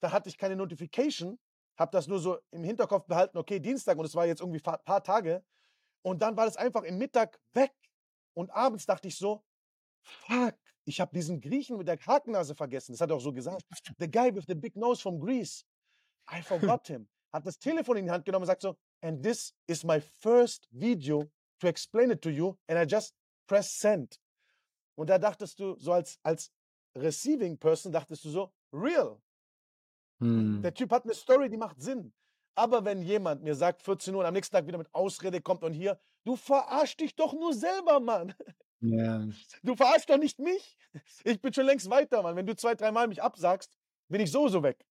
[0.00, 1.38] da hatte ich keine Notification,
[1.78, 4.84] habe das nur so im Hinterkopf behalten, okay, Dienstag und es war jetzt irgendwie ein
[4.84, 5.44] paar Tage.
[6.02, 7.72] Und dann war das einfach im Mittag weg.
[8.34, 9.44] Und abends dachte ich so,
[10.02, 10.54] fuck,
[10.84, 12.92] ich habe diesen Griechen mit der Hakennase vergessen.
[12.92, 13.62] Das hat er auch so gesagt.
[13.98, 15.66] The guy with the big nose from Greece.
[16.32, 17.08] I forgot him.
[17.32, 20.68] Hat das Telefon in die Hand genommen und sagt so, and this is my first
[20.70, 23.14] video to explain it to you and I just
[23.46, 24.18] press send.
[24.96, 26.50] Und da dachtest du so als, als
[26.96, 29.20] receiving person, dachtest du so, real.
[30.20, 30.60] Hm.
[30.62, 32.12] Der Typ hat eine Story, die macht Sinn.
[32.54, 35.62] Aber wenn jemand mir sagt, 14 Uhr und am nächsten Tag wieder mit Ausrede kommt
[35.62, 38.34] und hier, du verarschst dich doch nur selber, Mann.
[38.80, 39.26] Ja.
[39.62, 40.78] Du verarschst doch nicht mich.
[41.24, 42.36] Ich bin schon längst weiter, Mann.
[42.36, 43.78] Wenn du zwei, dreimal mich absagst,
[44.08, 44.86] bin ich sowieso weg.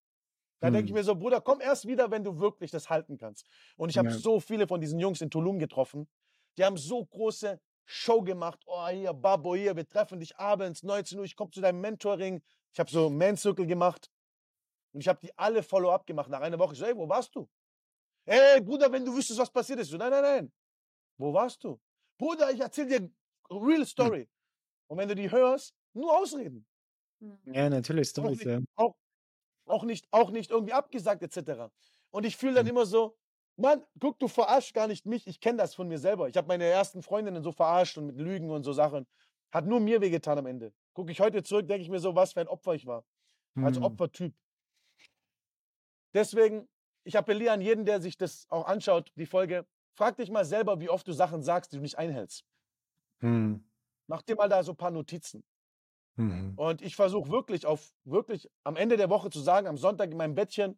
[0.62, 0.94] Dann denke ich Hm.
[0.94, 3.48] mir so, Bruder, komm erst wieder, wenn du wirklich das halten kannst.
[3.78, 4.18] Und ich habe Ja.
[4.20, 6.10] so viele von diesen Jungs in Tulum getroffen.
[6.58, 8.62] Die haben so große Show gemacht.
[8.66, 12.42] Oh, hier, Babo, hier, wir treffen dich abends, 19 Uhr, ich komme zu deinem Mentoring.
[12.74, 14.10] Ich habe so Man Circle gemacht.
[14.94, 16.74] Und ich habe die alle Follow-up gemacht nach einer Woche.
[16.74, 17.50] Ich so, ey, wo warst du?
[18.26, 19.90] Ey, Bruder, wenn du wüsstest, was passiert ist.
[19.90, 20.54] So, nein, nein, nein.
[21.18, 21.80] Wo warst du?
[22.18, 23.12] Bruder, ich erzähl dir
[23.52, 24.30] real Story.
[24.88, 26.66] Und wenn du die hörst, nur ausreden.
[27.20, 27.40] Mhm.
[27.54, 28.60] Ja, natürlich, Auch Storys, nicht, ja.
[28.76, 28.96] auch,
[29.70, 31.72] auch, nicht, auch nicht irgendwie abgesagt etc.
[32.12, 32.72] Und ich fühle dann Mhm.
[32.72, 33.18] immer so,
[33.58, 35.28] Mann, guck, du verarschst gar nicht mich.
[35.28, 36.30] Ich kenne das von mir selber.
[36.30, 39.08] Ich habe meine ersten Freundinnen so verarscht und mit Lügen und so Sachen.
[39.54, 40.74] Hat nur mir wehgetan am Ende.
[40.94, 43.06] Gucke ich heute zurück, denke ich mir so, was für ein Opfer ich war.
[43.62, 43.82] Als Hm.
[43.82, 44.36] Opfertyp.
[46.14, 46.68] Deswegen,
[47.04, 50.80] ich appelliere an jeden, der sich das auch anschaut, die Folge, frag dich mal selber,
[50.80, 52.46] wie oft du Sachen sagst, die du nicht einhältst.
[53.22, 53.54] Hm.
[54.08, 55.42] Mach dir mal da so ein paar Notizen.
[56.18, 56.54] Mhm.
[56.58, 60.18] Und ich versuche wirklich auf, wirklich am Ende der Woche zu sagen, am Sonntag in
[60.18, 60.78] meinem Bettchen,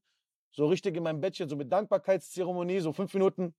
[0.56, 3.54] so richtig in meinem Bettchen, so mit Dankbarkeitszeremonie, so fünf Minuten.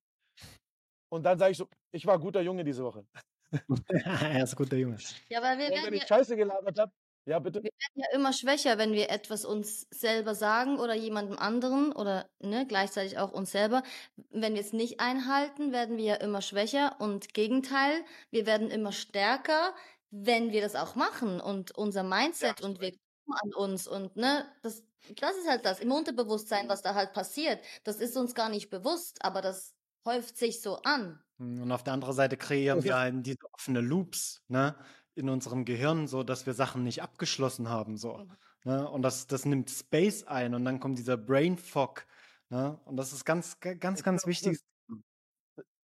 [1.12, 3.04] Und dann sage ich so, ich war guter Junge diese Woche.
[3.88, 4.96] er ist guter Junge.
[5.28, 6.92] Ja, weil wir Und wenn werden ich ja, Scheiße gelabert habe,
[7.26, 7.62] ja bitte.
[7.62, 12.30] wir werden ja immer schwächer, wenn wir etwas uns selber sagen oder jemandem anderen oder
[12.40, 13.82] ne, gleichzeitig auch uns selber.
[14.30, 18.92] Wenn wir es nicht einhalten, werden wir ja immer schwächer und Gegenteil, wir werden immer
[18.92, 19.74] stärker,
[20.12, 24.16] wenn wir das auch machen und unser Mindset hast und wir glauben an uns und
[24.16, 24.84] ne, das,
[25.16, 27.64] das ist halt das im Unterbewusstsein, was da halt passiert.
[27.84, 29.74] Das ist uns gar nicht bewusst, aber das
[30.06, 31.20] häuft sich so an.
[31.38, 34.76] Hm, Und auf der anderen Seite kreieren wir halt diese offene Loops, ne,
[35.14, 38.18] in unserem Gehirn, so dass wir Sachen nicht abgeschlossen haben, so.
[38.18, 38.36] Mhm.
[38.64, 38.88] Ne?
[38.88, 42.06] Und das, das nimmt Space ein und dann kommt dieser Brain Fog,
[42.48, 42.80] ne?
[42.84, 44.58] Und das ist ganz, ga- ganz, Ich ganz glaub, wichtig.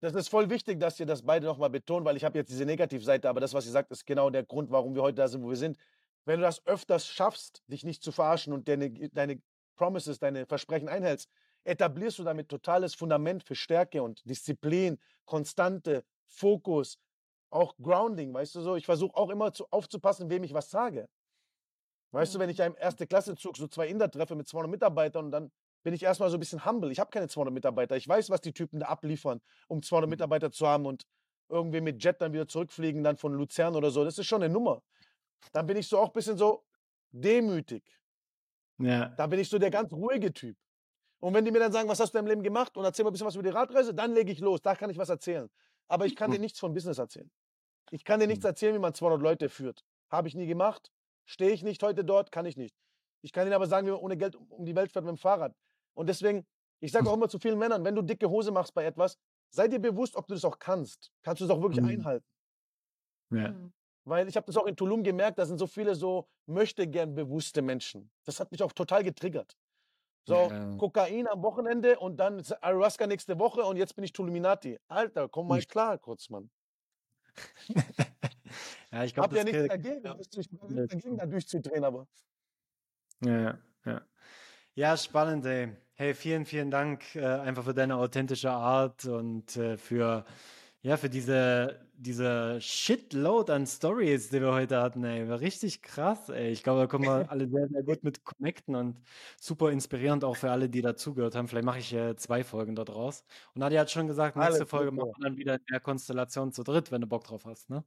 [0.01, 2.67] Das ist voll wichtig, dass ihr das beide nochmal betont, weil ich habe jetzt diese
[2.67, 5.43] Negativseite, aber das, was ihr sagt, ist genau der Grund, warum wir heute da sind,
[5.43, 5.79] wo wir sind.
[6.27, 9.41] Wenn du das öfters schaffst, dich nicht zu verarschen und deine, deine
[9.77, 11.31] Promises, deine Versprechen einhältst,
[11.65, 16.99] etablierst du damit totales Fundament für Stärke und Disziplin, Konstante, Fokus,
[17.51, 18.77] auch Grounding, weißt du so.
[18.77, 21.09] Ich versuche auch immer zu, aufzupassen, wem ich was sage.
[22.13, 25.31] Weißt du, wenn ich im erste Klassezug so zwei Inder treffe mit 200 Mitarbeitern und
[25.31, 25.51] dann
[25.87, 26.91] bin ich erstmal so ein bisschen humble.
[26.91, 27.95] Ich habe keine 200 Mitarbeiter.
[27.97, 30.11] Ich weiß, was die Typen da abliefern, um 200 Mhm.
[30.11, 31.07] Mitarbeiter zu haben und
[31.49, 34.03] irgendwie mit Jet dann wieder zurückfliegen, dann von Luzern oder so.
[34.03, 34.83] Das ist schon eine Nummer.
[35.53, 36.65] Dann bin ich so auch ein bisschen so
[37.13, 37.85] demütig.
[38.79, 39.11] Ja.
[39.11, 40.57] Da bin ich so der ganz ruhige Typ.
[41.21, 43.11] Und wenn die mir dann sagen, was hast du im Leben gemacht und erzähl mal
[43.11, 44.61] ein bisschen was über die Radreise, dann lege ich los.
[44.63, 45.49] Da kann ich was erzählen.
[45.87, 46.43] Aber ich kann dir Mhm.
[46.43, 47.31] nichts von Business erzählen.
[47.93, 48.49] Ich kann dir nichts Mhm.
[48.49, 49.85] erzählen, wie man 200 Leute führt.
[50.11, 50.91] Habe ich nie gemacht.
[51.27, 52.75] Stehe ich nicht heute dort, kann ich nicht.
[53.23, 55.19] Ich kann Ihnen aber sagen, wie man ohne Geld um die Welt fährt mit dem
[55.19, 55.55] Fahrrad.
[55.97, 56.47] Und deswegen,
[56.81, 59.19] ich sage auch immer zu vielen Männern, wenn du dicke Hose machst bei etwas,
[59.51, 61.11] sei dir bewusst, ob du das auch kannst.
[61.23, 61.89] Kannst du es auch wirklich Mhm.
[61.89, 62.27] einhalten?
[63.31, 63.49] Ja.
[63.49, 63.73] Mhm.
[64.05, 67.15] Weil ich habe das auch in Tulum gemerkt, da sind so viele so möchte gern
[67.15, 68.11] bewusste Menschen.
[68.25, 69.57] Das hat mich auch total getriggert.
[70.29, 70.77] So, Ja.
[70.77, 74.79] Kokain am Wochenende und dann Ayahuasca nächste Woche und jetzt bin ich Tuluminati.
[74.89, 75.71] Alter, komm mal Nicht.
[75.71, 76.51] klar, Kurzmann.
[78.93, 80.15] ja, ich glaube, Hab ja nichts dagegen, ja.
[80.15, 82.07] du, ich bin nichts dagegen, da durchzudrehen, aber
[83.25, 84.03] Ja, ja.
[84.75, 85.77] Ja, spannend, ey.
[85.99, 90.27] Hey, vielen, vielen Dank äh, einfach für deine authentische Art und äh, für,
[90.83, 95.27] ja, für diese, diese Shitload an Stories, die wir heute hatten, ey.
[95.27, 96.51] War richtig krass, ey.
[96.51, 99.01] Ich glaube, da können wir alle sehr, sehr gut mit connecten und
[99.41, 101.49] super inspirierend auch für alle, die dazugehört haben.
[101.49, 103.25] Vielleicht mache ich äh, zwei Folgen dort raus.
[103.55, 106.53] Und Nadia hat schon gesagt, nächste Alles Folge machen wir dann wieder in der Konstellation
[106.53, 107.83] zu dritt, wenn du Bock drauf hast, ne?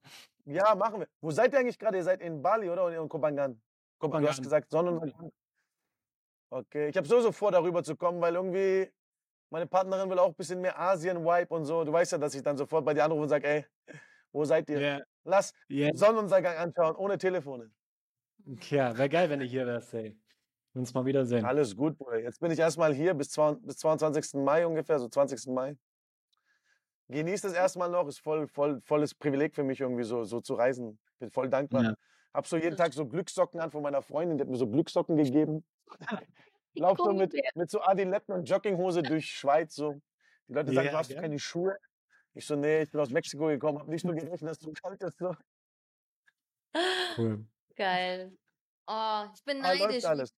[0.45, 1.07] ja, machen wir.
[1.21, 1.97] Wo seid ihr eigentlich gerade?
[1.97, 2.85] Ihr seid in Bali, oder?
[2.85, 3.61] Und in Kopangan?
[4.01, 4.41] Du hast Kopangan.
[4.41, 5.31] gesagt Sonnenuntergang.
[6.51, 8.91] Okay, ich habe sowieso vor, darüber zu kommen, weil irgendwie
[9.51, 11.83] meine Partnerin will auch ein bisschen mehr Asien-Vibe und so.
[11.83, 13.65] Du weißt ja, dass ich dann sofort bei dir anrufe und sage, ey,
[14.31, 14.79] wo seid ihr?
[14.79, 15.93] Ja, Lass ja.
[15.93, 17.71] Sonnenuntergang anschauen, ohne Telefone.
[18.69, 20.17] Ja, wäre geil, wenn du hier wärst, ey.
[20.73, 21.45] Uns mal wiedersehen.
[21.45, 22.19] Alles gut, Bruder.
[22.19, 24.33] Jetzt bin ich erstmal hier bis, zwei, bis 22.
[24.35, 25.53] Mai ungefähr, so 20.
[25.53, 25.77] Mai.
[27.09, 30.53] Genieß das erstmal noch, ist voll, voll, volles Privileg für mich irgendwie so, so zu
[30.53, 30.99] reisen.
[31.19, 31.83] Bin voll dankbar.
[31.83, 31.93] Ja.
[32.33, 35.17] Hab so jeden Tag so Glückssocken an von meiner Freundin, die hat mir so Glückssocken
[35.17, 35.65] gegeben.
[36.75, 39.99] Lauf so mit, mit so Adiletten und Jogginghose durch Schweiz so.
[40.47, 41.21] Die Leute sagen, Ja, du hast geil.
[41.21, 41.75] keine Schuhe.
[42.35, 45.01] Ich so, nee, ich bin aus Mexiko gekommen, hab nicht nur gerechnet, dass du kalt
[45.01, 45.17] ist.
[45.17, 45.35] So.
[47.17, 47.45] Cool.
[47.75, 48.37] Geil.
[48.87, 50.05] Oh, ich bin Ah, neidisch.
[50.05, 50.33] alles.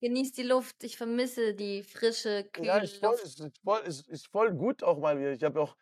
[0.00, 0.82] Genieß die Luft.
[0.84, 3.24] Ich vermisse die frische, kühle Ja, ist voll, Luft.
[3.24, 5.32] ist, ist, voll, ist, ist voll gut auch mal wieder.
[5.32, 5.76] Ich habe auch,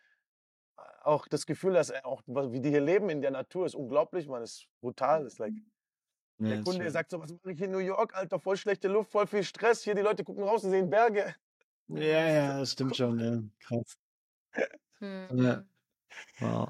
[1.09, 4.29] auch das Gefühl, dass äh, auch wie die hier leben in der Natur ist unglaublich,
[4.29, 4.43] man.
[4.43, 5.27] Ist brutal.
[5.27, 5.55] Ist like,
[6.39, 9.11] Ja, der Kunde sagt so, was mache ich in New York, Alter, voll schlechte Luft,
[9.11, 9.83] voll viel Stress.
[9.83, 11.35] Hier die Leute gucken raus und sehen Berge.
[11.89, 13.43] Ja, ja, das stimmt schon, ja.
[13.61, 13.99] Krass.
[15.01, 15.39] Hm.
[15.39, 15.65] Ja.
[16.41, 16.69] Wow.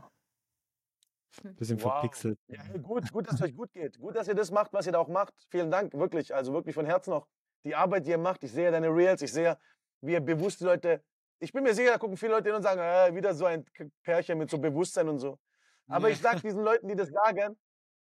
[1.42, 1.54] Hm.
[1.56, 1.92] Bisschen Wow.
[1.92, 2.38] verpixelt.
[2.48, 3.98] Ja, gut, gut, dass es euch gut geht.
[3.98, 5.34] Gut, dass ihr das macht, was ihr da auch macht.
[5.50, 6.34] Vielen Dank, wirklich.
[6.34, 7.28] Also wirklich von Herzen noch.
[7.64, 8.42] Die Arbeit, die ihr macht.
[8.44, 9.58] Ich sehe deine Reels, ich sehe,
[10.00, 11.02] wie ihr bewusst die Leute.
[11.40, 13.64] Ich bin mir sicher, da gucken viele Leute hin und sagen, äh, wieder so ein
[14.02, 15.38] Pärchen mit so Bewusstsein und so.
[15.88, 16.14] Aber Ja.
[16.14, 17.56] ich sag diesen Leuten, die das sagen,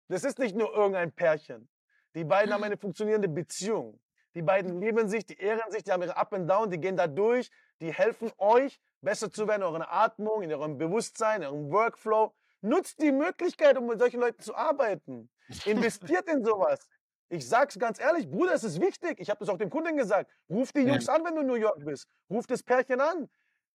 [0.09, 1.69] das ist nicht nur irgendein Pärchen.
[2.15, 4.01] Die beiden haben eine funktionierende Beziehung.
[4.35, 6.97] Die beiden lieben sich, die ehren sich, die haben ihre Up and Down, die gehen
[6.97, 7.51] da durch,
[7.81, 12.33] die helfen euch, besser zu werden in eurer Atmung, in eurem Bewusstsein, in eurem Workflow.
[12.61, 15.29] Nutzt die Möglichkeit, um mit solchen Leuten zu arbeiten.
[15.67, 16.89] Investiert in sowas.
[17.35, 19.19] Ich sag's ganz ehrlich, Bruder, es ist wichtig.
[19.19, 20.31] Ich habe das auch dem Kunden gesagt.
[20.49, 20.93] Ruf die Ja.
[20.93, 22.07] Jungs an, wenn du in New York bist.
[22.31, 23.29] Ruf das Pärchen an.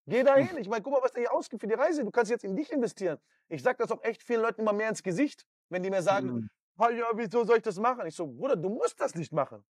[0.07, 0.57] Geh da hin.
[0.57, 2.05] Ich meine, guck mal, was der hier ausgibt für die Reise.
[2.05, 3.17] Du kannst jetzt in dich investieren.
[3.49, 6.27] Ich sag das auch echt vielen Leuten immer mehr ins Gesicht, wenn die mir sagen,
[6.29, 6.49] Mhm.
[6.77, 8.07] "Ah ja, wieso soll ich das machen?
[8.07, 9.61] Ich so, Bruder, du musst das nicht machen.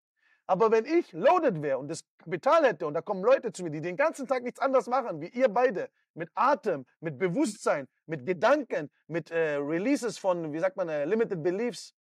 [0.46, 3.70] Aber wenn ich loaded wäre und das Kapital hätte und da kommen Leute zu mir,
[3.70, 8.24] die den ganzen Tag nichts anderes machen, wie ihr beide, mit Atem, mit Bewusstsein, mit
[8.26, 11.94] Gedanken, mit äh, Releases von, wie sagt man, äh, Limited Beliefs,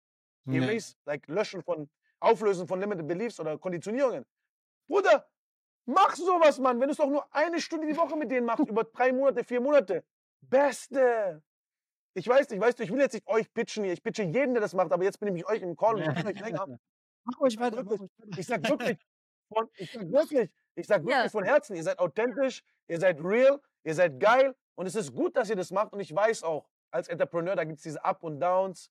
[0.52, 1.88] Erase, like Löschen von,
[2.20, 4.24] Auflösen von Limited Beliefs oder Konditionierungen.
[4.88, 5.28] Bruder,
[5.86, 6.80] mach sowas, Mann.
[6.80, 9.44] Wenn du es doch nur eine Stunde die Woche mit denen machst, über drei Monate,
[9.44, 10.04] vier Monate.
[10.40, 11.42] Beste.
[12.14, 13.92] Ich weiß nicht, weißt du, ich will jetzt nicht euch pitchen hier.
[13.92, 16.02] Ich pitche jeden, der das macht, aber jetzt bin ich mit euch im Call und
[16.02, 16.78] ich kenne euch länger.
[17.24, 17.84] Mach euch weiter,
[18.36, 18.98] Ich sag wirklich,
[19.52, 21.28] von, ich sag wirklich, ich sag wirklich Ja.
[21.28, 25.36] von Herzen, ihr seid authentisch, ihr seid real, ihr seid geil und es ist gut,
[25.36, 28.22] dass ihr das macht und ich weiß auch, als Entrepreneur, da gibt es diese Up
[28.24, 28.90] und Downs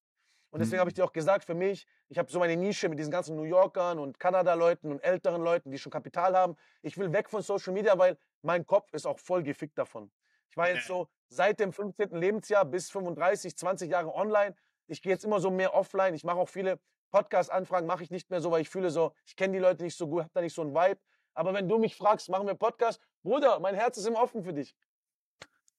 [0.49, 0.81] und deswegen Mhm.
[0.81, 3.35] habe ich dir auch gesagt, für mich, ich habe so meine Nische mit diesen ganzen
[3.35, 6.55] New Yorkern und Kanada-Leuten und älteren Leuten, die schon Kapital haben.
[6.81, 10.11] Ich will weg von Social Media, weil mein Kopf ist auch voll gefickt davon.
[10.49, 12.11] Ich war jetzt so seit dem 15.
[12.15, 14.55] Lebensjahr bis 35, 20 Jahre online.
[14.87, 16.13] Ich gehe jetzt immer so mehr offline.
[16.13, 16.79] Ich mache auch viele
[17.11, 19.97] Podcast-Anfragen, mache ich nicht mehr so, weil ich fühle so, ich kenne die Leute nicht
[19.97, 20.99] so gut, habe da nicht so einen Vibe.
[21.33, 24.53] Aber wenn du mich fragst, machen wir Podcast, Bruder, mein Herz ist immer offen für
[24.53, 24.75] dich.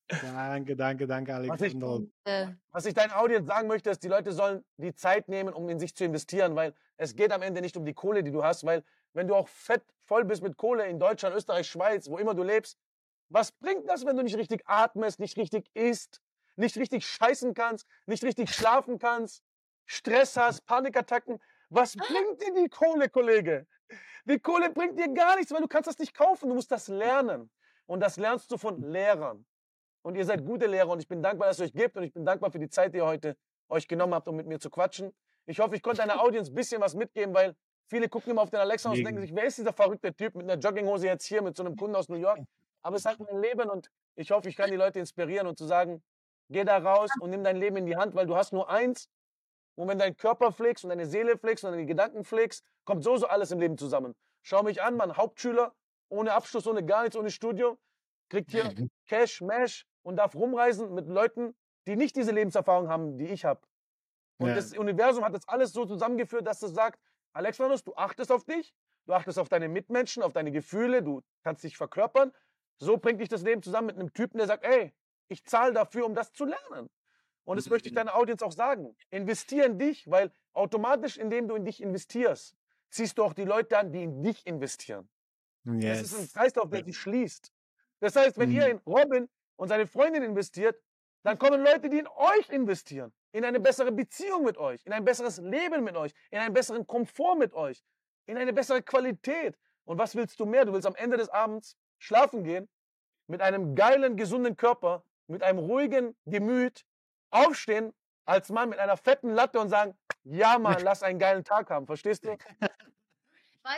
[0.08, 1.74] Danke, danke, danke, Was ich.
[2.24, 5.68] Äh, was ich deinen Audience sagen möchte, ist, die Leute sollen die Zeit nehmen, um
[5.68, 8.42] in sich zu investieren, weil es geht am Ende nicht um die Kohle, die du
[8.42, 8.82] hast, weil
[9.12, 12.42] wenn du auch fett voll bist mit Kohle in Deutschland, Österreich, Schweiz, wo immer du
[12.42, 12.78] lebst,
[13.28, 16.22] was bringt das, wenn du nicht richtig atmest, nicht richtig isst,
[16.56, 19.42] nicht richtig scheißen kannst, nicht richtig schlafen kannst,
[19.84, 21.38] Stress hast, Panikattacken?
[21.70, 23.66] Was bringt dir die Kohle, Kollege?
[24.24, 26.48] Die Kohle bringt dir gar nichts, weil du kannst das nicht kaufen.
[26.48, 27.50] Du musst das lernen.
[27.86, 29.46] Und das lernst du von Lehrern.
[30.08, 32.14] Und ihr seid gute Lehrer und ich bin dankbar, dass es euch gibt und ich
[32.14, 33.36] bin dankbar für die Zeit, die ihr heute
[33.68, 35.12] euch genommen habt, um mit mir zu quatschen.
[35.44, 37.54] Ich hoffe, ich konnte einer Audience ein bisschen was mitgeben, weil
[37.90, 40.50] viele gucken immer auf den Alexa und denken sich, wer ist dieser verrückte Typ mit
[40.50, 42.40] einer Jogginghose jetzt hier mit so einem Kunden aus New York?
[42.80, 45.58] Aber es ist halt mein Leben und ich hoffe, ich kann die Leute inspirieren und
[45.58, 46.02] zu sagen,
[46.48, 49.10] geh da raus und nimm dein Leben in die Hand, weil du hast nur eins.
[49.74, 53.18] Und wenn dein Körper pflegst und deine Seele pflegst und deine Gedanken pflegst, kommt so
[53.18, 54.14] so alles im Leben zusammen.
[54.40, 55.74] Schau mich an, Mann, Hauptschüler,
[56.08, 57.76] ohne Abschluss, ohne gar nichts, ohne Studium,
[58.30, 58.74] kriegt hier
[59.06, 61.54] Cash, Mash und darf rumreisen mit Leuten,
[61.86, 63.60] die nicht diese Lebenserfahrung haben, die ich habe.
[64.38, 64.56] Und Ja.
[64.56, 67.00] das Universum hat das alles so zusammengeführt, dass es sagt,
[67.32, 68.74] Alexandros, du achtest auf dich,
[69.06, 72.32] du achtest auf deine Mitmenschen, auf deine Gefühle, du kannst dich verkörpern.
[72.80, 74.94] So bringt dich das Leben zusammen mit einem Typen, der sagt, ey,
[75.28, 76.88] ich zahle dafür, um das zu lernen.
[77.44, 78.96] Und das möchte ich deiner Audience auch sagen.
[79.10, 82.56] Investier in dich, weil automatisch, indem du in dich investierst,
[82.90, 85.08] ziehst du auch die Leute an, die in dich investieren.
[85.84, 86.32] Das ist ein Yes.
[86.32, 87.52] Kreislauf, der sich schließt.
[88.00, 88.52] Das heißt, wenn Mhm.
[88.52, 90.80] ihr in Robin und seine Freundin investiert,
[91.24, 93.12] dann kommen Leute, die in euch investieren.
[93.32, 96.86] In eine bessere Beziehung mit euch, in ein besseres Leben mit euch, in einen besseren
[96.86, 97.82] Komfort mit euch,
[98.26, 99.58] in eine bessere Qualität.
[99.84, 100.64] Und was willst du mehr?
[100.64, 102.68] Du willst am Ende des Abends schlafen gehen
[103.26, 106.86] mit einem geilen, gesunden Körper, mit einem ruhigen Gemüt,
[107.30, 107.92] aufstehen
[108.24, 111.86] als Mann mit einer fetten Latte und sagen, ja Mann, lass einen geilen Tag haben.
[111.86, 112.36] Verstehst du?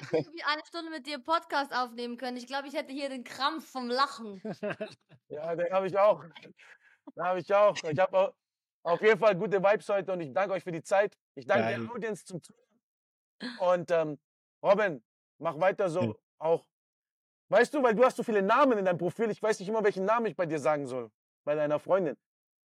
[0.01, 2.37] ich weiß nicht, ob ich eine Stunde mit dir Podcast aufnehmen können.
[2.37, 4.41] Ich glaube, ich hätte hier den Krampf vom Lachen.
[5.33, 6.25] Ja, den habe ich auch.
[7.15, 7.77] Den habe ich auch.
[7.85, 8.35] Ich habe
[8.83, 11.17] auf jeden Fall gute Vibes heute und ich danke euch für die Zeit.
[11.37, 11.81] Ich danke Geil.
[11.81, 12.81] der Audience zum Zuhören.
[13.61, 14.19] Und ähm,
[14.61, 15.05] Robin,
[15.39, 16.15] mach weiter so Ja.
[16.39, 16.67] auch.
[17.49, 19.85] Weißt du, weil du hast so viele Namen in deinem Profil, ich weiß nicht immer,
[19.85, 21.11] welchen Namen ich bei dir sagen soll.
[21.45, 22.17] Bei deiner Freundin.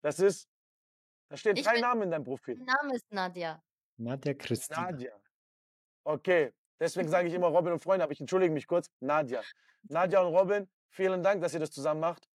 [0.02, 0.48] Das ist,
[1.30, 2.56] da stehen Ich drei bin- Namen in deinem Profil.
[2.56, 3.62] Mein Name ist Nadja.
[3.98, 4.90] Nadja Christina.
[4.90, 5.12] Nadja.
[6.04, 8.90] Okay, deswegen sage ich immer Robin und Freunde, aber ich entschuldige mich kurz.
[9.00, 9.42] Nadja.
[9.82, 12.28] Nadja und Robin, vielen Dank, dass ihr das zusammen macht,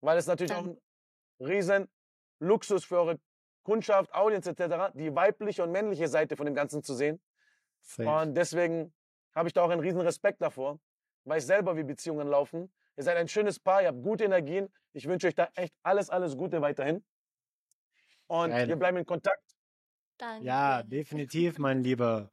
[0.00, 0.78] weil es natürlich auch ein
[1.40, 1.88] riesen
[2.38, 3.20] Luxus für eure
[3.62, 7.20] Kundschaft, Audience etc., die weibliche und männliche Seite von dem Ganzen zu sehen.
[7.80, 8.08] Safe.
[8.08, 8.94] Und deswegen
[9.34, 10.80] habe ich da auch einen riesen Respekt davor,
[11.24, 12.72] weiß selber, wie Beziehungen laufen.
[12.96, 14.68] Ihr seid ein schönes Paar, ihr habt gute Energien.
[14.92, 17.04] Ich wünsche euch da echt alles, alles Gute weiterhin.
[18.28, 18.68] Und Geil.
[18.68, 19.42] wir bleiben in Kontakt.
[20.16, 20.46] Danke.
[20.46, 22.30] Ja, definitiv, mein Lieber.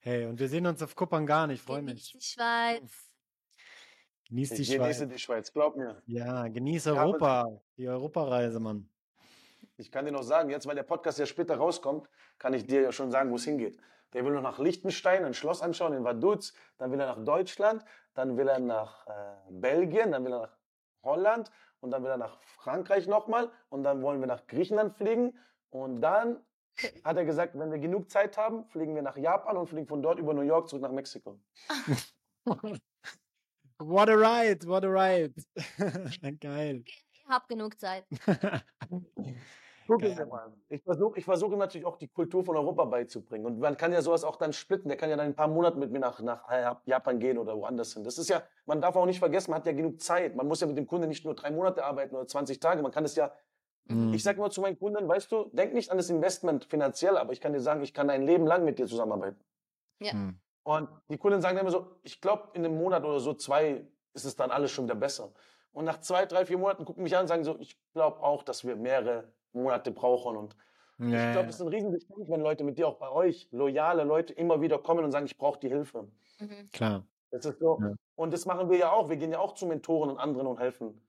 [0.00, 1.50] Hey, und wir sehen uns auf Kupangan.
[1.50, 2.12] Ich freue Genieß mich.
[2.12, 3.10] die Schweiz.
[4.28, 5.08] Genieß die Ich genieße Schweiz.
[5.12, 6.02] die Schweiz, glaub mir.
[6.06, 7.46] Ja, genieß Europa.
[7.76, 8.88] Die Europareise, Mann.
[9.76, 12.08] Ich kann dir noch sagen, jetzt, weil der Podcast ja später rauskommt,
[12.38, 13.78] kann ich dir ja schon sagen, wo es hingeht.
[14.12, 17.84] Der will noch nach Liechtenstein, ein Schloss anschauen in Vaduz, dann will er nach Deutschland,
[18.14, 19.12] dann will er nach äh,
[19.50, 20.56] Belgien, dann will er nach
[21.02, 21.50] Holland
[21.80, 25.38] und dann wieder nach Frankreich nochmal und dann wollen wir nach Griechenland fliegen
[25.70, 26.40] und dann
[27.04, 30.02] hat er gesagt, wenn wir genug Zeit haben, fliegen wir nach Japan und fliegen von
[30.02, 31.38] dort über New York zurück nach Mexiko.
[33.80, 35.34] What a ride, what a ride.
[36.40, 36.82] Geil.
[36.84, 38.04] Ich hab genug Zeit.
[39.86, 40.52] Gucken wir mal.
[40.68, 43.46] Ich versuche ich versuch ihm natürlich auch die Kultur von Europa beizubringen.
[43.46, 44.88] Und man kann ja sowas auch dann splitten.
[44.88, 46.44] Der kann ja dann ein paar Monate mit mir nach, nach
[46.84, 48.04] Japan gehen oder woanders hin.
[48.04, 50.34] Das ist ja, man darf auch nicht vergessen, man hat ja genug Zeit.
[50.34, 52.82] Man muss ja mit dem Kunden nicht nur drei Monate arbeiten oder 20 Tage.
[52.82, 53.32] Man kann es ja,
[53.88, 54.12] Mhm.
[54.14, 57.32] ich sage immer zu meinen Kunden, weißt du, denk nicht an das Investment finanziell, aber
[57.32, 59.40] ich kann dir sagen, ich kann ein Leben lang mit dir zusammenarbeiten.
[60.00, 60.14] Ja.
[60.14, 60.38] Mhm.
[60.64, 63.86] Und die Kunden sagen dann immer so, ich glaube, in einem Monat oder so, zwei,
[64.12, 65.32] ist es dann alles schon wieder besser.
[65.72, 68.42] Und nach zwei, drei, vier Monaten gucken mich an und sagen so, ich glaube auch,
[68.42, 70.36] dass wir mehrere Monate brauchen.
[70.36, 70.56] Und
[70.98, 71.32] Ja, ich ja.
[71.32, 74.60] glaube, es ist ein Riesengeschenk, wenn Leute mit dir, auch bei euch, loyale Leute immer
[74.60, 76.08] wieder kommen und sagen, ich brauche die Hilfe.
[76.40, 76.68] Mhm.
[76.72, 77.06] Klar.
[77.30, 77.78] Das ist so.
[77.80, 77.94] Ja.
[78.16, 79.08] Und das machen wir ja auch.
[79.08, 81.00] Wir gehen ja auch zu Mentoren und anderen und helfen.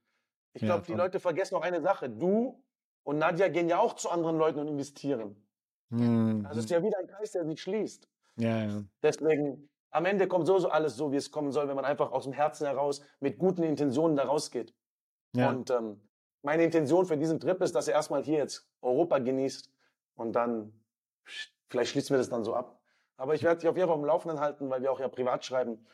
[0.52, 0.98] Ich Ja, glaube, die voll.
[1.00, 2.08] Leute vergessen noch eine Sache.
[2.08, 2.62] Du
[3.10, 5.36] und Nadja gehen ja auch zu anderen Leuten und investieren.
[5.90, 6.46] Mhm.
[6.46, 8.08] Also es ist ja wieder ein Kreis, der sich schließt.
[8.36, 8.84] Ja, ja.
[9.02, 12.24] Deswegen, am Ende kommt sowieso alles so, wie es kommen soll, wenn man einfach aus
[12.24, 14.72] dem Herzen heraus mit guten Intentionen da rausgeht.
[15.34, 15.50] ja.
[15.50, 16.00] Und ähm,
[16.42, 19.70] meine Intention für diesen Trip ist, dass er erstmal hier jetzt Europa genießt
[20.14, 20.72] und dann,
[21.68, 22.80] vielleicht schließen wir das dann so ab.
[23.16, 25.44] Aber ich werde dich auf jeden Fall am Laufenden halten, weil wir auch ja privat
[25.44, 25.84] schreiben.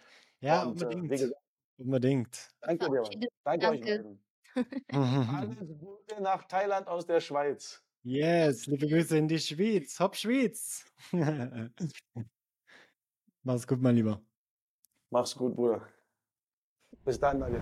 [0.40, 1.04] ja, und, äh, unbedingt.
[1.10, 1.40] wie gesagt,
[1.78, 2.48] unbedingt.
[2.60, 2.90] danke dir.
[2.90, 3.04] Mann.
[3.04, 4.02] Verabschiede- Danke, euch danke.
[4.02, 4.25] beiden.
[4.92, 7.82] Alles Gute nach Thailand aus der Schweiz.
[8.02, 9.98] Yes, liebe Grüße in die Schweiz.
[9.98, 10.84] Hopp, Schweiz.
[13.42, 14.20] Mach's gut, mein Lieber.
[15.10, 15.88] Mach's gut, Bruder.
[17.04, 17.60] Bis dann, Nadja.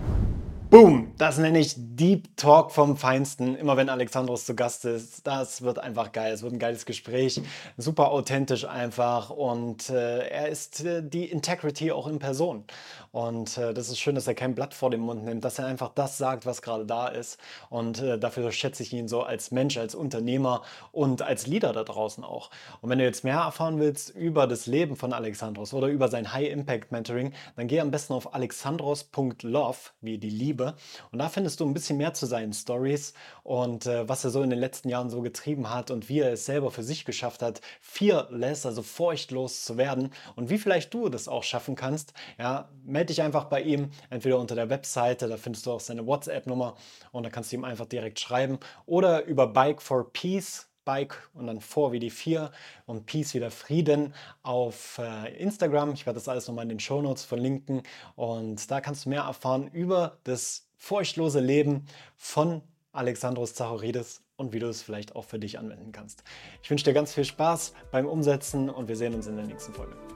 [0.69, 1.13] Boom!
[1.17, 3.55] Das nenne ich Deep Talk vom Feinsten.
[3.55, 6.33] Immer wenn Alexandros zu Gast ist, das wird einfach geil.
[6.33, 7.39] Es wird ein geiles Gespräch.
[7.77, 9.29] Super authentisch einfach.
[9.29, 12.65] Und äh, er ist äh, die Integrity auch in Person.
[13.13, 15.67] Und äh, das ist schön, dass er kein Blatt vor den Mund nimmt, dass er
[15.67, 17.39] einfach das sagt, was gerade da ist.
[17.69, 21.85] Und äh, dafür schätze ich ihn so als Mensch, als Unternehmer und als Leader da
[21.85, 22.49] draußen auch.
[22.81, 26.33] Und wenn du jetzt mehr erfahren willst über das Leben von Alexandros oder über sein
[26.33, 30.54] High Impact Mentoring, dann geh am besten auf alexandros.love, wie die Liebe.
[30.63, 33.13] Und da findest du ein bisschen mehr zu seinen Stories
[33.43, 36.33] und äh, was er so in den letzten Jahren so getrieben hat und wie er
[36.33, 41.09] es selber für sich geschafft hat, fearless, also furchtlos zu werden und wie vielleicht du
[41.09, 42.13] das auch schaffen kannst.
[42.37, 46.05] Ja, melde dich einfach bei ihm, entweder unter der Webseite, da findest du auch seine
[46.05, 46.75] WhatsApp-Nummer
[47.11, 51.47] und da kannst du ihm einfach direkt schreiben oder über Bike for Peace Bike und
[51.47, 52.51] dann vor wie die vier
[52.85, 54.13] und Peace wieder Frieden
[54.43, 55.93] auf äh, Instagram.
[55.93, 57.83] Ich werde das alles nochmal in den Shownotes verlinken
[58.15, 61.85] und da kannst du mehr erfahren über das furchtlose Leben
[62.15, 62.61] von
[62.93, 66.23] Alexandros Zachoridis und wie du es vielleicht auch für dich anwenden kannst.
[66.63, 69.73] Ich wünsche dir ganz viel Spaß beim Umsetzen und wir sehen uns in der nächsten
[69.73, 70.14] Folge.